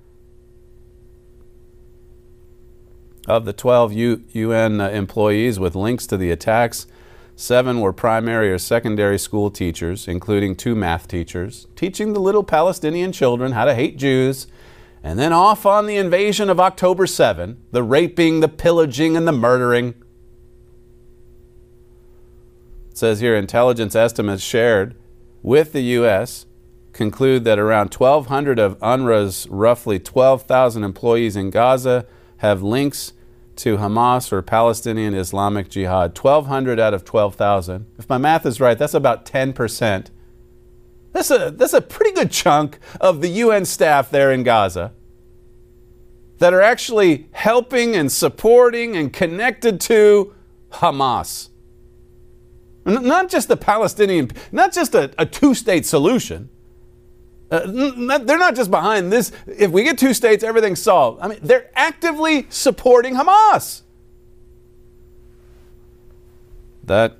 Of 3.26 3.44
the 3.44 3.52
12 3.52 3.92
U- 3.92 4.24
UN 4.32 4.80
employees 4.80 5.60
with 5.60 5.74
links 5.74 6.06
to 6.06 6.16
the 6.16 6.30
attacks, 6.30 6.86
seven 7.38 7.80
were 7.80 7.92
primary 7.92 8.50
or 8.50 8.58
secondary 8.58 9.16
school 9.16 9.48
teachers, 9.48 10.08
including 10.08 10.56
two 10.56 10.74
math 10.74 11.06
teachers, 11.06 11.68
teaching 11.76 12.12
the 12.12 12.20
little 12.20 12.42
Palestinian 12.42 13.12
children 13.12 13.52
how 13.52 13.64
to 13.64 13.74
hate 13.74 13.96
Jews, 13.96 14.48
and 15.04 15.20
then 15.20 15.32
off 15.32 15.64
on 15.64 15.86
the 15.86 15.96
invasion 15.96 16.50
of 16.50 16.58
October 16.58 17.06
7, 17.06 17.62
the 17.70 17.84
raping, 17.84 18.40
the 18.40 18.48
pillaging, 18.48 19.16
and 19.16 19.26
the 19.26 19.32
murdering. 19.32 19.94
It 22.90 22.98
says 22.98 23.20
here 23.20 23.36
intelligence 23.36 23.94
estimates 23.94 24.42
shared 24.42 24.96
with 25.40 25.72
the 25.72 25.82
U.S. 25.82 26.46
conclude 26.92 27.44
that 27.44 27.60
around 27.60 27.94
1,200 27.94 28.58
of 28.58 28.76
UNRWA's 28.80 29.46
roughly 29.48 30.00
12,000 30.00 30.82
employees 30.82 31.36
in 31.36 31.50
Gaza 31.50 32.04
have 32.38 32.64
links 32.64 33.12
to 33.58 33.76
Hamas 33.76 34.32
or 34.32 34.40
Palestinian 34.42 35.14
Islamic 35.14 35.68
Jihad. 35.68 36.16
1,200 36.16 36.80
out 36.80 36.94
of 36.94 37.04
12,000. 37.04 37.86
If 37.98 38.08
my 38.08 38.18
math 38.18 38.46
is 38.46 38.60
right, 38.60 38.78
that's 38.78 38.94
about 38.94 39.24
10%. 39.24 40.06
That's 41.12 41.30
a, 41.30 41.50
that's 41.50 41.72
a 41.72 41.80
pretty 41.80 42.12
good 42.12 42.30
chunk 42.30 42.78
of 43.00 43.20
the 43.20 43.28
UN 43.28 43.64
staff 43.64 44.10
there 44.10 44.32
in 44.32 44.42
Gaza 44.42 44.92
that 46.38 46.54
are 46.54 46.60
actually 46.60 47.28
helping 47.32 47.96
and 47.96 48.10
supporting 48.10 48.96
and 48.96 49.12
connected 49.12 49.80
to 49.82 50.34
Hamas. 50.70 51.48
Not 52.84 53.28
just 53.28 53.48
the 53.48 53.56
Palestinian, 53.56 54.30
not 54.52 54.72
just 54.72 54.94
a, 54.94 55.12
a 55.18 55.26
two 55.26 55.54
state 55.54 55.84
solution. 55.84 56.48
Uh, 57.50 57.60
they're 57.66 58.38
not 58.38 58.54
just 58.54 58.70
behind 58.70 59.10
this. 59.10 59.32
If 59.46 59.70
we 59.70 59.82
get 59.82 59.98
two 59.98 60.12
states, 60.12 60.44
everything's 60.44 60.82
solved. 60.82 61.20
I 61.22 61.28
mean, 61.28 61.38
they're 61.42 61.70
actively 61.74 62.46
supporting 62.50 63.14
Hamas. 63.14 63.82
That 66.84 67.16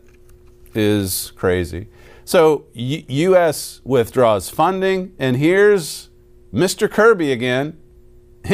is 0.74 1.32
crazy. 1.34 1.88
So, 2.24 2.66
U- 2.74 3.04
U.S. 3.08 3.80
withdraws 3.84 4.50
funding, 4.50 5.14
and 5.18 5.36
here's 5.36 6.10
Mr. 6.52 6.90
Kirby 6.90 7.32
again. 7.32 7.78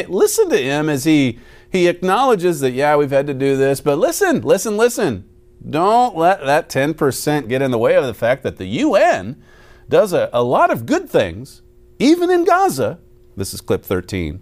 Listen 0.08 0.48
to 0.50 0.56
him 0.56 0.88
as 0.88 1.04
he 1.04 1.38
he 1.70 1.88
acknowledges 1.88 2.60
that 2.60 2.70
yeah, 2.70 2.94
we've 2.94 3.10
had 3.10 3.26
to 3.26 3.34
do 3.34 3.56
this, 3.56 3.80
but 3.80 3.98
listen, 3.98 4.42
listen, 4.42 4.76
listen. 4.76 5.28
Don't 5.68 6.16
let 6.16 6.44
that 6.44 6.68
10% 6.68 7.48
get 7.48 7.62
in 7.62 7.70
the 7.72 7.78
way 7.78 7.96
of 7.96 8.04
the 8.04 8.14
fact 8.14 8.44
that 8.44 8.58
the 8.58 8.66
UN 8.66 9.42
does 9.88 10.12
a, 10.12 10.30
a 10.32 10.44
lot 10.44 10.70
of 10.70 10.86
good 10.86 11.10
things, 11.10 11.62
even 11.98 12.30
in 12.30 12.44
Gaza. 12.44 12.98
This 13.36 13.54
is 13.54 13.60
clip 13.60 13.84
13. 13.84 14.40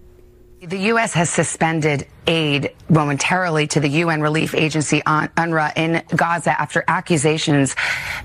The 0.61 0.77
U.S. 0.77 1.13
has 1.13 1.29
suspended 1.29 2.07
aid 2.27 2.73
momentarily 2.89 3.67
to 3.67 3.79
the 3.79 3.87
UN 3.87 4.21
relief 4.21 4.53
agency 4.53 5.01
UNRWA 5.01 5.73
in 5.75 6.03
Gaza 6.15 6.59
after 6.59 6.83
accusations 6.87 7.75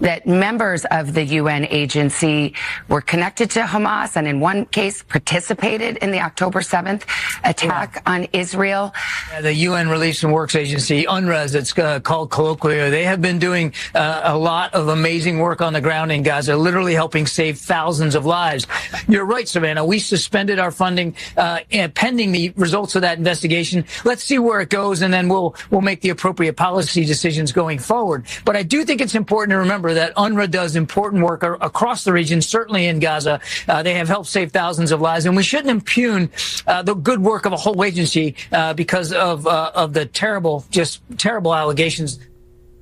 that 0.00 0.26
members 0.26 0.84
of 0.90 1.14
the 1.14 1.24
UN 1.24 1.66
agency 1.66 2.54
were 2.88 3.00
connected 3.00 3.50
to 3.52 3.60
Hamas 3.60 4.16
and 4.16 4.26
in 4.26 4.40
one 4.40 4.66
case 4.66 5.02
participated 5.02 5.96
in 5.98 6.10
the 6.10 6.20
October 6.20 6.60
7th 6.60 7.02
attack 7.44 7.94
yeah. 7.96 8.12
on 8.12 8.24
Israel. 8.32 8.92
Yeah, 9.30 9.40
the 9.40 9.54
UN 9.54 9.88
Relief 9.88 10.22
and 10.22 10.32
Works 10.32 10.54
Agency, 10.54 11.04
UNRWA 11.04 11.36
as 11.36 11.54
it's 11.54 11.76
uh, 11.78 12.00
called 12.00 12.30
colloquially, 12.30 12.90
they 12.90 13.04
have 13.04 13.22
been 13.22 13.38
doing 13.38 13.72
uh, 13.94 14.22
a 14.24 14.36
lot 14.36 14.74
of 14.74 14.88
amazing 14.88 15.38
work 15.38 15.60
on 15.60 15.72
the 15.72 15.80
ground 15.80 16.12
in 16.12 16.22
Gaza, 16.22 16.56
literally 16.56 16.94
helping 16.94 17.26
save 17.26 17.58
thousands 17.58 18.14
of 18.14 18.26
lives. 18.26 18.66
You're 19.08 19.24
right, 19.24 19.48
Savannah. 19.48 19.84
We 19.84 19.98
suspended 19.98 20.58
our 20.58 20.70
funding 20.70 21.14
uh, 21.36 21.60
pending 21.94 22.32
the 22.32 22.52
results 22.56 22.94
of 22.94 23.02
that 23.02 23.18
investigation 23.18 23.84
let's 24.04 24.24
see 24.24 24.38
where 24.38 24.60
it 24.60 24.70
goes, 24.70 25.02
and 25.02 25.12
then 25.12 25.28
we'll 25.28 25.54
we'll 25.70 25.80
make 25.80 26.00
the 26.00 26.10
appropriate 26.10 26.56
policy 26.56 27.04
decisions 27.04 27.52
going 27.52 27.78
forward. 27.78 28.26
But 28.44 28.56
I 28.56 28.62
do 28.62 28.84
think 28.84 29.00
it's 29.00 29.14
important 29.14 29.50
to 29.52 29.58
remember 29.58 29.94
that 29.94 30.14
UNRWA 30.16 30.50
does 30.50 30.76
important 30.76 31.22
work 31.22 31.42
across 31.42 32.04
the 32.04 32.12
region, 32.12 32.42
certainly 32.42 32.86
in 32.86 32.98
Gaza. 32.98 33.40
Uh, 33.66 33.82
they 33.82 33.94
have 33.94 34.08
helped 34.08 34.28
save 34.28 34.52
thousands 34.52 34.92
of 34.92 35.00
lives, 35.00 35.26
and 35.26 35.36
we 35.36 35.42
shouldn't 35.42 35.70
impugn 35.70 36.30
uh, 36.66 36.82
the 36.82 36.94
good 36.94 37.20
work 37.20 37.46
of 37.46 37.52
a 37.52 37.56
whole 37.56 37.84
agency 37.84 38.34
uh, 38.52 38.74
because 38.74 39.12
of 39.12 39.46
uh, 39.46 39.72
of 39.74 39.92
the 39.92 40.06
terrible, 40.06 40.64
just 40.70 41.00
terrible 41.16 41.54
allegations. 41.54 42.18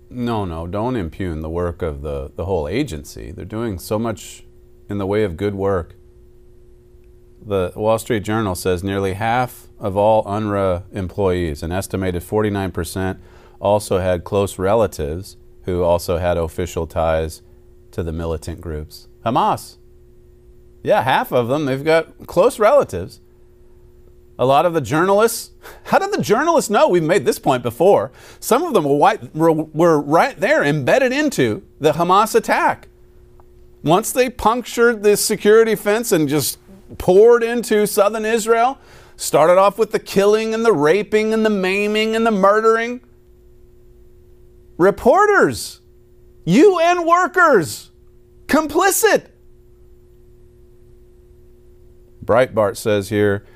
No, 0.08 0.44
no, 0.44 0.66
don't 0.66 0.96
impugn 0.96 1.40
the 1.42 1.50
work 1.50 1.82
of 1.82 2.02
the, 2.02 2.30
the 2.36 2.44
whole 2.44 2.68
agency. 2.68 3.32
They're 3.32 3.44
doing 3.44 3.78
so 3.78 3.98
much 3.98 4.44
in 4.88 4.98
the 4.98 5.06
way 5.06 5.24
of 5.24 5.36
good 5.36 5.54
work. 5.54 5.95
The 7.46 7.72
Wall 7.76 7.96
Street 8.00 8.24
Journal 8.24 8.56
says 8.56 8.82
nearly 8.82 9.12
half 9.12 9.68
of 9.78 9.96
all 9.96 10.24
UNRWA 10.24 10.82
employees, 10.92 11.62
an 11.62 11.70
estimated 11.70 12.22
49%, 12.22 13.18
also 13.60 13.98
had 13.98 14.24
close 14.24 14.58
relatives 14.58 15.36
who 15.62 15.84
also 15.84 16.18
had 16.18 16.36
official 16.36 16.88
ties 16.88 17.42
to 17.92 18.02
the 18.02 18.12
militant 18.12 18.60
groups. 18.60 19.06
Hamas. 19.24 19.76
Yeah, 20.82 21.02
half 21.02 21.32
of 21.32 21.46
them, 21.46 21.66
they've 21.66 21.84
got 21.84 22.26
close 22.26 22.58
relatives. 22.58 23.20
A 24.40 24.44
lot 24.44 24.66
of 24.66 24.74
the 24.74 24.80
journalists, 24.80 25.52
how 25.84 26.00
did 26.00 26.12
the 26.12 26.22
journalists 26.22 26.68
know? 26.68 26.88
We've 26.88 27.02
made 27.02 27.24
this 27.24 27.38
point 27.38 27.62
before. 27.62 28.10
Some 28.40 28.64
of 28.64 28.74
them 28.74 28.82
were, 28.84 28.96
white, 28.96 29.34
were, 29.36 29.52
were 29.52 30.00
right 30.00 30.38
there 30.38 30.64
embedded 30.64 31.12
into 31.12 31.62
the 31.78 31.92
Hamas 31.92 32.34
attack. 32.34 32.88
Once 33.84 34.10
they 34.10 34.28
punctured 34.28 35.04
this 35.04 35.24
security 35.24 35.76
fence 35.76 36.10
and 36.10 36.28
just 36.28 36.58
poured 36.98 37.42
into 37.42 37.86
southern 37.86 38.24
Israel, 38.24 38.78
Started 39.16 39.56
off 39.56 39.78
with 39.78 39.92
the 39.92 39.98
killing 39.98 40.52
and 40.52 40.64
the 40.64 40.74
raping 40.74 41.32
and 41.32 41.44
the 41.44 41.50
maiming 41.50 42.14
and 42.14 42.26
the 42.26 42.30
murdering. 42.30 43.00
Reporters, 44.76 45.80
UN 46.44 47.06
workers, 47.06 47.90
complicit. 48.46 49.28
Breitbart 52.22 52.76
says 52.76 53.08
here 53.08 53.46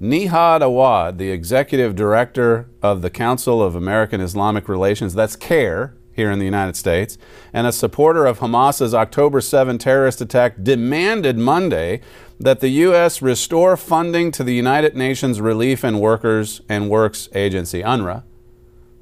Nihad 0.00 0.62
Awad, 0.62 1.18
the 1.18 1.30
executive 1.30 1.94
director 1.94 2.70
of 2.80 3.02
the 3.02 3.10
Council 3.10 3.62
of 3.62 3.74
American 3.74 4.22
Islamic 4.22 4.70
Relations, 4.70 5.12
that's 5.12 5.36
CAIR 5.36 5.94
here 6.20 6.30
in 6.30 6.38
the 6.38 6.44
United 6.44 6.76
States, 6.76 7.16
and 7.50 7.66
a 7.66 7.72
supporter 7.72 8.26
of 8.26 8.40
Hamas's 8.40 8.92
October 8.92 9.40
7 9.40 9.78
terrorist 9.78 10.20
attack, 10.20 10.62
demanded 10.62 11.38
Monday 11.38 12.02
that 12.38 12.60
the 12.60 12.68
U.S. 12.68 13.22
restore 13.22 13.74
funding 13.74 14.30
to 14.32 14.44
the 14.44 14.54
United 14.54 14.94
Nations 14.94 15.40
Relief 15.40 15.82
and 15.82 15.98
Workers 15.98 16.60
and 16.68 16.90
Works 16.90 17.30
Agency, 17.34 17.80
UNRWA. 17.82 18.22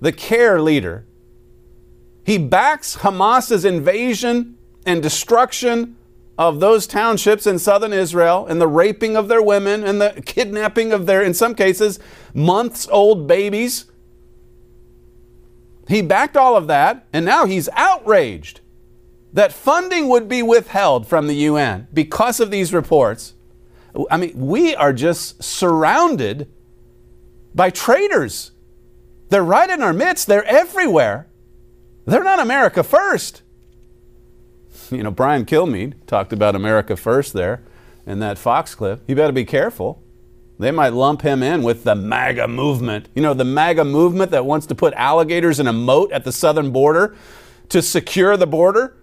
The 0.00 0.12
CAIR 0.12 0.62
leader, 0.62 1.07
he 2.24 2.38
backs 2.38 2.98
Hamas's 2.98 3.64
invasion 3.64 4.57
and 4.87 5.02
destruction 5.02 5.96
of 6.38 6.61
those 6.61 6.87
townships 6.87 7.48
in 7.48 7.59
southern 7.59 7.92
Israel 7.92 8.46
and 8.46 8.61
the 8.61 8.68
raping 8.68 9.16
of 9.16 9.26
their 9.26 9.42
women 9.42 9.83
and 9.83 10.00
the 10.00 10.22
kidnapping 10.24 10.92
of 10.92 11.07
their, 11.07 11.20
in 11.20 11.35
some 11.35 11.52
cases, 11.52 11.98
months 12.33 12.87
old 12.92 13.26
babies. 13.26 13.87
He 15.88 16.03
backed 16.03 16.37
all 16.37 16.55
of 16.57 16.66
that, 16.66 17.07
and 17.12 17.24
now 17.24 17.46
he's 17.46 17.68
outraged 17.72 18.61
that 19.33 19.53
funding 19.53 20.09
would 20.09 20.29
be 20.29 20.42
withheld 20.42 21.07
from 21.07 21.27
the 21.27 21.35
UN 21.35 21.87
because 21.92 22.40
of 22.40 22.51
these 22.51 22.72
reports. 22.72 23.35
I 24.11 24.16
mean, 24.16 24.33
we 24.35 24.74
are 24.74 24.92
just 24.92 25.42
surrounded 25.42 26.51
by 27.55 27.70
traitors. 27.70 28.53
They're 29.31 29.42
right 29.42 29.68
in 29.68 29.83
our 29.83 29.92
midst, 29.92 30.27
they're 30.27 30.44
everywhere. 30.44 31.29
They're 32.07 32.24
not 32.24 32.40
America 32.40 32.83
first. 32.83 33.42
You 34.90 35.03
know, 35.03 35.11
Brian 35.11 35.44
Kilmeade 35.44 36.07
talked 36.07 36.33
about 36.33 36.57
America 36.57 36.96
first 36.96 37.35
there 37.35 37.62
in 38.07 38.20
that 38.20 38.38
Fox 38.38 38.74
clip. 38.74 39.03
You 39.07 39.14
better 39.14 39.35
be 39.35 39.44
careful. 39.44 40.03
They 40.59 40.73
might 40.73 40.92
lump 40.92 41.23
him 41.23 41.42
in 41.42 41.62
with 41.62 41.85
the 41.85 41.94
MAGA 41.94 42.49
movement. 42.49 43.09
You 43.14 43.23
know, 43.23 43.33
the 43.33 43.44
MAGA 43.44 43.85
movement 43.85 44.33
that 44.33 44.44
wants 44.44 44.66
to 44.66 44.75
put 44.75 44.92
alligators 44.94 45.61
in 45.61 45.68
a 45.68 45.73
moat 45.73 46.11
at 46.11 46.25
the 46.25 46.33
southern 46.33 46.73
border 46.73 47.14
to 47.68 47.81
secure 47.81 48.37
the 48.37 48.47
border. 48.47 48.97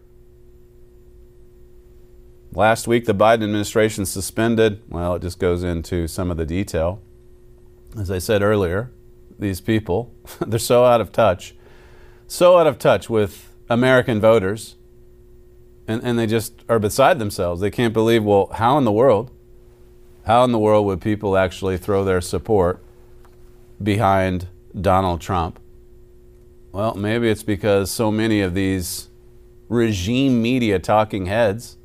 Last 2.52 2.88
week, 2.88 3.06
the 3.06 3.16
Biden 3.16 3.44
administration 3.44 4.06
suspended, 4.06 4.82
well, 4.90 5.16
it 5.16 5.22
just 5.22 5.40
goes 5.40 5.64
into 5.64 6.08
some 6.08 6.30
of 6.30 6.38
the 6.38 6.46
detail. 6.46 7.02
As 7.98 8.12
I 8.12 8.20
said 8.20 8.42
earlier, 8.42 8.92
these 9.40 9.62
people, 9.62 10.14
they're 10.46 10.60
so 10.60 10.84
out 10.84 11.02
of 11.02 11.12
touch, 11.12 11.56
so 12.28 12.58
out 12.58 12.68
of 12.68 12.80
touch 12.80 13.10
with 13.10 13.54
American 13.70 14.20
voters, 14.20 14.76
and, 15.88 16.02
and 16.04 16.18
they 16.18 16.28
just 16.28 16.64
are 16.68 16.80
beside 16.80 17.20
themselves. 17.20 17.62
They 17.62 17.72
can't 17.72 17.94
believe, 17.94 18.24
well, 18.24 18.48
how 18.54 18.78
in 18.78 18.86
the 18.86 18.92
world, 18.92 19.32
how 20.26 20.44
in 20.44 20.52
the 20.52 20.60
world 20.60 20.86
would 20.88 21.02
people 21.02 21.38
actually 21.38 21.78
throw 21.78 22.04
their 22.04 22.20
support 22.20 22.84
behind 23.82 24.48
Donald 24.80 25.22
Trump? 25.22 25.60
Well, 26.72 26.96
maybe 26.96 27.30
it's 27.30 27.44
because 27.44 27.92
so 27.92 28.12
many 28.12 28.42
of 28.42 28.54
these 28.54 29.10
regime 29.70 30.42
media 30.42 30.80
talking 30.80 31.28
heads 31.28 31.78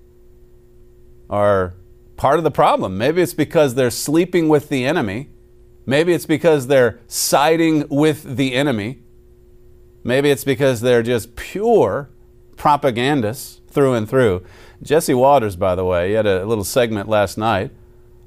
are 1.29 1.75
part 2.17 2.39
of 2.39 2.45
the 2.45 2.51
problem. 2.51 2.97
Maybe 2.97 3.21
it's 3.21 3.35
because 3.35 3.75
they're 3.75 3.91
sleeping 3.91 4.49
with 4.49 4.71
the 4.71 4.87
enemy. 4.87 5.29
Maybe 5.85 6.13
it's 6.15 6.27
because 6.27 6.67
they're 6.67 6.99
siding 7.09 7.87
with 7.89 8.37
the 8.37 8.55
enemy. 8.55 9.01
Maybe 10.03 10.31
it's 10.31 10.45
because 10.45 10.81
they're 10.81 11.03
just 11.03 11.37
pure 11.37 12.09
propagandists 12.57 13.61
through 13.69 13.95
and 13.95 14.09
through. 14.09 14.45
Jesse 14.83 15.15
Watters, 15.15 15.57
by 15.57 15.75
the 15.75 15.85
way, 15.85 16.09
he 16.09 16.15
had 16.15 16.27
a 16.27 16.47
little 16.47 16.65
segment 16.65 17.09
last 17.09 17.37
night 17.37 17.71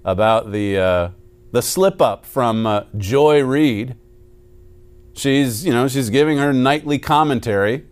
about 0.04 0.52
the 0.52 0.78
uh, 0.78 1.10
the 1.52 1.62
slip 1.62 2.02
up 2.02 2.26
from 2.26 2.66
uh, 2.66 2.84
Joy 2.98 3.44
Reid. 3.44 3.96
She's 5.14 5.66
you 5.66 5.72
know 5.72 5.88
she's 5.88 6.10
giving 6.10 6.38
her 6.38 6.54
nightly 6.54 7.00
commentary 7.00 7.86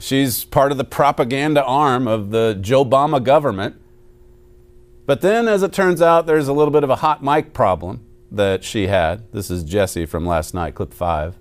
She's 0.00 0.44
part 0.44 0.72
of 0.72 0.78
the 0.78 0.84
propaganda 0.84 1.62
arm 1.62 2.08
of 2.08 2.30
the 2.30 2.56
Joe 2.60 2.84
Obama 2.84 3.22
government. 3.22 3.76
But 5.06 5.20
then, 5.20 5.46
as 5.46 5.62
it 5.62 5.72
turns 5.72 6.00
out, 6.00 6.26
there's 6.26 6.48
a 6.48 6.52
little 6.52 6.72
bit 6.72 6.84
of 6.84 6.90
a 6.90 6.96
hot 6.96 7.22
mic 7.22 7.52
problem 7.52 8.06
that 8.30 8.64
she 8.64 8.86
had. 8.86 9.30
This 9.32 9.50
is 9.50 9.62
Jesse 9.62 10.06
from 10.06 10.24
last 10.24 10.54
night, 10.54 10.74
clip 10.74 10.94
five. 10.94 11.36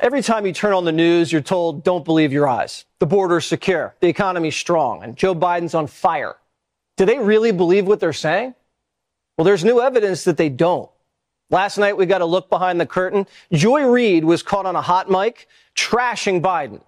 Every 0.00 0.22
time 0.22 0.44
you 0.44 0.52
turn 0.52 0.74
on 0.74 0.84
the 0.84 0.92
news, 0.92 1.32
you're 1.32 1.40
told, 1.40 1.82
don't 1.84 2.04
believe 2.04 2.32
your 2.32 2.48
eyes. 2.48 2.84
The 2.98 3.06
border's 3.06 3.46
secure, 3.46 3.94
the 4.00 4.08
economy's 4.08 4.56
strong, 4.56 5.02
and 5.02 5.16
Joe 5.16 5.34
Biden's 5.34 5.74
on 5.74 5.86
fire. 5.86 6.36
Do 6.96 7.06
they 7.06 7.18
really 7.18 7.52
believe 7.52 7.86
what 7.86 8.00
they're 8.00 8.12
saying? 8.12 8.54
Well, 9.38 9.44
there's 9.44 9.64
new 9.64 9.80
evidence 9.80 10.24
that 10.24 10.36
they 10.36 10.48
don't. 10.48 10.90
Last 11.48 11.78
night, 11.78 11.96
we 11.96 12.06
got 12.06 12.20
a 12.20 12.26
look 12.26 12.50
behind 12.50 12.80
the 12.80 12.86
curtain. 12.86 13.26
Joy 13.52 13.86
Reid 13.86 14.24
was 14.24 14.42
caught 14.42 14.66
on 14.66 14.74
a 14.74 14.82
hot 14.82 15.08
mic 15.08 15.48
trashing 15.76 16.42
Biden, 16.42 16.80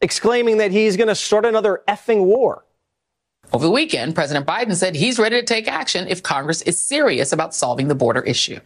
exclaiming 0.00 0.56
that 0.56 0.70
he's 0.70 0.96
going 0.96 1.08
to 1.08 1.14
start 1.14 1.44
another 1.44 1.82
effing 1.86 2.24
war. 2.24 2.64
Over 3.52 3.66
the 3.66 3.70
weekend, 3.70 4.14
President 4.14 4.46
Biden 4.46 4.74
said 4.74 4.96
he's 4.96 5.18
ready 5.18 5.38
to 5.38 5.44
take 5.44 5.68
action 5.68 6.08
if 6.08 6.22
Congress 6.22 6.62
is 6.62 6.80
serious 6.80 7.30
about 7.30 7.54
solving 7.54 7.88
the 7.88 7.94
border 7.94 8.22
issue. 8.22 8.58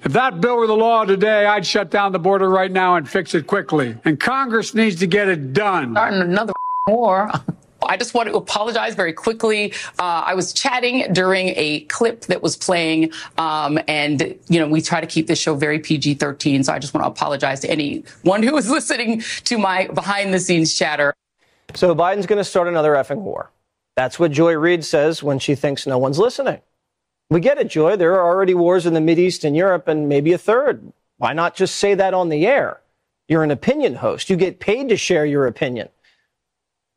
If 0.00 0.12
that 0.12 0.40
bill 0.40 0.56
were 0.56 0.66
the 0.66 0.76
law 0.76 1.04
today, 1.04 1.44
I'd 1.44 1.66
shut 1.66 1.90
down 1.90 2.12
the 2.12 2.18
border 2.18 2.48
right 2.48 2.72
now 2.72 2.96
and 2.96 3.06
fix 3.06 3.34
it 3.34 3.46
quickly. 3.46 3.96
And 4.06 4.18
Congress 4.18 4.72
needs 4.74 4.96
to 5.00 5.06
get 5.06 5.28
it 5.28 5.52
done. 5.52 5.92
Starting 5.92 6.22
another 6.22 6.54
war. 6.86 7.30
I 7.82 7.96
just 7.96 8.14
want 8.14 8.28
to 8.28 8.36
apologize 8.36 8.94
very 8.94 9.12
quickly. 9.12 9.72
Uh, 9.98 10.24
I 10.26 10.34
was 10.34 10.52
chatting 10.52 11.12
during 11.12 11.48
a 11.56 11.80
clip 11.80 12.22
that 12.22 12.42
was 12.42 12.56
playing, 12.56 13.12
um, 13.38 13.78
and 13.88 14.36
you 14.48 14.58
know 14.58 14.68
we 14.68 14.80
try 14.80 15.00
to 15.00 15.06
keep 15.06 15.26
this 15.26 15.38
show 15.38 15.54
very 15.54 15.78
PG-13. 15.78 16.64
So 16.64 16.72
I 16.72 16.78
just 16.78 16.94
want 16.94 17.04
to 17.04 17.08
apologize 17.08 17.60
to 17.60 17.70
anyone 17.70 18.42
who 18.42 18.52
was 18.52 18.70
listening 18.76 19.22
to 19.44 19.58
my 19.58 19.88
behind-the-scenes 19.88 20.74
chatter. 20.74 21.14
So 21.74 21.94
Biden's 21.94 22.26
going 22.26 22.38
to 22.38 22.44
start 22.44 22.68
another 22.68 22.92
effing 22.92 23.18
war. 23.18 23.50
That's 23.96 24.18
what 24.18 24.30
Joy 24.30 24.54
Reid 24.54 24.84
says 24.84 25.22
when 25.22 25.38
she 25.38 25.54
thinks 25.54 25.86
no 25.86 25.98
one's 25.98 26.18
listening. 26.18 26.60
We 27.30 27.40
get 27.40 27.58
it, 27.58 27.68
Joy. 27.68 27.96
There 27.96 28.14
are 28.14 28.26
already 28.26 28.54
wars 28.54 28.86
in 28.86 28.94
the 28.94 29.00
Mid 29.00 29.18
East 29.18 29.42
and 29.44 29.56
Europe, 29.56 29.88
and 29.88 30.08
maybe 30.08 30.32
a 30.32 30.38
third. 30.38 30.92
Why 31.18 31.32
not 31.32 31.56
just 31.56 31.76
say 31.76 31.94
that 31.94 32.14
on 32.14 32.28
the 32.28 32.46
air? 32.46 32.80
You're 33.28 33.42
an 33.42 33.50
opinion 33.50 33.96
host. 33.96 34.30
You 34.30 34.36
get 34.36 34.60
paid 34.60 34.88
to 34.90 34.96
share 34.96 35.26
your 35.26 35.46
opinion. 35.46 35.88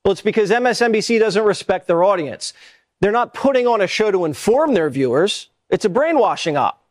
Well, 0.03 0.11
it's 0.13 0.21
because 0.21 0.49
MSNBC 0.49 1.19
doesn't 1.19 1.43
respect 1.43 1.87
their 1.87 2.03
audience. 2.03 2.53
They're 3.01 3.11
not 3.11 3.33
putting 3.33 3.67
on 3.67 3.81
a 3.81 3.87
show 3.87 4.11
to 4.11 4.25
inform 4.25 4.73
their 4.73 4.89
viewers. 4.89 5.49
It's 5.69 5.85
a 5.85 5.89
brainwashing 5.89 6.57
op. 6.57 6.83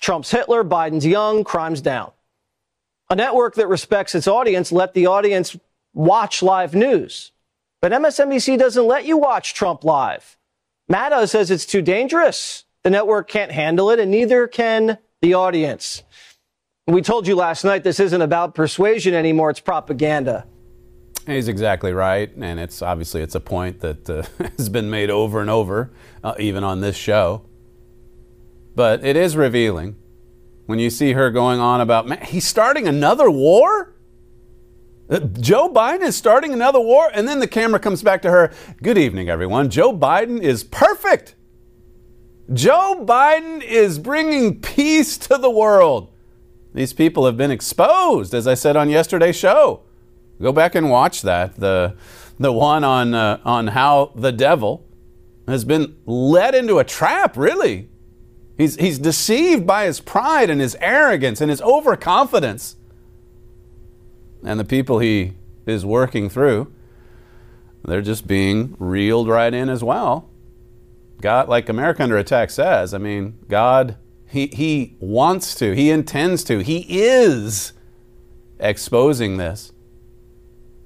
Trump's 0.00 0.30
Hitler, 0.30 0.64
Biden's 0.64 1.06
young, 1.06 1.44
crime's 1.44 1.80
down. 1.80 2.12
A 3.08 3.16
network 3.16 3.54
that 3.54 3.68
respects 3.68 4.14
its 4.14 4.26
audience 4.26 4.72
let 4.72 4.94
the 4.94 5.06
audience 5.06 5.56
watch 5.94 6.42
live 6.42 6.74
news. 6.74 7.32
But 7.80 7.92
MSNBC 7.92 8.58
doesn't 8.58 8.86
let 8.86 9.04
you 9.04 9.16
watch 9.16 9.54
Trump 9.54 9.84
live. 9.84 10.36
Maddow 10.90 11.28
says 11.28 11.50
it's 11.50 11.66
too 11.66 11.82
dangerous. 11.82 12.64
The 12.82 12.90
network 12.90 13.28
can't 13.28 13.52
handle 13.52 13.90
it, 13.90 13.98
and 13.98 14.10
neither 14.10 14.46
can 14.46 14.98
the 15.22 15.34
audience. 15.34 16.02
We 16.86 17.02
told 17.02 17.26
you 17.26 17.34
last 17.34 17.64
night 17.64 17.82
this 17.82 17.98
isn't 17.98 18.22
about 18.22 18.54
persuasion 18.54 19.14
anymore, 19.14 19.50
it's 19.50 19.60
propaganda. 19.60 20.46
He's 21.26 21.48
exactly 21.48 21.92
right, 21.92 22.30
and 22.36 22.60
it's 22.60 22.82
obviously 22.82 23.20
it's 23.20 23.34
a 23.34 23.40
point 23.40 23.80
that 23.80 24.08
uh, 24.08 24.22
has 24.58 24.68
been 24.68 24.88
made 24.88 25.10
over 25.10 25.40
and 25.40 25.50
over, 25.50 25.90
uh, 26.22 26.34
even 26.38 26.62
on 26.62 26.80
this 26.80 26.96
show. 26.96 27.42
But 28.76 29.04
it 29.04 29.16
is 29.16 29.36
revealing 29.36 29.96
when 30.66 30.78
you 30.78 30.88
see 30.88 31.12
her 31.12 31.30
going 31.30 31.58
on 31.58 31.80
about, 31.80 32.06
man, 32.06 32.22
he's 32.22 32.46
starting 32.46 32.86
another 32.86 33.28
war. 33.28 33.94
Uh, 35.10 35.20
Joe 35.20 35.68
Biden 35.68 36.02
is 36.02 36.14
starting 36.14 36.52
another 36.52 36.80
war, 36.80 37.10
and 37.12 37.26
then 37.26 37.40
the 37.40 37.48
camera 37.48 37.80
comes 37.80 38.02
back 38.02 38.22
to 38.22 38.30
her. 38.30 38.52
Good 38.80 38.98
evening, 38.98 39.28
everyone. 39.28 39.68
Joe 39.68 39.92
Biden 39.96 40.40
is 40.40 40.62
perfect. 40.62 41.34
Joe 42.52 43.04
Biden 43.04 43.62
is 43.64 43.98
bringing 43.98 44.60
peace 44.60 45.18
to 45.18 45.38
the 45.38 45.50
world. 45.50 46.12
These 46.72 46.92
people 46.92 47.26
have 47.26 47.36
been 47.36 47.50
exposed, 47.50 48.32
as 48.32 48.46
I 48.46 48.54
said 48.54 48.76
on 48.76 48.90
yesterday's 48.90 49.36
show. 49.36 49.85
Go 50.40 50.52
back 50.52 50.74
and 50.74 50.90
watch 50.90 51.22
that. 51.22 51.56
The, 51.56 51.96
the 52.38 52.52
one 52.52 52.84
on, 52.84 53.14
uh, 53.14 53.40
on 53.44 53.68
how 53.68 54.12
the 54.14 54.32
devil 54.32 54.86
has 55.48 55.64
been 55.64 55.96
led 56.06 56.54
into 56.54 56.78
a 56.78 56.84
trap, 56.84 57.36
really. 57.36 57.88
He's, 58.58 58.76
he's 58.76 58.98
deceived 58.98 59.66
by 59.66 59.86
his 59.86 60.00
pride 60.00 60.50
and 60.50 60.60
his 60.60 60.76
arrogance 60.80 61.40
and 61.40 61.50
his 61.50 61.60
overconfidence. 61.62 62.76
And 64.44 64.58
the 64.58 64.64
people 64.64 64.98
he 64.98 65.34
is 65.66 65.84
working 65.84 66.28
through, 66.28 66.72
they're 67.84 68.02
just 68.02 68.26
being 68.26 68.76
reeled 68.78 69.28
right 69.28 69.52
in 69.52 69.68
as 69.68 69.82
well. 69.84 70.30
God, 71.20 71.48
like 71.48 71.68
America 71.68 72.02
Under 72.02 72.18
Attack 72.18 72.50
says, 72.50 72.92
I 72.92 72.98
mean, 72.98 73.38
God, 73.48 73.96
he, 74.28 74.48
he 74.48 74.96
wants 75.00 75.54
to, 75.56 75.74
He 75.74 75.90
intends 75.90 76.44
to, 76.44 76.58
He 76.58 76.84
is 76.88 77.72
exposing 78.58 79.36
this. 79.36 79.72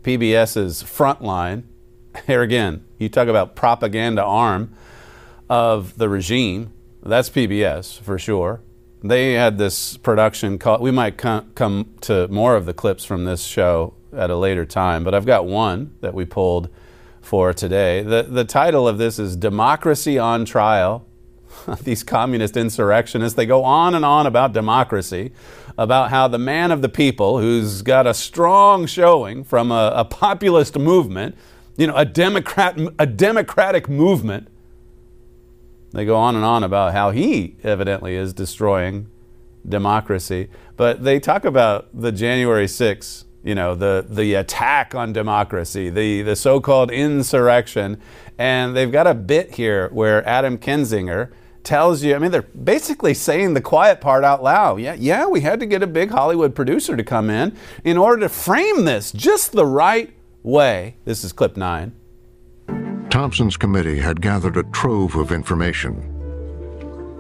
PBS's 0.03 0.83
frontline, 0.83 1.65
here 2.27 2.43
again, 2.43 2.85
you 2.99 3.09
talk 3.09 3.29
about 3.29 3.55
propaganda 3.55 4.23
arm 4.23 4.75
of 5.49 5.99
the 5.99 6.09
regime. 6.09 6.73
That's 7.03 7.31
PBS 7.31 8.01
for 8.01 8.19
sure. 8.19 8.61
They 9.03 9.33
had 9.33 9.57
this 9.57 9.97
production 9.97 10.59
called, 10.59 10.83
we 10.83 10.91
might 10.91 11.17
come, 11.17 11.51
come 11.55 11.95
to 12.03 12.29
more 12.29 12.55
of 12.55 12.67
the 12.67 12.75
clips 12.75 13.05
from 13.05 13.25
this 13.25 13.43
show 13.43 13.95
at 14.13 14.29
a 14.29 14.37
later 14.37 14.67
time, 14.67 15.05
but 15.05 15.15
I've 15.15 15.25
got 15.25 15.47
one 15.47 15.97
that 16.01 16.13
we 16.13 16.25
pulled 16.25 16.69
for 17.21 17.53
today. 17.53 18.03
The, 18.03 18.23
the 18.25 18.45
title 18.45 18.87
of 18.87 18.99
this 18.99 19.19
is 19.19 19.37
Democracy 19.37 20.19
on 20.19 20.45
Trial. 20.45 21.07
These 21.83 22.03
communist 22.03 22.57
insurrectionists, 22.57 23.37
they 23.37 23.47
go 23.47 23.65
on 23.65 23.95
and 23.95 24.05
on 24.05 24.27
about 24.27 24.53
democracy, 24.53 25.33
about 25.79 26.11
how 26.11 26.29
the 26.29 26.39
man 26.39 26.71
of 26.71 26.83
the 26.83 26.89
people, 26.89 27.39
who's 27.39 27.83
got 27.83 28.07
a 28.07 28.15
strong 28.15 28.87
showing 28.87 29.45
from 29.45 29.71
a, 29.71 29.93
a 29.95 30.05
populist 30.05 30.79
movement, 30.79 31.37
you 31.77 31.87
know, 31.87 31.97
a 31.97 32.05
democrat, 32.05 32.79
a 32.99 33.07
democratic 33.07 33.89
movement, 33.89 34.49
they 35.93 36.05
go 36.05 36.17
on 36.17 36.37
and 36.37 36.45
on 36.45 36.63
about 36.63 36.93
how 36.93 37.11
he 37.11 37.57
evidently 37.65 38.15
is 38.15 38.33
destroying 38.33 39.09
democracy. 39.69 40.49
But 40.77 41.03
they 41.05 41.19
talk 41.19 41.45
about 41.45 41.89
the 41.93 42.13
January 42.13 42.67
6th 42.67 43.25
you 43.43 43.55
know, 43.55 43.75
the, 43.75 44.05
the 44.09 44.35
attack 44.35 44.95
on 44.95 45.13
democracy, 45.13 45.89
the, 45.89 46.23
the 46.23 46.37
so 46.37 46.61
called 46.61 46.91
insurrection. 46.91 48.01
And 48.39 48.77
they've 48.77 48.93
got 48.93 49.07
a 49.07 49.15
bit 49.15 49.55
here 49.55 49.89
where 49.93 50.27
Adam 50.29 50.59
Kinzinger 50.59 51.31
tells 51.65 52.03
you, 52.03 52.15
I 52.15 52.19
mean, 52.19 52.31
they're 52.31 52.43
basically 52.43 53.15
saying 53.15 53.55
the 53.55 53.61
quiet 53.61 54.01
part 54.01 54.25
out 54.25 54.43
loud. 54.43 54.81
Yeah, 54.81 54.95
yeah, 54.95 55.27
we 55.27 55.41
had 55.41 55.61
to 55.61 55.67
get 55.67 55.83
a 55.83 55.87
big 55.87 56.11
Hollywood 56.11 56.55
producer 56.55 56.97
to 56.97 57.05
come 57.05 57.31
in 57.31 57.57
in 57.85 57.97
order 57.97 58.21
to 58.21 58.29
frame 58.29 58.85
this 58.85 59.13
just 59.13 59.53
the 59.53 59.67
right 59.67 60.13
way. 60.43 60.97
This 61.05 61.25
is 61.25 61.33
clip 61.33 61.57
nine. 61.57 61.95
Thompson's 63.11 63.57
committee 63.57 63.99
had 63.99 64.21
gathered 64.21 64.57
a 64.57 64.63
trove 64.65 65.17
of 65.17 65.33
information. 65.33 66.07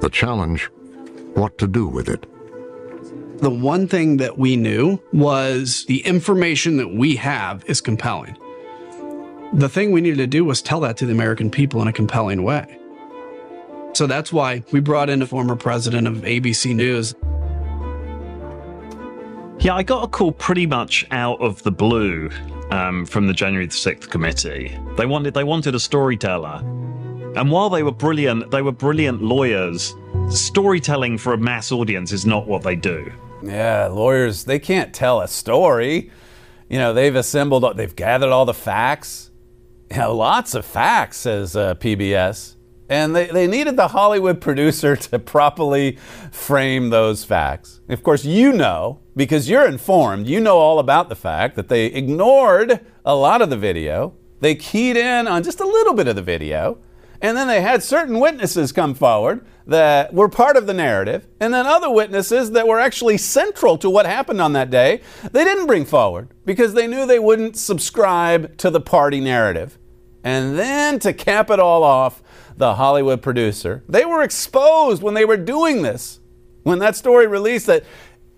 The 0.00 0.08
challenge 0.08 0.70
what 1.34 1.58
to 1.58 1.66
do 1.66 1.86
with 1.86 2.08
it. 2.08 2.26
The 3.40 3.50
one 3.50 3.88
thing 3.88 4.18
that 4.18 4.38
we 4.38 4.56
knew 4.56 5.00
was 5.12 5.84
the 5.86 6.00
information 6.06 6.76
that 6.76 6.94
we 6.94 7.16
have 7.16 7.64
is 7.66 7.80
compelling. 7.80 8.36
The 9.54 9.68
thing 9.68 9.92
we 9.92 10.00
needed 10.00 10.18
to 10.18 10.26
do 10.26 10.44
was 10.44 10.62
tell 10.62 10.80
that 10.80 10.96
to 10.98 11.06
the 11.06 11.12
American 11.12 11.50
people 11.50 11.82
in 11.82 11.88
a 11.88 11.92
compelling 11.92 12.42
way. 12.44 12.79
So 13.92 14.06
that's 14.06 14.32
why 14.32 14.62
we 14.72 14.80
brought 14.80 15.10
in 15.10 15.20
a 15.22 15.26
former 15.26 15.56
president 15.56 16.06
of 16.06 16.16
ABC 16.18 16.74
News. 16.74 17.14
Yeah, 19.58 19.74
I 19.74 19.82
got 19.82 20.04
a 20.04 20.08
call 20.08 20.32
pretty 20.32 20.66
much 20.66 21.06
out 21.10 21.40
of 21.40 21.62
the 21.64 21.70
blue 21.70 22.30
um, 22.70 23.04
from 23.04 23.26
the 23.26 23.34
January 23.34 23.66
the 23.66 23.72
6th 23.72 24.08
committee. 24.08 24.78
They 24.96 25.06
wanted 25.06 25.34
they 25.34 25.44
wanted 25.44 25.74
a 25.74 25.80
storyteller. 25.80 26.62
And 27.36 27.50
while 27.50 27.68
they 27.68 27.82
were 27.82 27.92
brilliant, 27.92 28.50
they 28.50 28.62
were 28.62 28.72
brilliant 28.72 29.22
lawyers. 29.22 29.94
Storytelling 30.30 31.18
for 31.18 31.32
a 31.32 31.38
mass 31.38 31.70
audience 31.70 32.10
is 32.10 32.26
not 32.26 32.46
what 32.46 32.62
they 32.62 32.74
do. 32.74 33.12
Yeah, 33.42 33.86
lawyers, 33.86 34.44
they 34.44 34.58
can't 34.58 34.92
tell 34.92 35.20
a 35.20 35.28
story. 35.28 36.10
You 36.68 36.78
know, 36.78 36.92
they've 36.92 37.14
assembled, 37.14 37.76
they've 37.76 37.94
gathered 37.94 38.30
all 38.30 38.44
the 38.44 38.54
facts. 38.54 39.30
You 39.90 39.98
know, 39.98 40.16
lots 40.16 40.54
of 40.54 40.64
facts, 40.64 41.18
says 41.18 41.56
uh, 41.56 41.74
PBS. 41.74 42.56
And 42.90 43.14
they, 43.14 43.28
they 43.28 43.46
needed 43.46 43.76
the 43.76 43.88
Hollywood 43.88 44.40
producer 44.40 44.96
to 44.96 45.18
properly 45.20 45.96
frame 46.32 46.90
those 46.90 47.24
facts. 47.24 47.80
Of 47.88 48.02
course, 48.02 48.24
you 48.24 48.52
know, 48.52 48.98
because 49.14 49.48
you're 49.48 49.66
informed, 49.66 50.26
you 50.26 50.40
know 50.40 50.58
all 50.58 50.80
about 50.80 51.08
the 51.08 51.14
fact 51.14 51.54
that 51.54 51.68
they 51.68 51.86
ignored 51.86 52.84
a 53.04 53.14
lot 53.14 53.42
of 53.42 53.48
the 53.48 53.56
video. 53.56 54.14
They 54.40 54.56
keyed 54.56 54.96
in 54.96 55.28
on 55.28 55.44
just 55.44 55.60
a 55.60 55.66
little 55.66 55.94
bit 55.94 56.08
of 56.08 56.16
the 56.16 56.22
video. 56.22 56.78
And 57.22 57.36
then 57.36 57.46
they 57.46 57.60
had 57.60 57.82
certain 57.82 58.18
witnesses 58.18 58.72
come 58.72 58.94
forward 58.94 59.46
that 59.66 60.12
were 60.12 60.28
part 60.28 60.56
of 60.56 60.66
the 60.66 60.74
narrative, 60.74 61.28
and 61.38 61.52
then 61.54 61.66
other 61.66 61.90
witnesses 61.90 62.52
that 62.52 62.66
were 62.66 62.80
actually 62.80 63.18
central 63.18 63.78
to 63.78 63.90
what 63.90 64.06
happened 64.06 64.40
on 64.40 64.54
that 64.54 64.70
day, 64.70 65.02
they 65.30 65.44
didn't 65.44 65.66
bring 65.66 65.84
forward 65.84 66.30
because 66.44 66.74
they 66.74 66.88
knew 66.88 67.06
they 67.06 67.18
wouldn't 67.18 67.56
subscribe 67.56 68.56
to 68.56 68.70
the 68.70 68.80
party 68.80 69.20
narrative. 69.20 69.78
And 70.24 70.58
then 70.58 70.98
to 71.00 71.12
cap 71.12 71.50
it 71.50 71.60
all 71.60 71.82
off, 71.82 72.22
the 72.60 72.76
Hollywood 72.76 73.22
producer, 73.22 73.82
they 73.88 74.04
were 74.04 74.22
exposed 74.22 75.02
when 75.02 75.14
they 75.14 75.24
were 75.24 75.36
doing 75.36 75.82
this. 75.82 76.20
When 76.62 76.78
that 76.80 76.94
story 76.94 77.26
released 77.26 77.66
that 77.66 77.84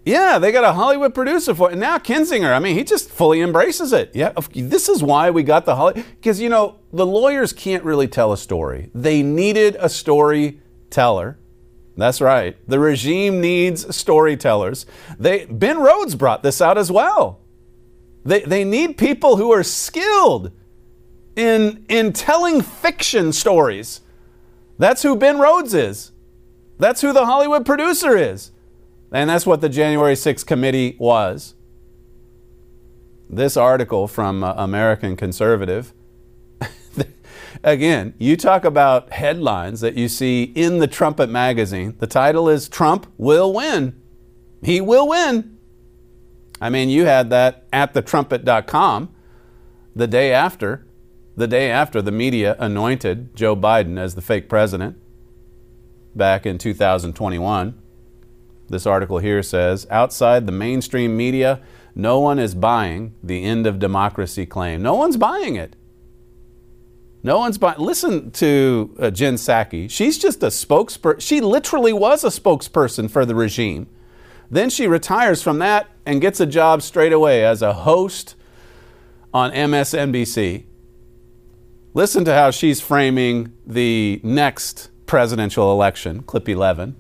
yeah, 0.05 0.39
they 0.39 0.51
got 0.51 0.65
a 0.65 0.73
Hollywood 0.73 1.15
producer 1.15 1.55
for 1.55 1.69
it. 1.69 1.73
And 1.73 1.81
now 1.81 1.99
Kinzinger, 1.99 2.53
I 2.53 2.59
mean, 2.59 2.77
he 2.77 2.83
just 2.83 3.09
fully 3.09 3.41
embraces 3.41 3.93
it. 3.93 4.11
Yeah, 4.15 4.33
this 4.53 4.89
is 4.89 5.03
why 5.03 5.31
we 5.31 5.45
got 5.45 5.65
the 5.65 5.77
Hollywood. 5.77 6.05
Because, 6.17 6.41
you 6.41 6.49
know, 6.49 6.81
the 6.93 7.07
lawyers 7.07 7.53
can't 7.53 7.85
really 7.85 8.09
tell 8.09 8.33
a 8.33 8.37
story. 8.37 8.91
They 8.95 9.23
needed 9.23 9.77
a 9.79 9.89
storyteller. 9.89 11.39
That's 11.97 12.21
right. 12.21 12.57
The 12.69 12.81
regime 12.81 13.41
needs 13.41 13.95
storytellers. 13.95 14.87
They, 15.19 15.45
ben 15.45 15.79
Rhodes 15.79 16.17
brought 16.17 16.43
this 16.43 16.61
out 16.61 16.79
as 16.79 16.91
well. 16.91 17.41
They, 18.25 18.41
they 18.41 18.65
need 18.65 18.99
people 18.99 19.37
who 19.37 19.53
are 19.53 19.63
skilled 19.63 20.51
in, 21.37 21.85
in 21.89 22.13
telling 22.13 22.61
fiction 22.61 23.33
stories. 23.33 24.01
That's 24.83 25.05
who 25.05 25.15
Ben 25.15 25.39
Rhodes 25.39 25.75
is. 25.75 26.11
That's 26.77 27.03
who 27.03 27.13
the 27.13 27.25
Hollywood 27.25 27.65
producer 27.65 28.17
is. 28.17 28.51
And 29.13 29.31
that's 29.31 29.47
what 29.47 29.61
the 29.61 29.69
January 29.69 30.15
6th 30.15 30.45
committee 30.45 30.97
was. 30.99 31.55
This 33.31 33.57
article 33.57 34.09
from 34.09 34.43
uh, 34.43 34.55
American 34.57 35.15
Conservative. 35.15 35.95
Again, 37.63 38.15
you 38.19 38.37
talk 38.37 38.65
about 38.65 39.13
headlines 39.13 39.83
that 39.83 39.95
you 39.95 40.09
see 40.09 40.51
in 40.57 40.79
the 40.79 40.89
Trumpet 40.89 41.31
magazine. 41.31 41.95
The 42.01 42.09
title 42.09 42.49
is 42.49 42.69
Trump 42.69 43.07
Will 43.19 43.53
Win. 43.53 43.95
He 44.65 44.81
will 44.81 45.07
win. 45.07 45.59
I 46.61 46.71
mean, 46.71 46.89
you 46.89 47.05
had 47.05 47.31
that 47.31 47.69
at 47.73 47.95
thetrumpet.com 47.95 49.15
the 49.95 50.09
day 50.09 50.33
after, 50.33 50.85
the 51.37 51.47
day 51.47 51.71
after 51.71 52.03
the 52.03 52.13
media 52.13 52.57
anointed 52.59 53.35
Joe 53.35 53.57
Biden 53.57 53.99
as 53.99 54.15
the 54.15 54.23
fake 54.23 54.49
president 54.49 54.97
back 56.15 56.45
in 56.45 56.59
2021. 56.59 57.79
This 58.69 58.87
article 58.87 59.19
here 59.19 59.43
says 59.43 59.87
outside 59.91 60.47
the 60.47 60.53
mainstream 60.53 61.17
media, 61.17 61.61
no 61.95 62.21
one 62.21 62.39
is 62.39 62.55
buying 62.55 63.15
the 63.23 63.45
end 63.45 63.67
of 63.67 63.79
democracy 63.79 64.47
claim. 64.47 64.83
No 64.83 64.95
one's 64.95 65.17
buying 65.17 65.57
it. 65.57 65.77
No 67.23 67.39
one's 67.39 67.59
buying. 67.59 67.79
Listen 67.79 68.31
to 68.33 68.97
uh, 68.99 69.11
Jen 69.11 69.35
Psaki. 69.35 69.89
She's 69.91 70.19
just 70.19 70.43
a 70.43 70.47
spokesperson. 70.47 71.21
She 71.21 71.41
literally 71.41 71.93
was 71.93 72.25
a 72.25 72.29
spokesperson 72.29 73.11
for 73.11 73.25
the 73.25 73.35
regime. 73.35 73.89
Then 74.51 74.71
she 74.71 74.87
retires 74.87 75.43
from 75.43 75.59
that 75.61 75.89
and 76.05 76.21
gets 76.21 76.41
a 76.41 76.47
job 76.47 76.83
straight 76.83 77.13
away 77.13 77.45
as 77.45 77.63
a 77.63 77.73
host 77.73 78.35
on 79.33 79.53
MSNBC. 79.53 80.65
Listen 81.95 82.25
to 82.25 82.33
how 82.33 82.51
she's 82.51 82.81
framing 82.81 83.53
the 83.67 84.19
next 84.25 84.91
presidential 85.05 85.71
election, 85.73 86.23
clip 86.23 86.49
11. 86.49 86.97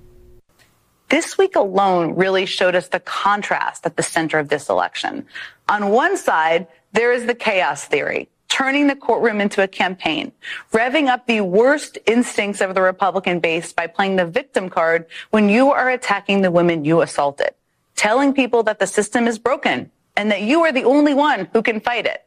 This 1.08 1.38
week 1.38 1.56
alone 1.56 2.14
really 2.14 2.44
showed 2.44 2.74
us 2.74 2.88
the 2.88 3.00
contrast 3.00 3.86
at 3.86 3.96
the 3.96 4.02
center 4.02 4.38
of 4.38 4.50
this 4.50 4.68
election. 4.68 5.26
On 5.70 5.88
one 5.88 6.18
side, 6.18 6.66
there 6.92 7.10
is 7.10 7.24
the 7.24 7.34
chaos 7.34 7.86
theory, 7.86 8.28
turning 8.48 8.86
the 8.86 8.94
courtroom 8.94 9.40
into 9.40 9.62
a 9.62 9.68
campaign, 9.68 10.30
revving 10.72 11.08
up 11.08 11.26
the 11.26 11.40
worst 11.40 11.96
instincts 12.04 12.60
of 12.60 12.74
the 12.74 12.82
Republican 12.82 13.40
base 13.40 13.72
by 13.72 13.86
playing 13.86 14.16
the 14.16 14.26
victim 14.26 14.68
card 14.68 15.06
when 15.30 15.48
you 15.48 15.70
are 15.70 15.88
attacking 15.88 16.42
the 16.42 16.50
women 16.50 16.84
you 16.84 17.00
assaulted, 17.00 17.54
telling 17.96 18.34
people 18.34 18.62
that 18.62 18.78
the 18.78 18.86
system 18.86 19.26
is 19.26 19.38
broken 19.38 19.90
and 20.18 20.30
that 20.30 20.42
you 20.42 20.60
are 20.60 20.72
the 20.72 20.84
only 20.84 21.14
one 21.14 21.48
who 21.54 21.62
can 21.62 21.80
fight 21.80 22.04
it. 22.04 22.26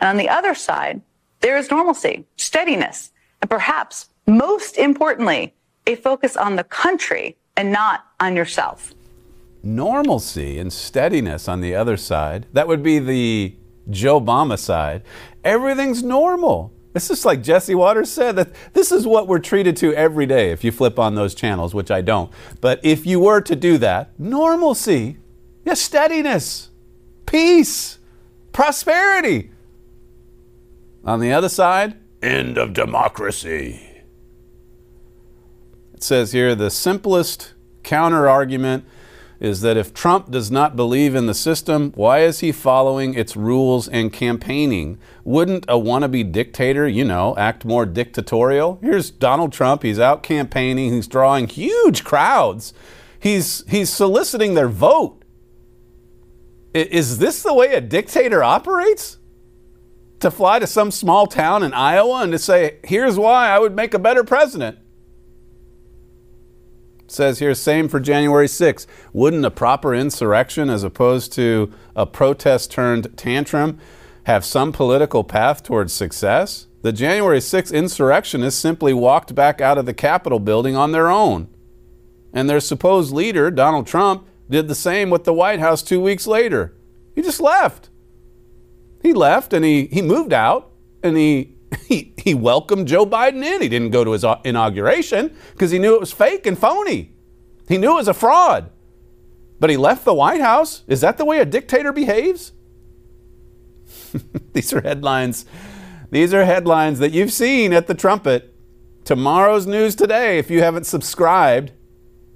And 0.00 0.08
on 0.08 0.16
the 0.16 0.30
other 0.30 0.54
side, 0.54 1.02
there 1.46 1.56
is 1.56 1.70
normalcy, 1.70 2.24
steadiness, 2.36 3.12
and 3.40 3.48
perhaps 3.48 4.08
most 4.26 4.78
importantly, 4.78 5.54
a 5.86 5.94
focus 5.94 6.36
on 6.36 6.56
the 6.56 6.64
country 6.64 7.36
and 7.56 7.70
not 7.70 8.04
on 8.18 8.34
yourself. 8.34 8.92
Normalcy 9.62 10.58
and 10.58 10.72
steadiness 10.72 11.46
on 11.46 11.60
the 11.60 11.72
other 11.72 11.96
side. 11.96 12.46
That 12.52 12.66
would 12.66 12.82
be 12.82 12.98
the 12.98 13.54
Joe 13.88 14.20
Obama 14.20 14.58
side. 14.58 15.04
Everything's 15.44 16.02
normal. 16.02 16.72
This 16.94 17.12
is 17.12 17.24
like 17.24 17.44
Jesse 17.44 17.76
Watters 17.76 18.10
said 18.10 18.34
that 18.34 18.48
this 18.72 18.90
is 18.90 19.06
what 19.06 19.28
we're 19.28 19.38
treated 19.38 19.76
to 19.76 19.94
every 19.94 20.26
day 20.26 20.50
if 20.50 20.64
you 20.64 20.72
flip 20.72 20.98
on 20.98 21.14
those 21.14 21.32
channels, 21.32 21.72
which 21.76 21.92
I 21.92 22.00
don't. 22.00 22.32
But 22.60 22.80
if 22.82 23.06
you 23.06 23.20
were 23.20 23.40
to 23.42 23.54
do 23.54 23.78
that, 23.78 24.18
normalcy, 24.18 25.18
yes, 25.64 25.80
steadiness, 25.80 26.70
peace, 27.24 28.00
prosperity. 28.50 29.52
On 31.06 31.20
the 31.20 31.32
other 31.32 31.48
side, 31.48 31.94
end 32.20 32.58
of 32.58 32.72
democracy. 32.72 33.80
It 35.94 36.02
says 36.02 36.32
here 36.32 36.56
the 36.56 36.68
simplest 36.68 37.54
counter 37.84 38.28
argument 38.28 38.84
is 39.38 39.60
that 39.60 39.76
if 39.76 39.94
Trump 39.94 40.32
does 40.32 40.50
not 40.50 40.74
believe 40.74 41.14
in 41.14 41.26
the 41.26 41.34
system, 41.34 41.92
why 41.94 42.20
is 42.20 42.40
he 42.40 42.50
following 42.50 43.14
its 43.14 43.36
rules 43.36 43.86
and 43.86 44.12
campaigning? 44.12 44.98
Wouldn't 45.22 45.64
a 45.68 45.74
wannabe 45.74 46.32
dictator, 46.32 46.88
you 46.88 47.04
know, 47.04 47.36
act 47.36 47.64
more 47.64 47.86
dictatorial? 47.86 48.80
Here's 48.82 49.10
Donald 49.10 49.52
Trump. 49.52 49.84
He's 49.84 50.00
out 50.00 50.24
campaigning. 50.24 50.92
He's 50.92 51.06
drawing 51.06 51.46
huge 51.46 52.02
crowds. 52.02 52.74
He's, 53.20 53.64
he's 53.68 53.92
soliciting 53.92 54.54
their 54.54 54.68
vote. 54.68 55.22
Is 56.74 57.18
this 57.18 57.44
the 57.44 57.54
way 57.54 57.74
a 57.74 57.80
dictator 57.80 58.42
operates? 58.42 59.18
To 60.20 60.30
fly 60.30 60.58
to 60.58 60.66
some 60.66 60.90
small 60.90 61.26
town 61.26 61.62
in 61.62 61.74
Iowa 61.74 62.22
and 62.22 62.32
to 62.32 62.38
say, 62.38 62.78
here's 62.84 63.18
why 63.18 63.48
I 63.48 63.58
would 63.58 63.76
make 63.76 63.94
a 63.94 63.98
better 63.98 64.24
president 64.24 64.78
says 67.08 67.38
here, 67.38 67.54
same 67.54 67.88
for 67.88 68.00
January 68.00 68.46
6th. 68.46 68.86
Wouldn't 69.12 69.44
a 69.44 69.50
proper 69.50 69.94
insurrection, 69.94 70.70
as 70.70 70.82
opposed 70.82 71.32
to 71.34 71.72
a 71.94 72.06
protest 72.06 72.70
turned 72.70 73.16
tantrum, 73.16 73.78
have 74.24 74.44
some 74.44 74.72
political 74.72 75.24
path 75.24 75.62
towards 75.62 75.92
success? 75.92 76.66
The 76.82 76.92
January 76.92 77.38
6th 77.38 77.72
insurrectionists 77.72 78.60
simply 78.60 78.92
walked 78.92 79.34
back 79.34 79.60
out 79.60 79.78
of 79.78 79.86
the 79.86 79.94
Capitol 79.94 80.38
building 80.38 80.76
on 80.76 80.92
their 80.92 81.08
own. 81.08 81.48
And 82.32 82.48
their 82.48 82.60
supposed 82.60 83.12
leader, 83.12 83.50
Donald 83.50 83.86
Trump, 83.86 84.26
did 84.48 84.68
the 84.68 84.74
same 84.74 85.10
with 85.10 85.24
the 85.24 85.32
White 85.32 85.58
House 85.58 85.82
two 85.82 86.00
weeks 86.00 86.26
later. 86.26 86.76
He 87.14 87.22
just 87.22 87.40
left. 87.40 87.88
He 89.06 89.12
left 89.12 89.52
and 89.52 89.64
he, 89.64 89.86
he 89.86 90.02
moved 90.02 90.32
out 90.32 90.72
and 91.00 91.16
he 91.16 91.54
he, 91.86 92.12
he 92.18 92.34
welcomed 92.34 92.88
Joe 92.88 93.06
Biden 93.06 93.44
in. 93.44 93.62
He 93.62 93.68
didn't 93.68 93.90
go 93.90 94.02
to 94.02 94.10
his 94.10 94.24
inauguration 94.44 95.36
because 95.52 95.70
he 95.70 95.78
knew 95.78 95.94
it 95.94 96.00
was 96.00 96.12
fake 96.12 96.44
and 96.44 96.58
phony. 96.58 97.12
He 97.68 97.78
knew 97.78 97.92
it 97.92 97.94
was 97.94 98.08
a 98.08 98.14
fraud. 98.14 98.68
But 99.60 99.70
he 99.70 99.76
left 99.76 100.04
the 100.04 100.12
White 100.12 100.40
House. 100.40 100.82
Is 100.88 101.02
that 101.02 101.18
the 101.18 101.24
way 101.24 101.38
a 101.38 101.44
dictator 101.44 101.92
behaves? 101.92 102.50
These 104.52 104.72
are 104.72 104.80
headlines. 104.80 105.46
These 106.10 106.34
are 106.34 106.44
headlines 106.44 106.98
that 106.98 107.12
you've 107.12 107.32
seen 107.32 107.72
at 107.72 107.86
the 107.86 107.94
trumpet. 107.94 108.54
Tomorrow's 109.04 109.68
news 109.68 109.94
today, 109.94 110.38
if 110.38 110.50
you 110.50 110.62
haven't 110.62 110.84
subscribed, 110.84 111.70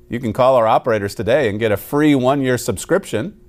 you 0.09 0.21
can 0.21 0.33
call 0.33 0.55
our 0.55 0.69
operators 0.69 1.17
today 1.17 1.49
and 1.49 1.59
get 1.59 1.73
a 1.73 1.77
free 1.77 2.15
one 2.15 2.43
year 2.43 2.57
subscription. 2.57 3.41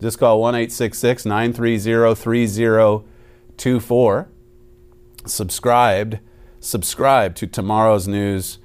Just 0.00 0.18
call 0.18 0.40
1 0.40 0.54
930 0.54 2.14
3024 2.14 4.28
subscribed, 5.26 6.18
subscribe 6.60 7.34
to 7.36 7.46
tomorrow's 7.46 8.08
news 8.08 8.58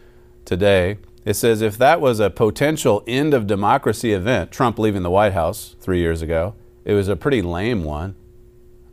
today. 0.45 0.97
It 1.23 1.33
says 1.33 1.61
if 1.61 1.77
that 1.77 2.01
was 2.01 2.19
a 2.19 2.29
potential 2.29 3.03
end 3.07 3.33
of 3.33 3.47
democracy 3.47 4.13
event, 4.13 4.51
Trump 4.51 4.77
leaving 4.77 5.03
the 5.03 5.09
White 5.09 5.33
House 5.33 5.75
three 5.79 5.99
years 5.99 6.21
ago, 6.21 6.55
it 6.83 6.93
was 6.93 7.07
a 7.07 7.15
pretty 7.15 7.41
lame 7.41 7.83
one. 7.83 8.15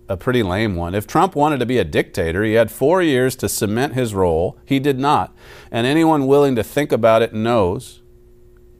A 0.08 0.16
pretty 0.16 0.42
lame 0.42 0.76
one. 0.76 0.94
If 0.94 1.06
Trump 1.06 1.36
wanted 1.36 1.60
to 1.60 1.66
be 1.66 1.78
a 1.78 1.84
dictator, 1.84 2.42
he 2.42 2.54
had 2.54 2.70
four 2.70 3.02
years 3.02 3.36
to 3.36 3.48
cement 3.48 3.94
his 3.94 4.14
role. 4.14 4.58
He 4.64 4.78
did 4.78 4.98
not. 4.98 5.34
And 5.70 5.86
anyone 5.86 6.26
willing 6.26 6.56
to 6.56 6.64
think 6.64 6.90
about 6.90 7.22
it 7.22 7.32
knows, 7.32 8.02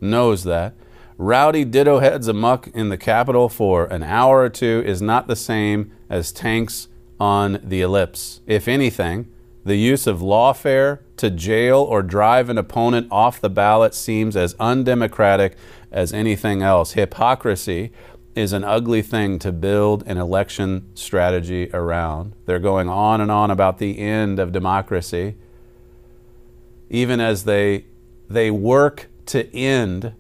knows 0.00 0.44
that. 0.44 0.74
Rowdy 1.23 1.64
ditto 1.64 2.01
heads 2.01 2.27
amuck 2.27 2.66
in 2.75 2.89
the 2.89 2.99
Capitol 2.99 3.49
for 3.49 3.85
an 3.85 4.03
hour 4.03 4.41
or 4.41 4.49
two 4.49 4.83
is 4.85 5.01
not 5.01 5.29
the 5.29 5.37
same 5.37 5.93
as 6.11 6.33
tanks 6.33 6.89
on 7.20 7.61
the 7.62 7.81
ellipse. 7.81 8.41
If 8.49 8.66
anything, 8.66 9.33
the 9.64 9.77
use 9.77 10.09
of 10.09 10.18
lawfare 10.18 10.99
to 11.18 11.31
jail 11.31 11.79
or 11.79 12.03
drive 12.03 12.49
an 12.49 12.59
opponent 12.59 13.07
off 13.12 13.41
the 13.41 13.49
ballot 13.49 13.95
seems 13.95 14.37
as 14.37 14.57
undemocratic 14.59 15.57
as 15.93 16.12
anything 16.12 16.61
else. 16.61 16.95
Hypocrisy 16.95 17.93
is 18.35 18.53
an 18.53 18.64
ugly 18.64 19.01
thing 19.01 19.39
to 19.39 19.53
build 19.53 20.03
an 20.09 20.18
election 20.18 20.91
strategy 20.97 21.70
around. 21.73 22.35
They're 22.47 22.59
going 22.59 22.89
on 22.89 23.20
and 23.20 23.31
on 23.31 23.49
about 23.53 23.79
the 23.79 24.01
end 24.01 24.41
of 24.41 24.51
democracy. 24.51 25.37
even 26.91 27.20
as 27.20 27.45
they 27.45 27.85
they 28.29 28.51
work 28.51 29.09
to 29.27 29.49
end 29.55 30.14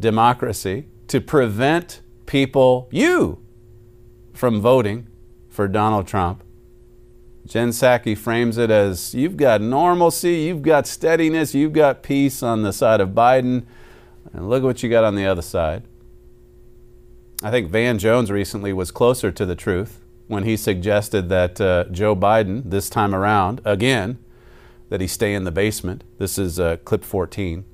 democracy, 0.00 0.88
to 1.08 1.20
prevent 1.20 2.00
people, 2.26 2.88
you, 2.90 3.42
from 4.32 4.60
voting 4.60 5.06
for 5.48 5.68
Donald 5.68 6.06
Trump. 6.06 6.42
Jen 7.46 7.70
Psaki 7.70 8.18
frames 8.18 8.58
it 8.58 8.70
as 8.70 9.14
you've 9.14 9.36
got 9.36 9.60
normalcy, 9.60 10.40
you've 10.40 10.62
got 10.62 10.86
steadiness, 10.86 11.54
you've 11.54 11.72
got 11.72 12.02
peace 12.02 12.42
on 12.42 12.62
the 12.62 12.72
side 12.72 13.00
of 13.00 13.10
Biden, 13.10 13.64
and 14.32 14.48
look 14.50 14.62
at 14.62 14.66
what 14.66 14.82
you 14.82 14.90
got 14.90 15.04
on 15.04 15.14
the 15.14 15.26
other 15.26 15.42
side. 15.42 15.84
I 17.42 17.50
think 17.50 17.70
Van 17.70 17.98
Jones 17.98 18.30
recently 18.30 18.72
was 18.72 18.90
closer 18.90 19.30
to 19.30 19.46
the 19.46 19.54
truth 19.54 20.00
when 20.26 20.42
he 20.42 20.56
suggested 20.56 21.28
that 21.28 21.60
uh, 21.60 21.84
Joe 21.92 22.16
Biden, 22.16 22.62
this 22.68 22.90
time 22.90 23.14
around, 23.14 23.60
again, 23.64 24.18
that 24.88 25.00
he 25.00 25.06
stay 25.06 25.34
in 25.34 25.44
the 25.44 25.52
basement. 25.52 26.02
This 26.18 26.38
is 26.38 26.58
uh, 26.58 26.78
clip 26.78 27.04
14. 27.04 27.64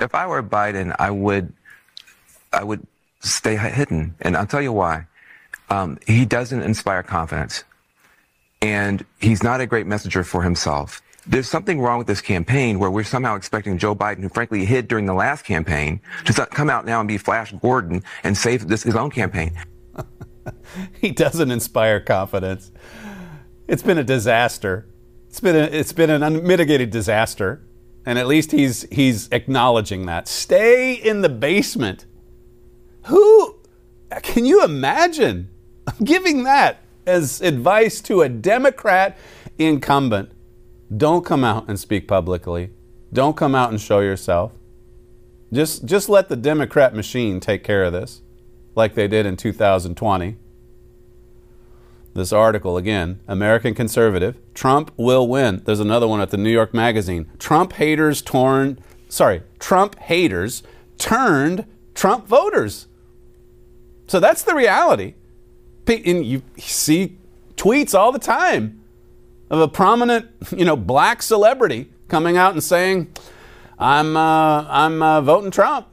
If 0.00 0.14
I 0.14 0.26
were 0.26 0.42
Biden, 0.42 0.94
I 0.98 1.10
would, 1.10 1.52
I 2.52 2.64
would 2.64 2.86
stay 3.20 3.56
hidden, 3.56 4.14
and 4.20 4.36
I'll 4.36 4.46
tell 4.46 4.62
you 4.62 4.72
why. 4.72 5.06
Um, 5.70 5.98
he 6.06 6.24
doesn't 6.24 6.62
inspire 6.62 7.02
confidence, 7.02 7.64
and 8.60 9.04
he's 9.18 9.42
not 9.42 9.60
a 9.60 9.66
great 9.66 9.86
messenger 9.86 10.24
for 10.24 10.42
himself. 10.42 11.00
There's 11.26 11.48
something 11.48 11.80
wrong 11.80 11.96
with 11.96 12.06
this 12.06 12.20
campaign 12.20 12.78
where 12.78 12.90
we're 12.90 13.04
somehow 13.04 13.36
expecting 13.36 13.78
Joe 13.78 13.94
Biden, 13.94 14.20
who 14.20 14.28
frankly 14.28 14.66
hid 14.66 14.88
during 14.88 15.06
the 15.06 15.14
last 15.14 15.44
campaign, 15.44 16.00
to 16.26 16.46
come 16.46 16.68
out 16.68 16.84
now 16.84 17.00
and 17.00 17.08
be 17.08 17.16
Flash 17.16 17.52
Gordon 17.62 18.02
and 18.22 18.36
save 18.36 18.68
this 18.68 18.82
his 18.82 18.94
own 18.94 19.10
campaign. 19.10 19.58
he 21.00 21.12
doesn't 21.12 21.50
inspire 21.50 22.00
confidence. 22.00 22.70
It's 23.66 23.82
been 23.82 23.96
a 23.96 24.04
disaster. 24.04 24.86
It's 25.28 25.40
been 25.40 25.56
a, 25.56 25.64
it's 25.64 25.92
been 25.92 26.10
an 26.10 26.22
unmitigated 26.22 26.90
disaster, 26.90 27.62
and 28.06 28.18
at 28.18 28.26
least 28.26 28.52
he's 28.52 28.86
he's 28.90 29.28
acknowledging 29.32 30.06
that. 30.06 30.28
Stay 30.28 30.94
in 30.94 31.22
the 31.22 31.28
basement. 31.28 32.06
Who 33.06 33.56
can 34.22 34.44
you 34.44 34.64
imagine 34.64 35.50
giving 36.02 36.44
that 36.44 36.78
as 37.06 37.40
advice 37.40 38.00
to 38.02 38.22
a 38.22 38.28
Democrat 38.28 39.16
incumbent? 39.58 40.30
Don't 40.94 41.24
come 41.24 41.44
out 41.44 41.68
and 41.68 41.78
speak 41.78 42.06
publicly. 42.06 42.70
Don't 43.12 43.36
come 43.36 43.54
out 43.54 43.70
and 43.70 43.80
show 43.80 44.00
yourself. 44.00 44.52
Just 45.52 45.84
just 45.84 46.08
let 46.08 46.28
the 46.28 46.36
Democrat 46.36 46.94
machine 46.94 47.40
take 47.40 47.64
care 47.64 47.84
of 47.84 47.92
this, 47.92 48.22
like 48.74 48.94
they 48.94 49.08
did 49.08 49.24
in 49.24 49.36
2020. 49.36 50.36
This 52.14 52.32
article 52.32 52.76
again, 52.76 53.18
American 53.26 53.74
Conservative, 53.74 54.36
Trump 54.54 54.92
will 54.96 55.26
win. 55.26 55.62
There's 55.64 55.80
another 55.80 56.06
one 56.06 56.20
at 56.20 56.30
the 56.30 56.36
New 56.36 56.50
York 56.50 56.72
Magazine. 56.72 57.28
Trump 57.40 57.72
haters 57.72 58.22
torn, 58.22 58.78
sorry, 59.08 59.42
Trump 59.58 59.98
haters 59.98 60.62
turned 60.96 61.66
Trump 61.94 62.28
voters. 62.28 62.86
So 64.06 64.20
that's 64.20 64.42
the 64.42 64.54
reality. 64.54 65.14
And 65.88 66.24
you 66.24 66.42
see 66.56 67.18
tweets 67.56 67.98
all 67.98 68.12
the 68.12 68.18
time 68.20 68.80
of 69.50 69.60
a 69.60 69.68
prominent, 69.68 70.30
you 70.56 70.64
know, 70.64 70.76
black 70.76 71.20
celebrity 71.20 71.90
coming 72.08 72.36
out 72.36 72.52
and 72.52 72.62
saying, 72.62 73.12
"I'm 73.78 74.16
uh, 74.16 74.66
I'm 74.68 75.02
uh, 75.02 75.20
voting 75.20 75.50
Trump." 75.50 75.88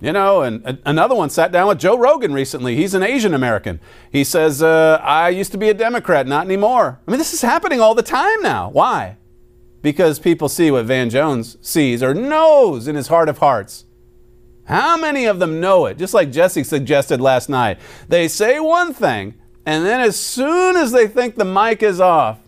You 0.00 0.12
know, 0.12 0.42
and 0.42 0.78
another 0.84 1.16
one 1.16 1.28
sat 1.28 1.50
down 1.50 1.66
with 1.66 1.80
Joe 1.80 1.98
Rogan 1.98 2.32
recently. 2.32 2.76
He's 2.76 2.94
an 2.94 3.02
Asian 3.02 3.34
American. 3.34 3.80
He 4.12 4.22
says, 4.22 4.62
uh, 4.62 5.00
"I 5.02 5.30
used 5.30 5.50
to 5.52 5.58
be 5.58 5.70
a 5.70 5.74
Democrat, 5.74 6.26
not 6.26 6.46
anymore." 6.46 7.00
I 7.06 7.10
mean, 7.10 7.18
this 7.18 7.34
is 7.34 7.42
happening 7.42 7.80
all 7.80 7.96
the 7.96 8.02
time 8.02 8.40
now. 8.40 8.70
Why? 8.70 9.16
Because 9.82 10.20
people 10.20 10.48
see 10.48 10.70
what 10.70 10.84
Van 10.84 11.10
Jones 11.10 11.56
sees 11.60 12.00
or 12.00 12.14
knows 12.14 12.86
in 12.86 12.94
his 12.94 13.08
heart 13.08 13.28
of 13.28 13.38
hearts. 13.38 13.86
How 14.64 14.96
many 14.96 15.24
of 15.24 15.40
them 15.40 15.60
know 15.60 15.86
it? 15.86 15.98
Just 15.98 16.14
like 16.14 16.30
Jesse 16.30 16.62
suggested 16.62 17.20
last 17.20 17.48
night. 17.48 17.78
They 18.06 18.28
say 18.28 18.60
one 18.60 18.92
thing, 18.94 19.34
and 19.66 19.84
then 19.84 20.00
as 20.00 20.16
soon 20.16 20.76
as 20.76 20.92
they 20.92 21.08
think 21.08 21.34
the 21.34 21.44
mic 21.44 21.82
is 21.82 22.00
off, 22.00 22.38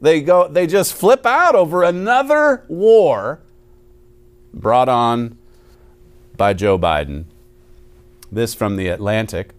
they 0.00 0.22
go 0.22 0.48
they 0.48 0.66
just 0.66 0.94
flip 0.94 1.26
out 1.26 1.54
over 1.54 1.82
another 1.82 2.64
war 2.68 3.40
brought 4.54 4.88
on 4.88 5.36
by 6.36 6.52
Joe 6.52 6.78
Biden. 6.78 7.24
This 8.30 8.54
from 8.54 8.76
the 8.76 8.88
Atlantic. 8.88 9.54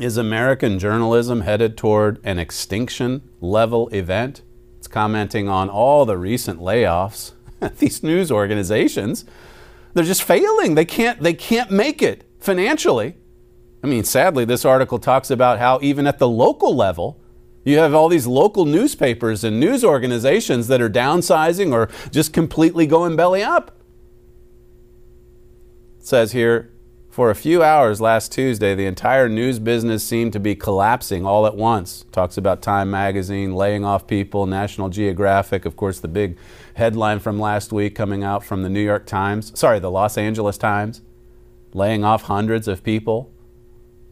Is 0.00 0.16
American 0.16 0.78
journalism 0.78 1.42
headed 1.42 1.76
toward 1.76 2.18
an 2.24 2.38
extinction 2.38 3.22
level 3.40 3.88
event? 3.88 4.42
It's 4.78 4.88
commenting 4.88 5.48
on 5.48 5.68
all 5.68 6.04
the 6.04 6.16
recent 6.16 6.60
layoffs 6.60 7.32
these 7.78 8.02
news 8.02 8.30
organizations. 8.30 9.24
They're 9.92 10.04
just 10.04 10.22
failing. 10.22 10.74
They 10.74 10.84
can't 10.84 11.20
they 11.20 11.34
can't 11.34 11.70
make 11.70 12.02
it 12.02 12.24
financially. 12.40 13.16
I 13.82 13.86
mean, 13.86 14.04
sadly, 14.04 14.44
this 14.44 14.64
article 14.64 14.98
talks 14.98 15.30
about 15.30 15.58
how 15.58 15.78
even 15.82 16.06
at 16.06 16.18
the 16.18 16.28
local 16.28 16.74
level, 16.74 17.20
you 17.64 17.78
have 17.78 17.94
all 17.94 18.08
these 18.08 18.26
local 18.26 18.64
newspapers 18.64 19.44
and 19.44 19.60
news 19.60 19.84
organizations 19.84 20.68
that 20.68 20.80
are 20.80 20.90
downsizing 20.90 21.72
or 21.72 21.88
just 22.10 22.32
completely 22.32 22.86
going 22.86 23.14
belly 23.14 23.42
up. 23.42 23.76
Says 26.04 26.32
here, 26.32 26.70
for 27.08 27.30
a 27.30 27.34
few 27.34 27.62
hours 27.62 27.98
last 27.98 28.30
Tuesday, 28.30 28.74
the 28.74 28.84
entire 28.84 29.26
news 29.26 29.58
business 29.58 30.04
seemed 30.06 30.34
to 30.34 30.38
be 30.38 30.54
collapsing 30.54 31.24
all 31.24 31.46
at 31.46 31.56
once. 31.56 32.04
Talks 32.12 32.36
about 32.36 32.60
Time 32.60 32.90
Magazine 32.90 33.54
laying 33.54 33.86
off 33.86 34.06
people, 34.06 34.44
National 34.44 34.90
Geographic, 34.90 35.64
of 35.64 35.76
course, 35.76 36.00
the 36.00 36.08
big 36.08 36.36
headline 36.74 37.20
from 37.20 37.40
last 37.40 37.72
week 37.72 37.94
coming 37.94 38.22
out 38.22 38.44
from 38.44 38.62
the 38.62 38.68
New 38.68 38.84
York 38.84 39.06
Times, 39.06 39.58
sorry, 39.58 39.78
the 39.78 39.90
Los 39.90 40.18
Angeles 40.18 40.58
Times, 40.58 41.00
laying 41.72 42.04
off 42.04 42.24
hundreds 42.24 42.68
of 42.68 42.84
people. 42.84 43.32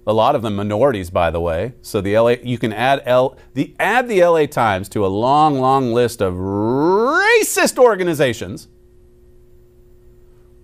A 0.06 0.14
lot 0.14 0.34
of 0.34 0.40
them 0.40 0.56
minorities, 0.56 1.10
by 1.10 1.30
the 1.30 1.42
way. 1.42 1.74
So 1.82 2.00
the 2.00 2.18
LA, 2.18 2.36
you 2.42 2.56
can 2.56 2.72
add 2.72 3.02
L, 3.04 3.36
the 3.52 3.76
add 3.78 4.08
the 4.08 4.24
LA 4.24 4.46
Times 4.46 4.88
to 4.88 5.04
a 5.04 5.08
long, 5.08 5.60
long 5.60 5.92
list 5.92 6.22
of 6.22 6.32
racist 6.36 7.78
organizations. 7.78 8.68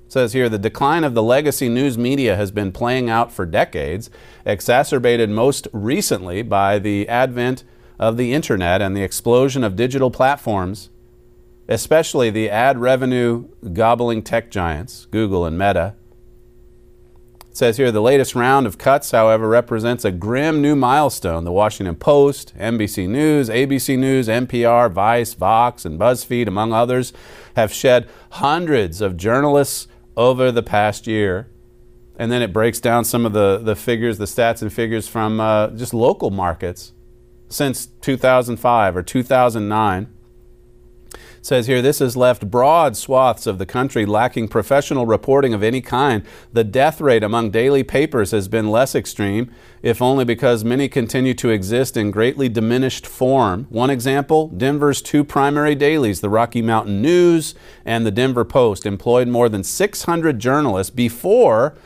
Says 0.09 0.33
here 0.33 0.49
the 0.49 0.59
decline 0.59 1.05
of 1.05 1.13
the 1.13 1.23
legacy 1.23 1.69
news 1.69 1.99
media 1.99 2.35
has 2.35 2.51
been 2.51 2.73
playing 2.73 3.11
out 3.11 3.31
for 3.31 3.45
decades, 3.45 4.09
exacerbated 4.47 5.29
most 5.29 5.69
recently 5.71 6.41
by 6.41 6.79
the 6.79 7.07
advent 7.09 7.63
of 7.99 8.17
the 8.17 8.33
internet 8.33 8.81
and 8.81 8.97
the 8.97 9.03
explosion 9.03 9.63
of 9.63 9.77
digital 9.77 10.11
platforms, 10.11 10.89
especially 11.69 12.31
the 12.31 12.49
ad 12.49 12.79
revenue 12.79 13.49
gobbling 13.75 14.23
tech 14.23 14.51
giants, 14.51 15.07
Google 15.11 15.45
and 15.45 15.59
Meta 15.59 15.95
It 17.51 17.57
says 17.59 17.77
here 17.77 17.93
the 17.93 18.01
latest 18.01 18.35
round 18.35 18.67
of 18.67 18.79
cuts, 18.79 19.11
however, 19.11 19.47
represents 19.47 20.07
a 20.07 20.11
grim 20.11 20.63
new 20.63 20.75
milestone. 20.75 21.45
The 21.45 21.53
Washington 21.53 21.97
Post, 21.97 22.55
NBC 22.57 23.07
News, 23.07 23.51
ABC 23.51 23.99
News, 23.99 24.27
NPR, 24.27 24.91
Vice, 24.91 25.35
Vox, 25.35 25.85
and 25.85 26.01
BuzzFeed, 26.01 26.47
among 26.47 26.73
others, 26.73 27.13
have 27.57 27.75
shed 27.75 28.09
hundreds 28.31 29.03
of 29.03 29.19
journalists 29.19 29.87
over 30.19 30.51
the 30.51 30.63
past 30.63 31.07
year. 31.07 31.49
And 32.17 32.33
then 32.33 32.43
it 32.43 32.53
breaks 32.53 32.81
down 32.81 33.05
some 33.05 33.25
of 33.25 33.33
the, 33.33 33.59
the 33.59 33.77
figures, 33.77 34.19
the 34.19 34.25
stats 34.25 34.61
and 34.61 34.73
figures 34.73 35.07
from 35.07 35.41
uh, 35.41 35.69
just 35.69 35.95
local 35.95 36.31
markets 36.31 36.93
since 37.49 37.87
2005 37.87 38.97
or 38.97 39.03
2009 39.03 40.13
says 41.43 41.67
here 41.67 41.83
this 41.83 41.99
has 41.99 42.17
left 42.17 42.51
broad 42.51 42.97
swaths 42.97 43.47
of 43.47 43.59
the 43.59 43.67
country 43.67 44.05
lacking 44.07 44.49
professional 44.49 45.07
reporting 45.07 45.55
of 45.55 45.63
any 45.63 45.81
kind. 45.81 46.23
The 46.53 46.65
death 46.65 47.01
rate 47.01 47.23
among 47.23 47.51
daily 47.51 47.83
papers 47.83 48.31
has 48.31 48.49
been 48.49 48.71
less 48.71 48.95
extreme, 48.95 49.51
if 49.83 50.03
only 50.03 50.25
because 50.25 50.65
many 50.65 50.89
continue 50.89 51.35
to 51.35 51.51
exist 51.51 51.97
in 51.97 52.11
greatly 52.11 52.49
diminished 52.49 53.07
form. 53.07 53.67
One 53.71 53.91
example 53.91 54.49
Denver's 54.49 55.03
two 55.03 55.25
primary 55.25 55.75
dailies, 55.75 56.21
the 56.21 56.31
Rocky 56.31 56.63
Mountain 56.63 57.01
News 57.01 57.55
and 57.85 58.05
the 58.05 58.11
Denver 58.11 58.45
Post, 58.45 58.87
employed 58.87 59.29
more 59.29 59.49
than 59.49 59.65
600 59.65 60.39
journalists 60.39 60.91
before 60.91 61.77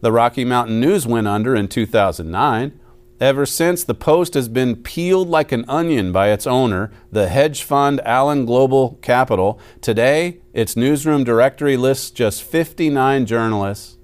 the 0.00 0.12
Rocky 0.12 0.44
Mountain 0.44 0.80
News 0.80 1.06
went 1.06 1.28
under 1.28 1.54
in 1.54 1.68
2009. 1.68 2.80
Ever 3.20 3.44
since, 3.44 3.84
the 3.84 3.94
Post 3.94 4.32
has 4.32 4.48
been 4.48 4.76
peeled 4.76 5.28
like 5.28 5.52
an 5.52 5.66
onion 5.68 6.10
by 6.10 6.30
its 6.30 6.46
owner, 6.46 6.90
the 7.12 7.28
hedge 7.28 7.62
fund 7.62 8.00
Alden 8.00 8.46
Global 8.46 8.98
Capital. 9.02 9.60
Today, 9.82 10.40
its 10.54 10.74
newsroom 10.74 11.22
directory 11.22 11.76
lists 11.76 12.10
just 12.10 12.42
59 12.42 13.26
journalists. 13.26 13.98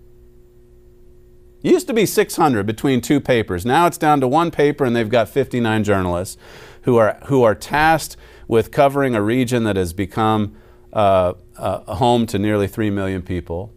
Used 1.62 1.86
to 1.86 1.94
be 1.94 2.04
600 2.04 2.66
between 2.66 3.00
two 3.00 3.18
papers. 3.18 3.64
Now 3.64 3.86
it's 3.86 3.96
down 3.96 4.20
to 4.20 4.28
one 4.28 4.50
paper, 4.50 4.84
and 4.84 4.94
they've 4.94 5.08
got 5.08 5.30
59 5.30 5.82
journalists 5.82 6.36
who 6.82 6.98
are, 6.98 7.18
who 7.24 7.42
are 7.42 7.54
tasked 7.54 8.18
with 8.46 8.70
covering 8.70 9.14
a 9.14 9.22
region 9.22 9.64
that 9.64 9.76
has 9.76 9.94
become 9.94 10.54
uh, 10.92 11.32
a 11.56 11.94
home 11.94 12.26
to 12.26 12.38
nearly 12.38 12.68
3 12.68 12.90
million 12.90 13.22
people. 13.22 13.72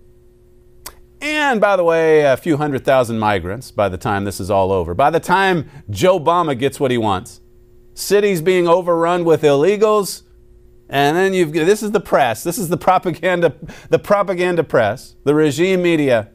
And 1.22 1.60
by 1.60 1.76
the 1.76 1.84
way, 1.84 2.22
a 2.22 2.38
few 2.38 2.58
hundred 2.58 2.86
thousand 2.86 3.20
migrants 3.20 3.72
by 3.72 3.90
the 3.90 3.98
time 3.98 4.24
this 4.24 4.40
is 4.40 4.50
all 4.50 4.72
over. 4.72 4.94
By 4.94 5.10
the 5.10 5.20
time 5.20 5.70
Joe 5.90 6.20
Obama 6.20 6.58
gets 6.58 6.80
what 6.80 6.92
he 6.92 6.98
wants, 6.98 7.42
cities 7.94 8.42
being 8.42 8.68
overrun 8.68 9.26
with 9.26 9.42
illegals, 9.44 10.24
And 10.90 11.16
then 11.18 11.34
you've 11.34 11.52
got 11.52 11.66
this 11.66 11.84
is 11.84 11.92
the 11.92 12.00
press. 12.00 12.44
This 12.44 12.58
is 12.58 12.70
the 12.70 12.78
propaganda 12.78 13.54
the 13.90 14.00
propaganda 14.00 14.64
press, 14.64 15.16
the 15.26 15.36
regime 15.36 15.82
media. 15.82 16.30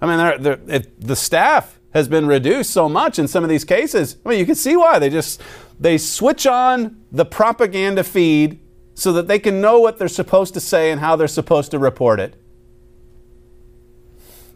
I 0.00 0.06
mean, 0.06 0.18
they're, 0.18 0.38
they're, 0.38 0.60
it, 0.76 1.00
the 1.00 1.16
staff 1.16 1.80
has 1.94 2.08
been 2.08 2.26
reduced 2.26 2.70
so 2.70 2.88
much 2.88 3.18
in 3.18 3.26
some 3.26 3.42
of 3.42 3.48
these 3.50 3.64
cases. 3.64 4.18
I 4.24 4.28
mean, 4.28 4.38
you 4.38 4.46
can 4.46 4.54
see 4.54 4.76
why 4.76 4.98
they 4.98 5.08
just 5.08 5.40
they 5.80 5.98
switch 5.98 6.46
on 6.46 7.02
the 7.10 7.24
propaganda 7.24 8.04
feed 8.04 8.60
so 8.94 9.12
that 9.14 9.28
they 9.28 9.38
can 9.38 9.60
know 9.60 9.80
what 9.80 9.98
they're 9.98 10.08
supposed 10.08 10.54
to 10.54 10.60
say 10.60 10.90
and 10.90 11.00
how 11.00 11.16
they're 11.16 11.28
supposed 11.28 11.70
to 11.70 11.78
report 11.78 12.20
it. 12.20 12.34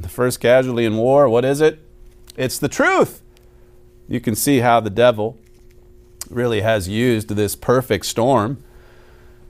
The 0.01 0.09
first 0.09 0.41
casualty 0.41 0.85
in 0.85 0.97
war, 0.97 1.29
what 1.29 1.45
is 1.45 1.61
it? 1.61 1.79
It's 2.37 2.59
the 2.59 2.69
truth. 2.69 3.23
You 4.09 4.21
can 4.21 4.35
see 4.35 4.59
how 4.59 4.81
the 4.81 4.91
devil 4.91 5.39
really 6.29 6.63
has 6.63 6.89
used 6.89 7.29
this 7.29 7.55
perfect 7.55 8.07
storm 8.07 8.63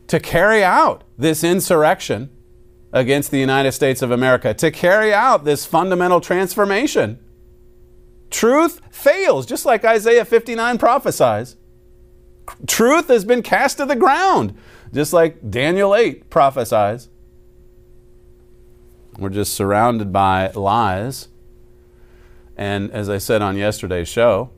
to 0.09 0.19
carry 0.19 0.65
out 0.65 1.05
this 1.17 1.45
insurrection 1.45 2.31
against 2.93 3.31
the 3.31 3.39
United 3.39 3.71
States 3.73 4.03
of 4.03 4.11
America, 4.11 4.53
to 4.53 4.71
carry 4.71 5.15
out 5.15 5.45
this 5.45 5.65
fundamental 5.65 6.21
transformation. 6.21 7.19
Truth 8.31 8.81
fails, 8.91 9.47
just 9.47 9.65
like 9.65 9.85
Isaiah 9.85 10.25
59 10.25 10.79
prophesies. 10.79 11.57
Truth 12.67 13.07
has 13.07 13.25
been 13.25 13.43
cast 13.43 13.77
to 13.77 13.87
the 13.87 13.95
ground, 13.95 14.57
just 14.93 15.13
like 15.13 15.51
Daniel 15.51 15.95
8 15.95 16.29
prophesies. 16.31 17.09
We're 19.21 19.29
just 19.29 19.53
surrounded 19.53 20.14
by 20.14 20.51
lies. 20.53 21.29
And 22.57 22.91
as 22.91 23.11
I 23.11 23.18
said 23.18 23.43
on 23.43 23.55
yesterday's 23.55 24.09
show, 24.09 24.49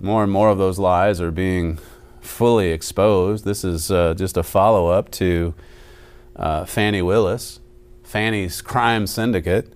more 0.00 0.24
and 0.24 0.32
more 0.32 0.50
of 0.50 0.58
those 0.58 0.80
lies 0.80 1.20
are 1.20 1.30
being 1.30 1.78
fully 2.20 2.72
exposed. 2.72 3.44
This 3.44 3.62
is 3.62 3.92
uh, 3.92 4.14
just 4.14 4.36
a 4.36 4.42
follow 4.42 4.88
up 4.88 5.12
to 5.12 5.54
uh, 6.34 6.64
Fani 6.64 7.00
Willis, 7.00 7.60
Fani's 8.02 8.60
crime 8.60 9.06
syndicate. 9.06 9.72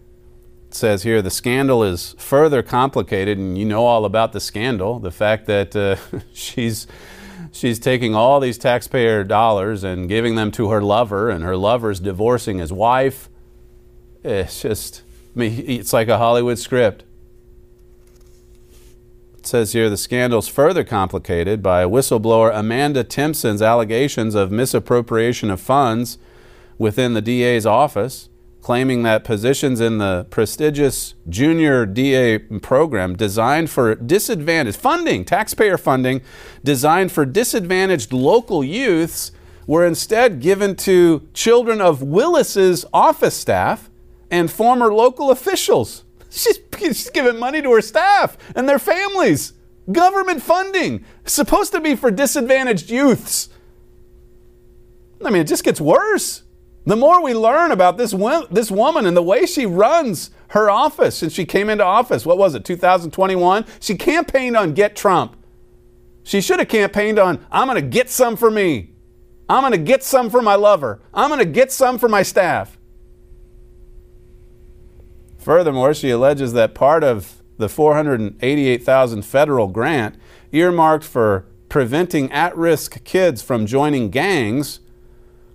It 0.67 0.75
says 0.75 1.05
here 1.05 1.23
the 1.23 1.31
scandal 1.31 1.85
is 1.85 2.17
further 2.19 2.65
complicated, 2.65 3.39
and 3.39 3.57
you 3.57 3.65
know 3.65 3.85
all 3.87 4.05
about 4.05 4.33
the 4.33 4.41
scandal 4.41 4.99
the 4.99 5.13
fact 5.13 5.47
that 5.47 5.77
uh, 5.77 5.97
she's. 6.33 6.89
She's 7.53 7.79
taking 7.79 8.15
all 8.15 8.39
these 8.39 8.59
taxpayer 8.59 9.25
dollars 9.25 9.83
and 9.83 10.11
giving 10.11 10.35
them 10.35 10.51
to 10.53 10.71
her 10.71 10.83
lover, 10.83 11.31
and 11.31 11.43
her 11.43 11.57
lover's 11.57 12.01
divorcing 12.01 12.59
his 12.59 12.71
wife. 12.71 13.31
It's 14.27 14.61
just, 14.61 15.03
I 15.37 15.39
mean, 15.39 15.65
it's 15.69 15.93
like 15.93 16.09
a 16.09 16.19
Hollywood 16.19 16.59
script. 16.59 17.05
It 19.39 19.47
says 19.47 19.73
here 19.73 19.89
the 19.89 19.97
scandal 19.97 20.41
is 20.41 20.49
further 20.49 20.83
complicated 20.83 21.63
by 21.63 21.85
whistleblower 21.85 22.51
Amanda 22.53 23.05
Timpson's 23.05 23.63
allegations 23.63 24.35
of 24.35 24.51
misappropriation 24.51 25.49
of 25.49 25.61
funds 25.61 26.19
within 26.77 27.15
the 27.15 27.23
DA's 27.23 27.67
office, 27.67 28.29
claiming 28.63 29.05
that 29.05 29.23
positions 29.23 29.81
in 29.81 29.99
the 29.99 30.27
prestigious 30.29 31.15
junior 31.29 31.87
DA 31.87 32.39
program 32.39 33.15
designed 33.15 33.71
for 33.71 33.95
disadvantaged 33.95 34.77
funding, 34.77 35.25
taxpayer 35.25 35.79
funding, 35.79 36.21
designed 36.65 37.13
for 37.13 37.25
disadvantaged 37.25 38.13
local 38.13 38.65
youths, 38.65 39.31
were 39.69 39.87
instead 39.87 40.41
given 40.41 40.75
to 40.75 41.29
children 41.33 41.81
of 41.81 42.03
Willis's 42.03 42.85
office 42.93 43.37
staff 43.37 43.89
and 44.31 44.51
former 44.51 44.93
local 44.93 45.31
officials. 45.31 46.05
She's, 46.31 46.59
she's 46.79 47.09
giving 47.11 47.39
money 47.39 47.63
to 47.63 47.73
her 47.73 47.81
staff 47.81 48.37
and 48.55 48.69
their 48.69 48.79
families. 48.79 49.55
Government 49.91 50.43
funding, 50.43 51.05
supposed 51.25 51.73
to 51.73 51.81
be 51.81 51.95
for 51.95 52.11
disadvantaged 52.11 52.91
youths. 52.91 53.49
I 55.25 55.31
mean, 55.31 55.43
it 55.43 55.47
just 55.47 55.65
gets 55.65 55.81
worse. 55.81 56.43
The 56.85 56.97
more 56.97 57.23
we 57.23 57.35
learn 57.35 57.73
about 57.73 57.97
this, 57.97 58.13
this 58.51 58.71
woman 58.71 59.07
and 59.07 59.17
the 59.17 59.23
way 59.23 59.47
she 59.47 59.67
runs 59.67 60.31
her 60.49 60.71
office 60.71 61.17
since 61.17 61.33
she 61.33 61.45
came 61.45 61.69
into 61.69 61.85
office, 61.85 62.27
what 62.27 62.39
was 62.39 62.55
it, 62.55 62.65
2021? 62.65 63.65
She 63.81 63.97
campaigned 63.97 64.57
on 64.57 64.75
Get 64.75 64.95
Trump. 64.95 65.37
She 66.23 66.41
should 66.41 66.59
have 66.59 66.69
campaigned 66.69 67.19
on, 67.19 67.45
I'm 67.51 67.69
going 67.69 67.81
to 67.81 67.89
get 67.89 68.11
some 68.11 68.37
for 68.37 68.51
me. 68.51 68.91
I'm 69.49 69.63
going 69.63 69.73
to 69.73 69.79
get 69.79 70.03
some 70.03 70.31
for 70.31 70.43
my 70.43 70.57
lover. 70.57 71.01
I'm 71.15 71.29
going 71.29 71.39
to 71.39 71.45
get 71.45 71.71
some 71.71 71.99
for 71.99 72.09
my 72.09 72.23
staff. 72.23 72.79
Furthermore, 75.47 75.95
she 75.95 76.11
alleges 76.11 76.55
that 76.55 76.75
part 76.75 77.05
of 77.05 77.41
the 77.57 77.69
488,000 77.69 79.23
federal 79.23 79.69
grant 79.69 80.17
earmarked 80.51 81.05
for 81.05 81.47
preventing 81.69 82.33
at-risk 82.33 83.05
kids 83.05 83.43
from 83.43 83.65
joining 83.65 84.11
gangs 84.11 84.81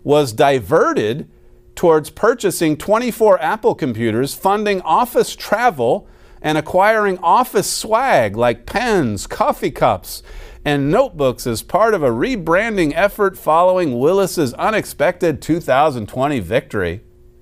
was 0.01 0.31
diverted 0.31 1.29
towards 1.75 2.09
purchasing 2.09 2.77
24 2.77 3.41
Apple 3.41 3.75
computers, 3.75 4.33
funding 4.33 4.79
office 4.83 5.35
travel, 5.35 6.07
and 6.41 6.57
acquiring 6.57 7.17
office 7.17 7.69
swag 7.69 8.37
like 8.37 8.65
pens, 8.65 9.27
coffee 9.27 9.71
cups, 9.71 10.23
and 10.63 10.89
notebooks 10.89 11.45
as 11.45 11.61
part 11.61 11.93
of 11.93 12.01
a 12.01 12.11
rebranding 12.11 12.93
effort 12.95 13.37
following 13.37 13.99
Willis's 13.99 14.53
unexpected 14.53 15.41
2020 15.41 16.39
victory. 16.39 17.01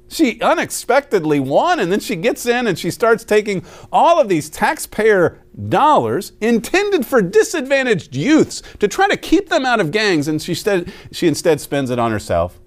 She 0.09 0.41
unexpectedly 0.41 1.39
won, 1.39 1.79
and 1.79 1.91
then 1.91 1.99
she 1.99 2.15
gets 2.15 2.47
in 2.47 2.65
and 2.65 2.77
she 2.77 2.89
starts 2.89 3.23
taking 3.23 3.63
all 3.91 4.19
of 4.19 4.27
these 4.27 4.49
taxpayer 4.49 5.39
dollars 5.67 6.31
intended 6.41 7.05
for 7.05 7.21
disadvantaged 7.21 8.15
youths 8.15 8.63
to 8.79 8.87
try 8.87 9.07
to 9.07 9.15
keep 9.15 9.49
them 9.49 9.65
out 9.65 9.79
of 9.79 9.91
gangs, 9.91 10.27
and 10.27 10.41
she, 10.41 10.53
instead, 10.53 10.91
she 11.11 11.27
instead 11.27 11.61
spends 11.61 11.91
it 11.91 11.99
on 11.99 12.11
herself. 12.11 12.59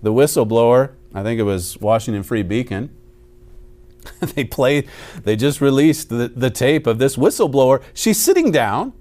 The 0.00 0.12
whistleblower, 0.12 0.92
I 1.12 1.24
think 1.24 1.40
it 1.40 1.44
was 1.44 1.76
Washington 1.78 2.22
Free 2.22 2.44
Beacon, 2.44 2.94
they 4.20 4.44
played, 4.44 4.88
they 5.24 5.34
just 5.34 5.60
released 5.60 6.08
the, 6.08 6.28
the 6.28 6.50
tape 6.50 6.86
of 6.86 7.00
this 7.00 7.16
whistleblower. 7.16 7.82
She's 7.92 8.18
sitting 8.18 8.52
down, 8.52 8.92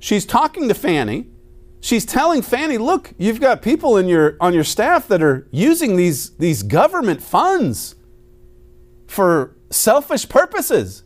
she's 0.00 0.26
talking 0.26 0.66
to 0.66 0.74
Fani, 0.74 1.28
she's 1.82 2.06
telling 2.06 2.40
Fani, 2.40 2.78
"Look, 2.78 3.12
you've 3.18 3.40
got 3.40 3.60
people 3.60 3.98
in 3.98 4.08
your 4.08 4.38
on 4.40 4.54
your 4.54 4.64
staff 4.64 5.06
that 5.08 5.22
are 5.22 5.46
using 5.50 5.96
these 5.96 6.30
these 6.38 6.62
government 6.62 7.22
funds 7.22 7.96
for 9.06 9.54
selfish 9.68 10.26
purposes." 10.26 11.04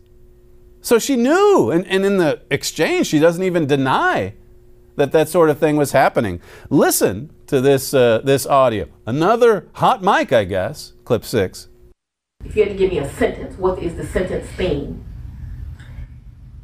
So 0.81 1.01
she 1.01 1.16
knew, 1.16 1.72
and, 1.72 1.85
and 1.89 2.05
in 2.05 2.18
the 2.18 2.43
exchange, 2.49 3.09
she 3.09 3.18
doesn't 3.18 3.43
even 3.43 3.66
deny 3.66 4.35
that 4.95 5.11
that 5.11 5.29
sort 5.29 5.51
of 5.51 5.59
thing 5.59 5.77
was 5.77 5.91
happening. 5.91 6.41
Listen 6.70 7.31
to 7.49 7.61
this 7.61 7.93
uh, 7.93 8.20
this 8.22 8.47
audio. 8.47 8.87
Another 9.05 9.66
hot 9.72 10.03
mic, 10.03 10.33
I 10.33 10.45
guess. 10.45 10.93
Clip 11.05 11.24
six. 11.24 11.68
If 12.45 12.55
you 12.55 12.62
had 12.62 12.72
to 12.72 12.79
give 12.79 12.93
me 12.93 12.99
a 12.99 13.09
sentence, 13.14 13.59
what 13.59 13.83
is 13.83 13.97
the 13.97 14.07
sentence 14.07 14.47
theme? 14.51 15.05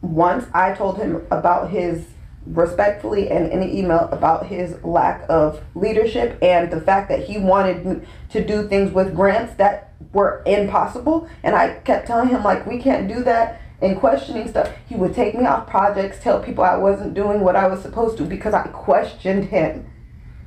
Once 0.00 0.46
I 0.54 0.74
told 0.74 0.98
him 0.98 1.26
about 1.30 1.70
his 1.70 2.04
respectfully 2.46 3.30
and 3.30 3.50
in 3.52 3.62
an 3.62 3.70
email 3.70 4.08
about 4.10 4.46
his 4.46 4.82
lack 4.82 5.24
of 5.28 5.62
leadership 5.74 6.38
and 6.42 6.70
the 6.70 6.80
fact 6.80 7.08
that 7.08 7.24
he 7.24 7.38
wanted 7.38 8.06
to 8.30 8.44
do 8.44 8.68
things 8.68 8.92
with 8.92 9.14
grants 9.14 9.54
that 9.54 9.92
were 10.12 10.42
impossible. 10.46 11.28
And 11.42 11.54
I 11.54 11.74
kept 11.80 12.06
telling 12.06 12.28
him 12.28 12.42
like 12.42 12.66
we 12.66 12.78
can't 12.78 13.08
do 13.08 13.22
that 13.24 13.60
and 13.80 13.98
questioning 13.98 14.48
stuff. 14.48 14.70
He 14.88 14.94
would 14.94 15.14
take 15.14 15.34
me 15.34 15.44
off 15.44 15.68
projects 15.68 16.18
tell 16.20 16.42
people 16.42 16.64
I 16.64 16.76
wasn't 16.76 17.14
doing 17.14 17.40
what 17.40 17.56
I 17.56 17.66
was 17.66 17.82
supposed 17.82 18.16
to 18.18 18.24
because 18.24 18.54
I 18.54 18.68
questioned 18.68 19.46
him. 19.46 19.88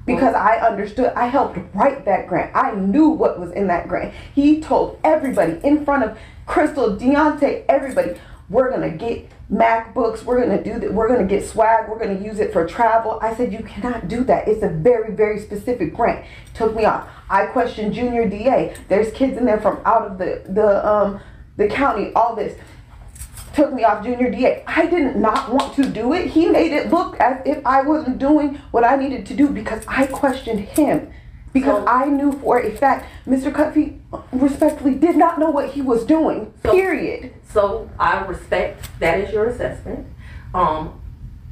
Because 0.06 0.36
I 0.36 0.58
understood 0.58 1.14
I 1.16 1.28
helped 1.28 1.58
write 1.74 2.06
that 2.06 2.28
grant. 2.28 2.56
I 2.56 2.76
knew 2.76 3.10
what 3.10 3.40
was 3.40 3.52
in 3.52 3.68
that 3.68 3.88
grant. 3.88 4.14
He 4.34 4.62
told 4.62 5.00
everybody 5.04 5.60
in 5.64 5.84
front 5.84 6.04
of 6.04 6.18
Crystal 6.46 6.96
Deontay 6.96 7.66
everybody 7.68 8.20
we're 8.50 8.70
gonna 8.70 8.92
get 8.92 9.32
MacBooks, 9.52 10.24
we're 10.24 10.42
gonna 10.42 10.64
do 10.64 10.80
that, 10.80 10.92
we're 10.92 11.08
gonna 11.08 11.28
get 11.28 11.46
swag, 11.46 11.88
we're 11.88 12.00
gonna 12.00 12.20
use 12.20 12.40
it 12.40 12.52
for 12.52 12.66
travel. 12.68 13.20
I 13.22 13.36
said, 13.36 13.54
you 13.54 13.60
cannot 13.60 14.08
do 14.08 14.24
that. 14.24 14.48
It's 14.48 14.64
a 14.64 14.70
very, 14.70 15.14
very 15.14 15.40
specific 15.40 15.94
grant. 15.94 16.26
Took 16.56 16.76
me 16.76 16.86
off. 16.86 17.08
I 17.30 17.46
questioned 17.48 17.94
junior 17.94 18.28
DA. 18.28 18.76
There's 18.88 19.12
kids 19.14 19.38
in 19.38 19.46
there 19.46 19.60
from 19.60 19.80
out 19.86 20.04
of 20.04 20.18
the 20.18 20.42
the 20.50 20.88
um 20.88 21.20
the 21.58 21.68
county, 21.68 22.12
all 22.14 22.36
this. 22.36 22.58
Took 23.54 23.72
me 23.72 23.84
off 23.84 24.04
junior 24.04 24.32
DA. 24.32 24.64
I 24.68 24.88
did 24.88 25.16
not 25.16 25.52
want 25.52 25.76
to 25.76 25.88
do 25.88 26.14
it. 26.14 26.28
He 26.28 26.48
made 26.48 26.74
it 26.74 26.90
look 26.92 27.20
as 27.20 27.42
if 27.46 27.66
I 27.66 27.84
wasn't 27.84 28.18
doing 28.18 28.56
what 28.72 28.84
I 28.84 28.96
needed 28.96 29.26
to 29.28 29.36
do 29.36 29.48
because 29.50 29.86
I 29.88 30.08
questioned 30.08 30.60
him. 30.60 31.12
Because 31.56 31.86
so, 31.86 31.88
I 31.88 32.08
knew 32.08 32.34
for 32.34 32.60
a 32.60 32.70
fact 32.70 33.08
Mr. 33.26 33.50
Cuffee 33.50 34.02
respectfully 34.34 34.94
did 34.94 35.16
not 35.16 35.40
know 35.40 35.50
what 35.50 35.70
he 35.70 35.82
was 35.82 36.06
doing. 36.06 36.54
So, 36.62 36.74
period. 36.74 37.34
So 37.50 37.90
I 37.98 38.26
respect 38.26 38.90
that 39.00 39.22
is 39.22 39.32
your 39.32 39.46
assessment. 39.46 40.06
Um, 40.54 41.02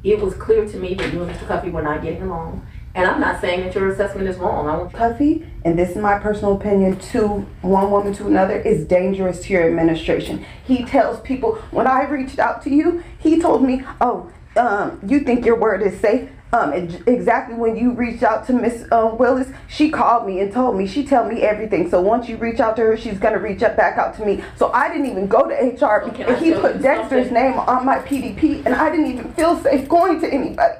it 0.02 0.20
was 0.20 0.34
clear 0.34 0.68
to 0.68 0.76
me 0.76 0.92
that 0.92 1.10
you 1.10 1.22
and 1.22 1.34
Mr. 1.34 1.46
Cuffee 1.46 1.70
were 1.70 1.80
not 1.80 2.02
getting 2.02 2.20
along. 2.20 2.66
And 2.94 3.08
I'm 3.08 3.18
not 3.18 3.40
saying 3.40 3.60
that 3.64 3.74
your 3.74 3.88
assessment 3.88 4.28
is 4.28 4.36
wrong. 4.36 4.68
I 4.68 4.76
want 4.76 4.92
Cuffee, 4.92 5.46
and 5.64 5.78
this 5.78 5.92
is 5.92 5.96
my 5.96 6.18
personal 6.18 6.54
opinion, 6.54 6.98
to 7.12 7.46
one 7.62 7.90
woman 7.90 8.12
to 8.12 8.26
another 8.26 8.60
is 8.60 8.84
dangerous 8.84 9.42
to 9.44 9.54
your 9.54 9.66
administration. 9.66 10.44
He 10.66 10.84
tells 10.84 11.18
people, 11.20 11.54
when 11.70 11.86
I 11.86 12.04
reached 12.04 12.38
out 12.38 12.60
to 12.64 12.70
you, 12.70 13.02
he 13.18 13.40
told 13.40 13.64
me, 13.64 13.82
oh, 14.02 14.30
um, 14.54 15.00
you 15.06 15.20
think 15.20 15.46
your 15.46 15.58
word 15.58 15.82
is 15.82 15.98
safe? 15.98 16.28
Um, 16.54 16.72
and 16.72 17.02
exactly 17.08 17.56
when 17.56 17.76
you 17.76 17.90
reached 17.90 18.22
out 18.22 18.46
to 18.46 18.52
Miss 18.52 18.84
um, 18.92 19.18
Willis, 19.18 19.48
she 19.66 19.90
called 19.90 20.24
me 20.24 20.38
and 20.38 20.52
told 20.52 20.76
me 20.76 20.86
she 20.86 21.04
tell 21.04 21.28
me 21.28 21.42
everything. 21.42 21.90
So 21.90 22.00
once 22.00 22.28
you 22.28 22.36
reach 22.36 22.60
out 22.60 22.76
to 22.76 22.82
her, 22.82 22.96
she's 22.96 23.18
gonna 23.18 23.40
reach 23.40 23.64
up 23.64 23.76
back 23.76 23.98
out 23.98 24.16
to 24.18 24.24
me. 24.24 24.44
So 24.56 24.70
I 24.70 24.86
didn't 24.86 25.06
even 25.06 25.26
go 25.26 25.48
to 25.48 25.52
HR, 25.52 26.08
can 26.10 26.28
I 26.28 26.34
and 26.34 26.44
he 26.44 26.52
put 26.54 26.80
Dexter's 26.80 27.26
something? 27.26 27.34
name 27.34 27.58
on 27.58 27.84
my 27.84 27.98
PDP, 27.98 28.64
and 28.64 28.72
I 28.72 28.88
didn't 28.88 29.06
even 29.06 29.32
feel 29.32 29.58
safe 29.58 29.88
going 29.88 30.20
to 30.20 30.32
anybody. 30.32 30.78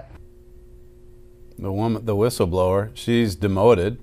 The 1.59 1.72
woman, 1.72 2.07
the 2.07 2.14
whistleblower, 2.14 2.91
she's 2.95 3.35
demoted 3.35 4.01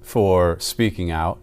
for 0.00 0.58
speaking 0.60 1.10
out. 1.10 1.40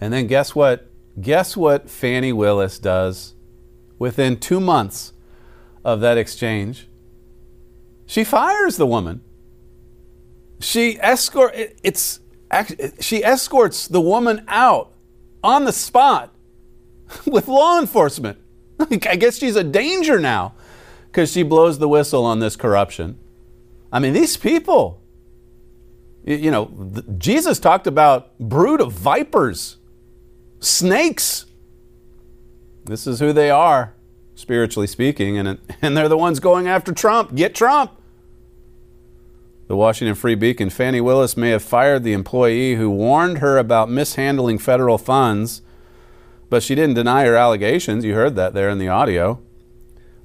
And 0.00 0.12
then 0.12 0.28
guess 0.28 0.54
what? 0.54 0.88
Guess 1.20 1.56
what 1.56 1.90
Fani 1.90 2.32
Willis 2.32 2.78
does 2.78 3.34
within 3.98 4.38
two 4.38 4.60
months 4.60 5.14
of 5.84 6.00
that 6.00 6.16
exchange? 6.16 6.86
She 8.06 8.24
fires 8.24 8.76
the 8.76 8.86
woman. 8.86 9.20
She 10.60 10.98
escort. 11.00 11.54
It's 11.82 12.20
she 13.00 13.24
escorts 13.24 13.88
the 13.88 14.00
woman 14.00 14.44
out 14.48 14.92
on 15.42 15.64
the 15.64 15.72
spot 15.72 16.34
with 17.26 17.48
law 17.48 17.78
enforcement. 17.78 18.38
I 18.78 19.16
guess 19.16 19.38
she's 19.38 19.56
a 19.56 19.64
danger 19.64 20.20
now 20.20 20.54
because 21.06 21.32
she 21.32 21.42
blows 21.42 21.78
the 21.78 21.88
whistle 21.88 22.24
on 22.24 22.40
this 22.40 22.56
corruption. 22.56 23.18
I 23.92 23.98
mean, 23.98 24.12
these 24.12 24.36
people, 24.36 25.00
you 26.24 26.50
know, 26.50 26.70
Jesus 27.16 27.58
talked 27.58 27.86
about 27.86 28.38
brood 28.38 28.80
of 28.80 28.92
vipers, 28.92 29.78
snakes. 30.60 31.46
This 32.84 33.06
is 33.06 33.18
who 33.18 33.32
they 33.32 33.50
are, 33.50 33.94
spiritually 34.36 34.86
speaking, 34.86 35.36
and, 35.36 35.58
and 35.82 35.96
they're 35.96 36.08
the 36.08 36.16
ones 36.16 36.38
going 36.38 36.68
after 36.68 36.92
Trump. 36.92 37.34
Get 37.34 37.56
Trump. 37.56 37.90
The 39.66 39.74
Washington 39.74 40.14
Free 40.14 40.36
Beacon, 40.36 40.70
Fani 40.70 41.00
Willis 41.00 41.36
may 41.36 41.50
have 41.50 41.62
fired 41.62 42.04
the 42.04 42.12
employee 42.12 42.76
who 42.76 42.88
warned 42.88 43.38
her 43.38 43.58
about 43.58 43.90
mishandling 43.90 44.58
federal 44.58 44.96
funds, 44.96 45.60
but 46.48 46.62
she 46.62 46.76
didn't 46.76 46.94
deny 46.94 47.24
her 47.24 47.34
allegations. 47.34 48.04
You 48.04 48.14
heard 48.14 48.36
that 48.36 48.54
there 48.54 48.70
in 48.70 48.78
the 48.78 48.86
audio. 48.86 49.42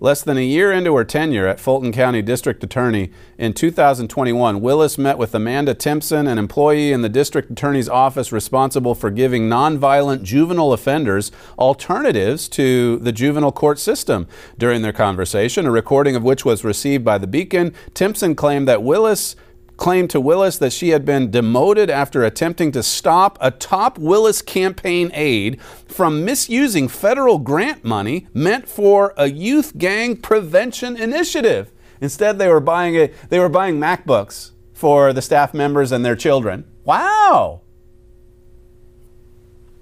Less 0.03 0.23
than 0.23 0.35
a 0.35 0.41
year 0.41 0.71
into 0.71 0.95
her 0.95 1.03
tenure 1.03 1.45
at 1.45 1.59
Fulton 1.59 1.91
County 1.91 2.23
District 2.23 2.63
Attorney 2.63 3.11
in 3.37 3.53
2021, 3.53 4.59
Willis 4.59 4.97
met 4.97 5.19
with 5.19 5.35
Amanda 5.35 5.75
Timpson, 5.75 6.25
an 6.25 6.39
employee 6.39 6.91
in 6.91 7.03
the 7.03 7.07
District 7.07 7.51
Attorney's 7.51 7.87
office 7.87 8.31
responsible 8.31 8.95
for 8.95 9.11
giving 9.11 9.47
nonviolent 9.47 10.23
juvenile 10.23 10.73
offenders 10.73 11.31
alternatives 11.59 12.49
to 12.49 12.97
the 12.97 13.11
juvenile 13.11 13.51
court 13.51 13.77
system. 13.77 14.27
During 14.57 14.81
their 14.81 14.91
conversation, 14.91 15.67
a 15.67 15.71
recording 15.71 16.15
of 16.15 16.23
which 16.23 16.43
was 16.43 16.63
received 16.63 17.05
by 17.05 17.19
the 17.19 17.27
Beacon, 17.27 17.71
Timpson 17.93 18.33
claimed 18.33 18.67
that 18.67 18.81
Willis 18.81 19.35
claimed 19.81 20.11
to 20.11 20.21
Willis 20.21 20.59
that 20.59 20.71
she 20.71 20.89
had 20.89 21.03
been 21.03 21.31
demoted 21.31 21.89
after 21.89 22.23
attempting 22.23 22.71
to 22.71 22.83
stop 22.83 23.35
a 23.41 23.49
top 23.49 23.97
Willis 23.97 24.39
campaign 24.43 25.09
aide 25.15 25.59
from 25.87 26.23
misusing 26.23 26.87
federal 26.87 27.39
grant 27.39 27.83
money 27.83 28.27
meant 28.31 28.69
for 28.69 29.11
a 29.17 29.27
youth 29.27 29.75
gang 29.79 30.15
prevention 30.15 30.95
initiative. 30.95 31.71
Instead, 31.99 32.37
they 32.37 32.47
were 32.47 32.59
buying 32.59 32.95
a, 32.95 33.11
they 33.29 33.39
were 33.39 33.49
buying 33.49 33.79
MacBooks 33.79 34.51
for 34.71 35.13
the 35.13 35.21
staff 35.21 35.51
members 35.51 35.91
and 35.91 36.05
their 36.05 36.15
children. 36.15 36.63
Wow. 36.83 37.61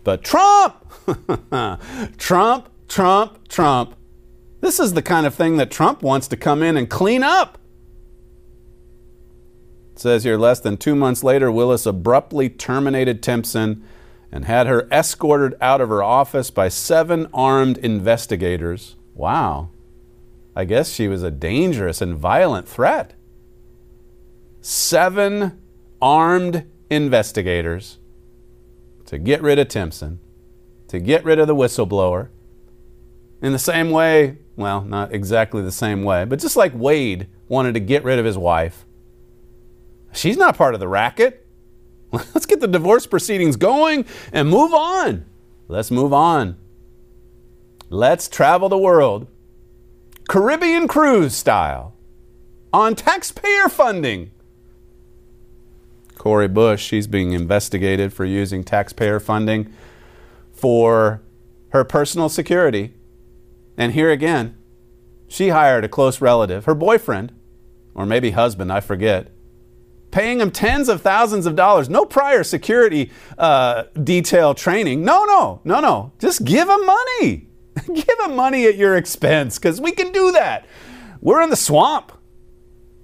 But 0.06 0.24
Trump, 0.24 0.76
Trump, 2.18 2.70
Trump, 2.88 3.50
Trump. 3.50 3.96
This 4.62 4.80
is 4.80 4.94
the 4.94 5.02
kind 5.02 5.26
of 5.26 5.36
thing 5.36 5.58
that 5.58 5.70
Trump 5.70 6.02
wants 6.02 6.30
to 6.30 6.38
come 6.38 6.64
in 6.64 6.78
and 6.78 6.90
clean 6.90 7.22
up. 7.22 7.59
Says 10.00 10.24
here 10.24 10.38
less 10.38 10.62
than 10.62 10.78
two 10.78 10.96
months 10.96 11.26
later, 11.26 11.52
Willis 11.52 11.86
abruptly 11.86 12.48
terminated 12.48 13.22
Timpson 13.22 13.84
and 14.32 14.46
had 14.46 14.66
her 14.66 14.88
escorted 14.90 15.58
out 15.60 15.82
of 15.82 15.90
her 15.90 16.02
office 16.02 16.50
by 16.52 16.70
seven 16.70 17.28
armed 17.34 17.78
investigators. 17.80 18.96
Wow. 19.14 19.72
I 20.56 20.64
guess 20.64 20.94
she 20.94 21.10
was 21.10 21.22
a 21.22 21.30
dangerous 21.30 22.02
and 22.02 22.16
violent 22.16 22.66
threat. 22.66 23.14
Seven 24.62 25.60
armed 26.02 26.66
investigators 26.90 27.98
to 29.06 29.18
get 29.18 29.42
rid 29.42 29.60
of 29.60 29.68
Timpson, 29.68 30.22
to 30.88 31.02
get 31.02 31.26
rid 31.26 31.40
of 31.40 31.48
the 31.48 31.56
whistleblower. 31.56 32.30
In 33.42 33.52
the 33.52 33.60
same 33.60 33.92
way, 33.92 34.38
well, 34.56 34.80
not 34.80 35.14
exactly 35.14 35.62
the 35.62 35.74
same 35.74 36.06
way, 36.06 36.24
but 36.24 36.40
just 36.40 36.56
like 36.56 36.72
Wade 36.74 37.28
wanted 37.50 37.74
to 37.74 37.82
get 37.82 38.06
rid 38.06 38.18
of 38.18 38.24
his 38.24 38.38
wife. 38.38 38.86
She's 40.12 40.38
not 40.38 40.58
part 40.58 40.74
of 40.74 40.80
the 40.80 40.88
racket. 40.88 41.46
Let's 42.12 42.46
get 42.46 42.60
the 42.60 42.68
divorce 42.68 43.06
proceedings 43.06 43.56
going 43.56 44.06
and 44.32 44.50
move 44.50 44.74
on. 44.74 45.26
Let's 45.68 45.92
move 45.92 46.14
on. 46.14 46.58
Let's 47.90 48.28
travel 48.28 48.70
the 48.70 48.78
world. 48.78 49.28
Caribbean 50.28 50.88
cruise 50.88 51.36
style 51.36 51.96
on 52.72 52.96
taxpayer 52.96 53.70
funding. 53.70 54.32
Cori 56.18 56.48
Bush, 56.48 56.84
she's 56.84 57.08
being 57.08 57.32
investigated 57.32 58.12
for 58.12 58.26
using 58.26 58.64
taxpayer 58.64 59.20
funding 59.20 59.74
for 60.52 61.22
her 61.70 61.84
personal 61.84 62.30
security. 62.30 62.94
And 63.78 63.94
here 63.94 64.12
again, 64.12 64.58
she 65.28 65.50
hired 65.50 65.86
a 65.86 65.90
close 65.90 66.20
relative, 66.20 66.66
her 66.66 66.76
boyfriend, 66.76 67.32
or 67.96 68.06
maybe 68.06 68.32
husband, 68.32 68.72
I 68.72 68.82
forget, 68.82 69.32
paying 70.12 70.42
him 70.42 70.52
tens 70.52 70.90
of 70.90 71.02
thousands 71.02 71.46
of 71.46 71.56
dollars. 71.56 71.90
No 71.90 72.06
prior 72.06 72.44
security 72.44 73.12
uh, 73.38 73.84
detail 74.04 74.54
training. 74.54 75.04
No, 75.04 75.26
no, 75.26 75.62
no, 75.64 75.80
no. 75.80 76.12
Just 76.20 76.44
give 76.46 76.68
him 76.70 76.86
money. 76.86 77.48
give 77.94 78.20
him 78.24 78.36
money 78.36 78.66
at 78.66 78.76
your 78.76 78.96
expense 78.96 79.58
because 79.58 79.80
we 79.80 79.92
can 79.92 80.12
do 80.12 80.32
that. 80.32 80.66
We're 81.22 81.42
in 81.42 81.50
the 81.50 81.56
swamp. 81.56 82.12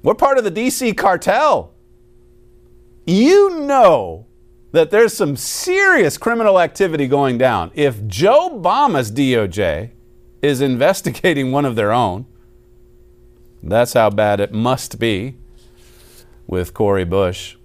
We're 0.03 0.15
part 0.15 0.37
of 0.37 0.43
the 0.43 0.51
DC 0.51 0.95
cartel. 0.97 1.73
You 3.05 3.61
know 3.61 4.25
that 4.71 4.91
there's 4.91 5.13
some 5.13 5.35
serious 5.35 6.17
criminal 6.17 6.59
activity 6.59 7.07
going 7.07 7.37
down. 7.37 7.71
If 7.75 8.05
Joe 8.07 8.59
Obama's 8.59 9.11
DOJ 9.11 9.91
is 10.41 10.61
investigating 10.61 11.51
one 11.51 11.65
of 11.65 11.75
their 11.75 11.91
own, 11.91 12.25
that's 13.63 13.93
how 13.93 14.09
bad 14.09 14.39
it 14.39 14.51
must 14.51 14.99
be 14.99 15.37
with 16.47 16.73
Cori 16.73 17.05
Bush. 17.05 17.55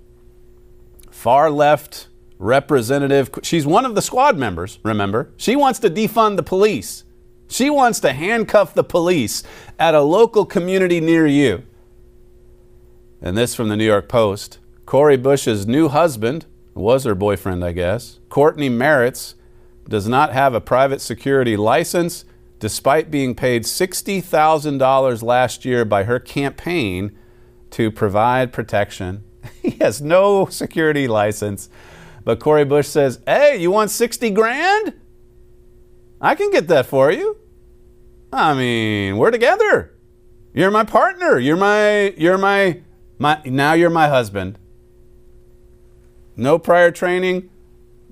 Far 1.11 1.51
left 1.51 2.09
representative. 2.39 3.31
She's 3.43 3.67
one 3.67 3.85
of 3.85 3.95
the 3.95 4.03
squad 4.03 4.39
members, 4.39 4.79
remember? 4.83 5.33
She 5.37 5.55
wants 5.57 5.79
to 5.81 5.91
defund 5.91 6.37
the 6.37 6.43
police. 6.43 7.05
She 7.49 7.69
wants 7.69 8.01
to 8.01 8.13
handcuff 8.13 8.75
the 8.75 8.85
police 8.85 9.43
at 9.79 9.95
a 9.95 10.01
local 10.01 10.47
community 10.47 11.01
near 11.01 11.27
you. 11.27 11.65
And 13.21 13.37
this 13.37 13.55
from 13.55 13.69
the 13.69 13.77
New 13.77 13.85
York 13.85 14.09
Post. 14.09 14.59
Cori 14.87 15.17
Bush's 15.17 15.67
new 15.67 15.89
husband, 15.89 16.47
was 16.75 17.05
her 17.05 17.15
boyfriend, 17.15 17.65
I 17.65 17.73
guess, 17.73 18.19
Cortney 18.29 18.71
Merritts, 18.71 19.35
does 19.89 20.09
not 20.09 20.33
have 20.33 20.55
a 20.55 20.61
private 20.61 21.01
security 21.01 21.57
license 21.57 22.25
despite 22.61 23.11
being 23.11 23.35
paid 23.35 23.65
$60,000 23.65 25.23
last 25.23 25.65
year 25.65 25.85
by 25.85 26.05
her 26.05 26.21
campaign 26.21 27.17
to 27.71 27.91
provide 27.91 28.53
protection. 28.53 29.25
he 29.63 29.71
has 29.73 30.01
no 30.01 30.47
security 30.47 31.09
license. 31.09 31.69
But 32.25 32.41
Cori 32.41 32.65
Bush 32.65 32.87
says, 32.87 33.21
Hey, 33.27 33.59
you 33.59 33.71
want 33.71 33.91
60 33.91 34.31
grand? 34.31 34.95
I 36.21 36.35
can 36.35 36.51
get 36.51 36.69
that 36.69 36.87
for 36.87 37.11
you. 37.11 37.39
I 38.33 38.55
mean, 38.55 39.17
we're 39.17 39.31
together. 39.31 39.95
You're 40.53 40.71
my 40.71 40.85
partner. 40.85 41.39
You're 41.39 41.57
my, 41.57 42.11
you're 42.11 42.39
my, 42.39 42.83
my, 43.19 43.41
now 43.45 43.73
you're 43.73 43.91
my 43.91 44.09
husband. 44.09 44.59
No 46.37 46.59
prior 46.59 46.91
training, 46.91 47.51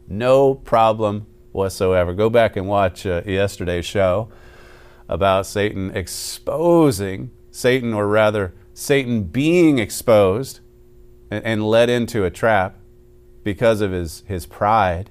no 0.06 0.54
problem 0.54 1.26
whatsoever. 1.52 2.14
Go 2.14 2.30
back 2.30 2.56
and 2.56 2.66
watch 2.66 3.06
uh, 3.06 3.22
yesterday's 3.26 3.86
show 3.86 4.28
about 5.09 5.46
Satan 5.46 5.90
exposing 5.96 7.30
Satan, 7.50 7.92
or 7.92 8.06
rather, 8.06 8.54
Satan 8.78 9.24
being 9.24 9.80
exposed 9.80 10.60
and, 11.32 11.68
led 11.68 11.90
into 11.90 12.24
a 12.24 12.30
trap 12.30 12.76
because 13.42 13.80
of 13.80 13.90
his, 13.90 14.22
his 14.28 14.46
pride 14.46 15.10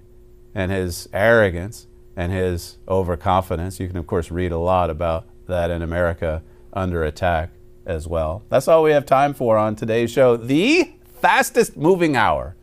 and 0.55 0.71
his 0.71 1.09
arrogance 1.11 1.85
and 2.15 2.31
his 2.31 2.77
overconfidence. 2.87 3.77
You 3.77 3.89
can, 3.89 3.97
of 3.97 4.07
course, 4.07 4.31
read 4.31 4.53
a 4.53 4.57
lot 4.57 4.89
about 4.89 5.27
that 5.47 5.69
in 5.69 5.81
America 5.81 6.43
under 6.71 7.03
attack 7.03 7.49
as 7.85 8.07
well. 8.07 8.41
That's 8.47 8.69
all 8.69 8.83
we 8.83 8.91
have 8.91 9.05
time 9.05 9.33
for 9.33 9.57
on 9.57 9.75
today's 9.75 10.11
show. 10.11 10.37
The 10.37 10.93
fastest 11.21 11.75
moving 11.75 12.15
hour 12.15 12.55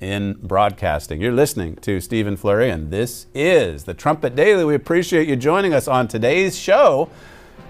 in 0.00 0.32
broadcasting. 0.42 1.20
You're 1.20 1.30
listening 1.30 1.76
to 1.76 2.00
Stephen 2.00 2.36
Flurry, 2.36 2.70
and 2.70 2.90
this 2.90 3.26
is 3.34 3.84
the 3.84 3.94
Trumpet 3.94 4.34
Daily. 4.34 4.64
We 4.64 4.74
appreciate 4.74 5.28
you 5.28 5.36
joining 5.36 5.72
us 5.72 5.86
on 5.86 6.08
today's 6.08 6.58
show, 6.58 7.08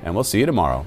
and 0.02 0.14
we'll 0.14 0.24
see 0.24 0.40
you 0.40 0.46
tomorrow. 0.46 0.86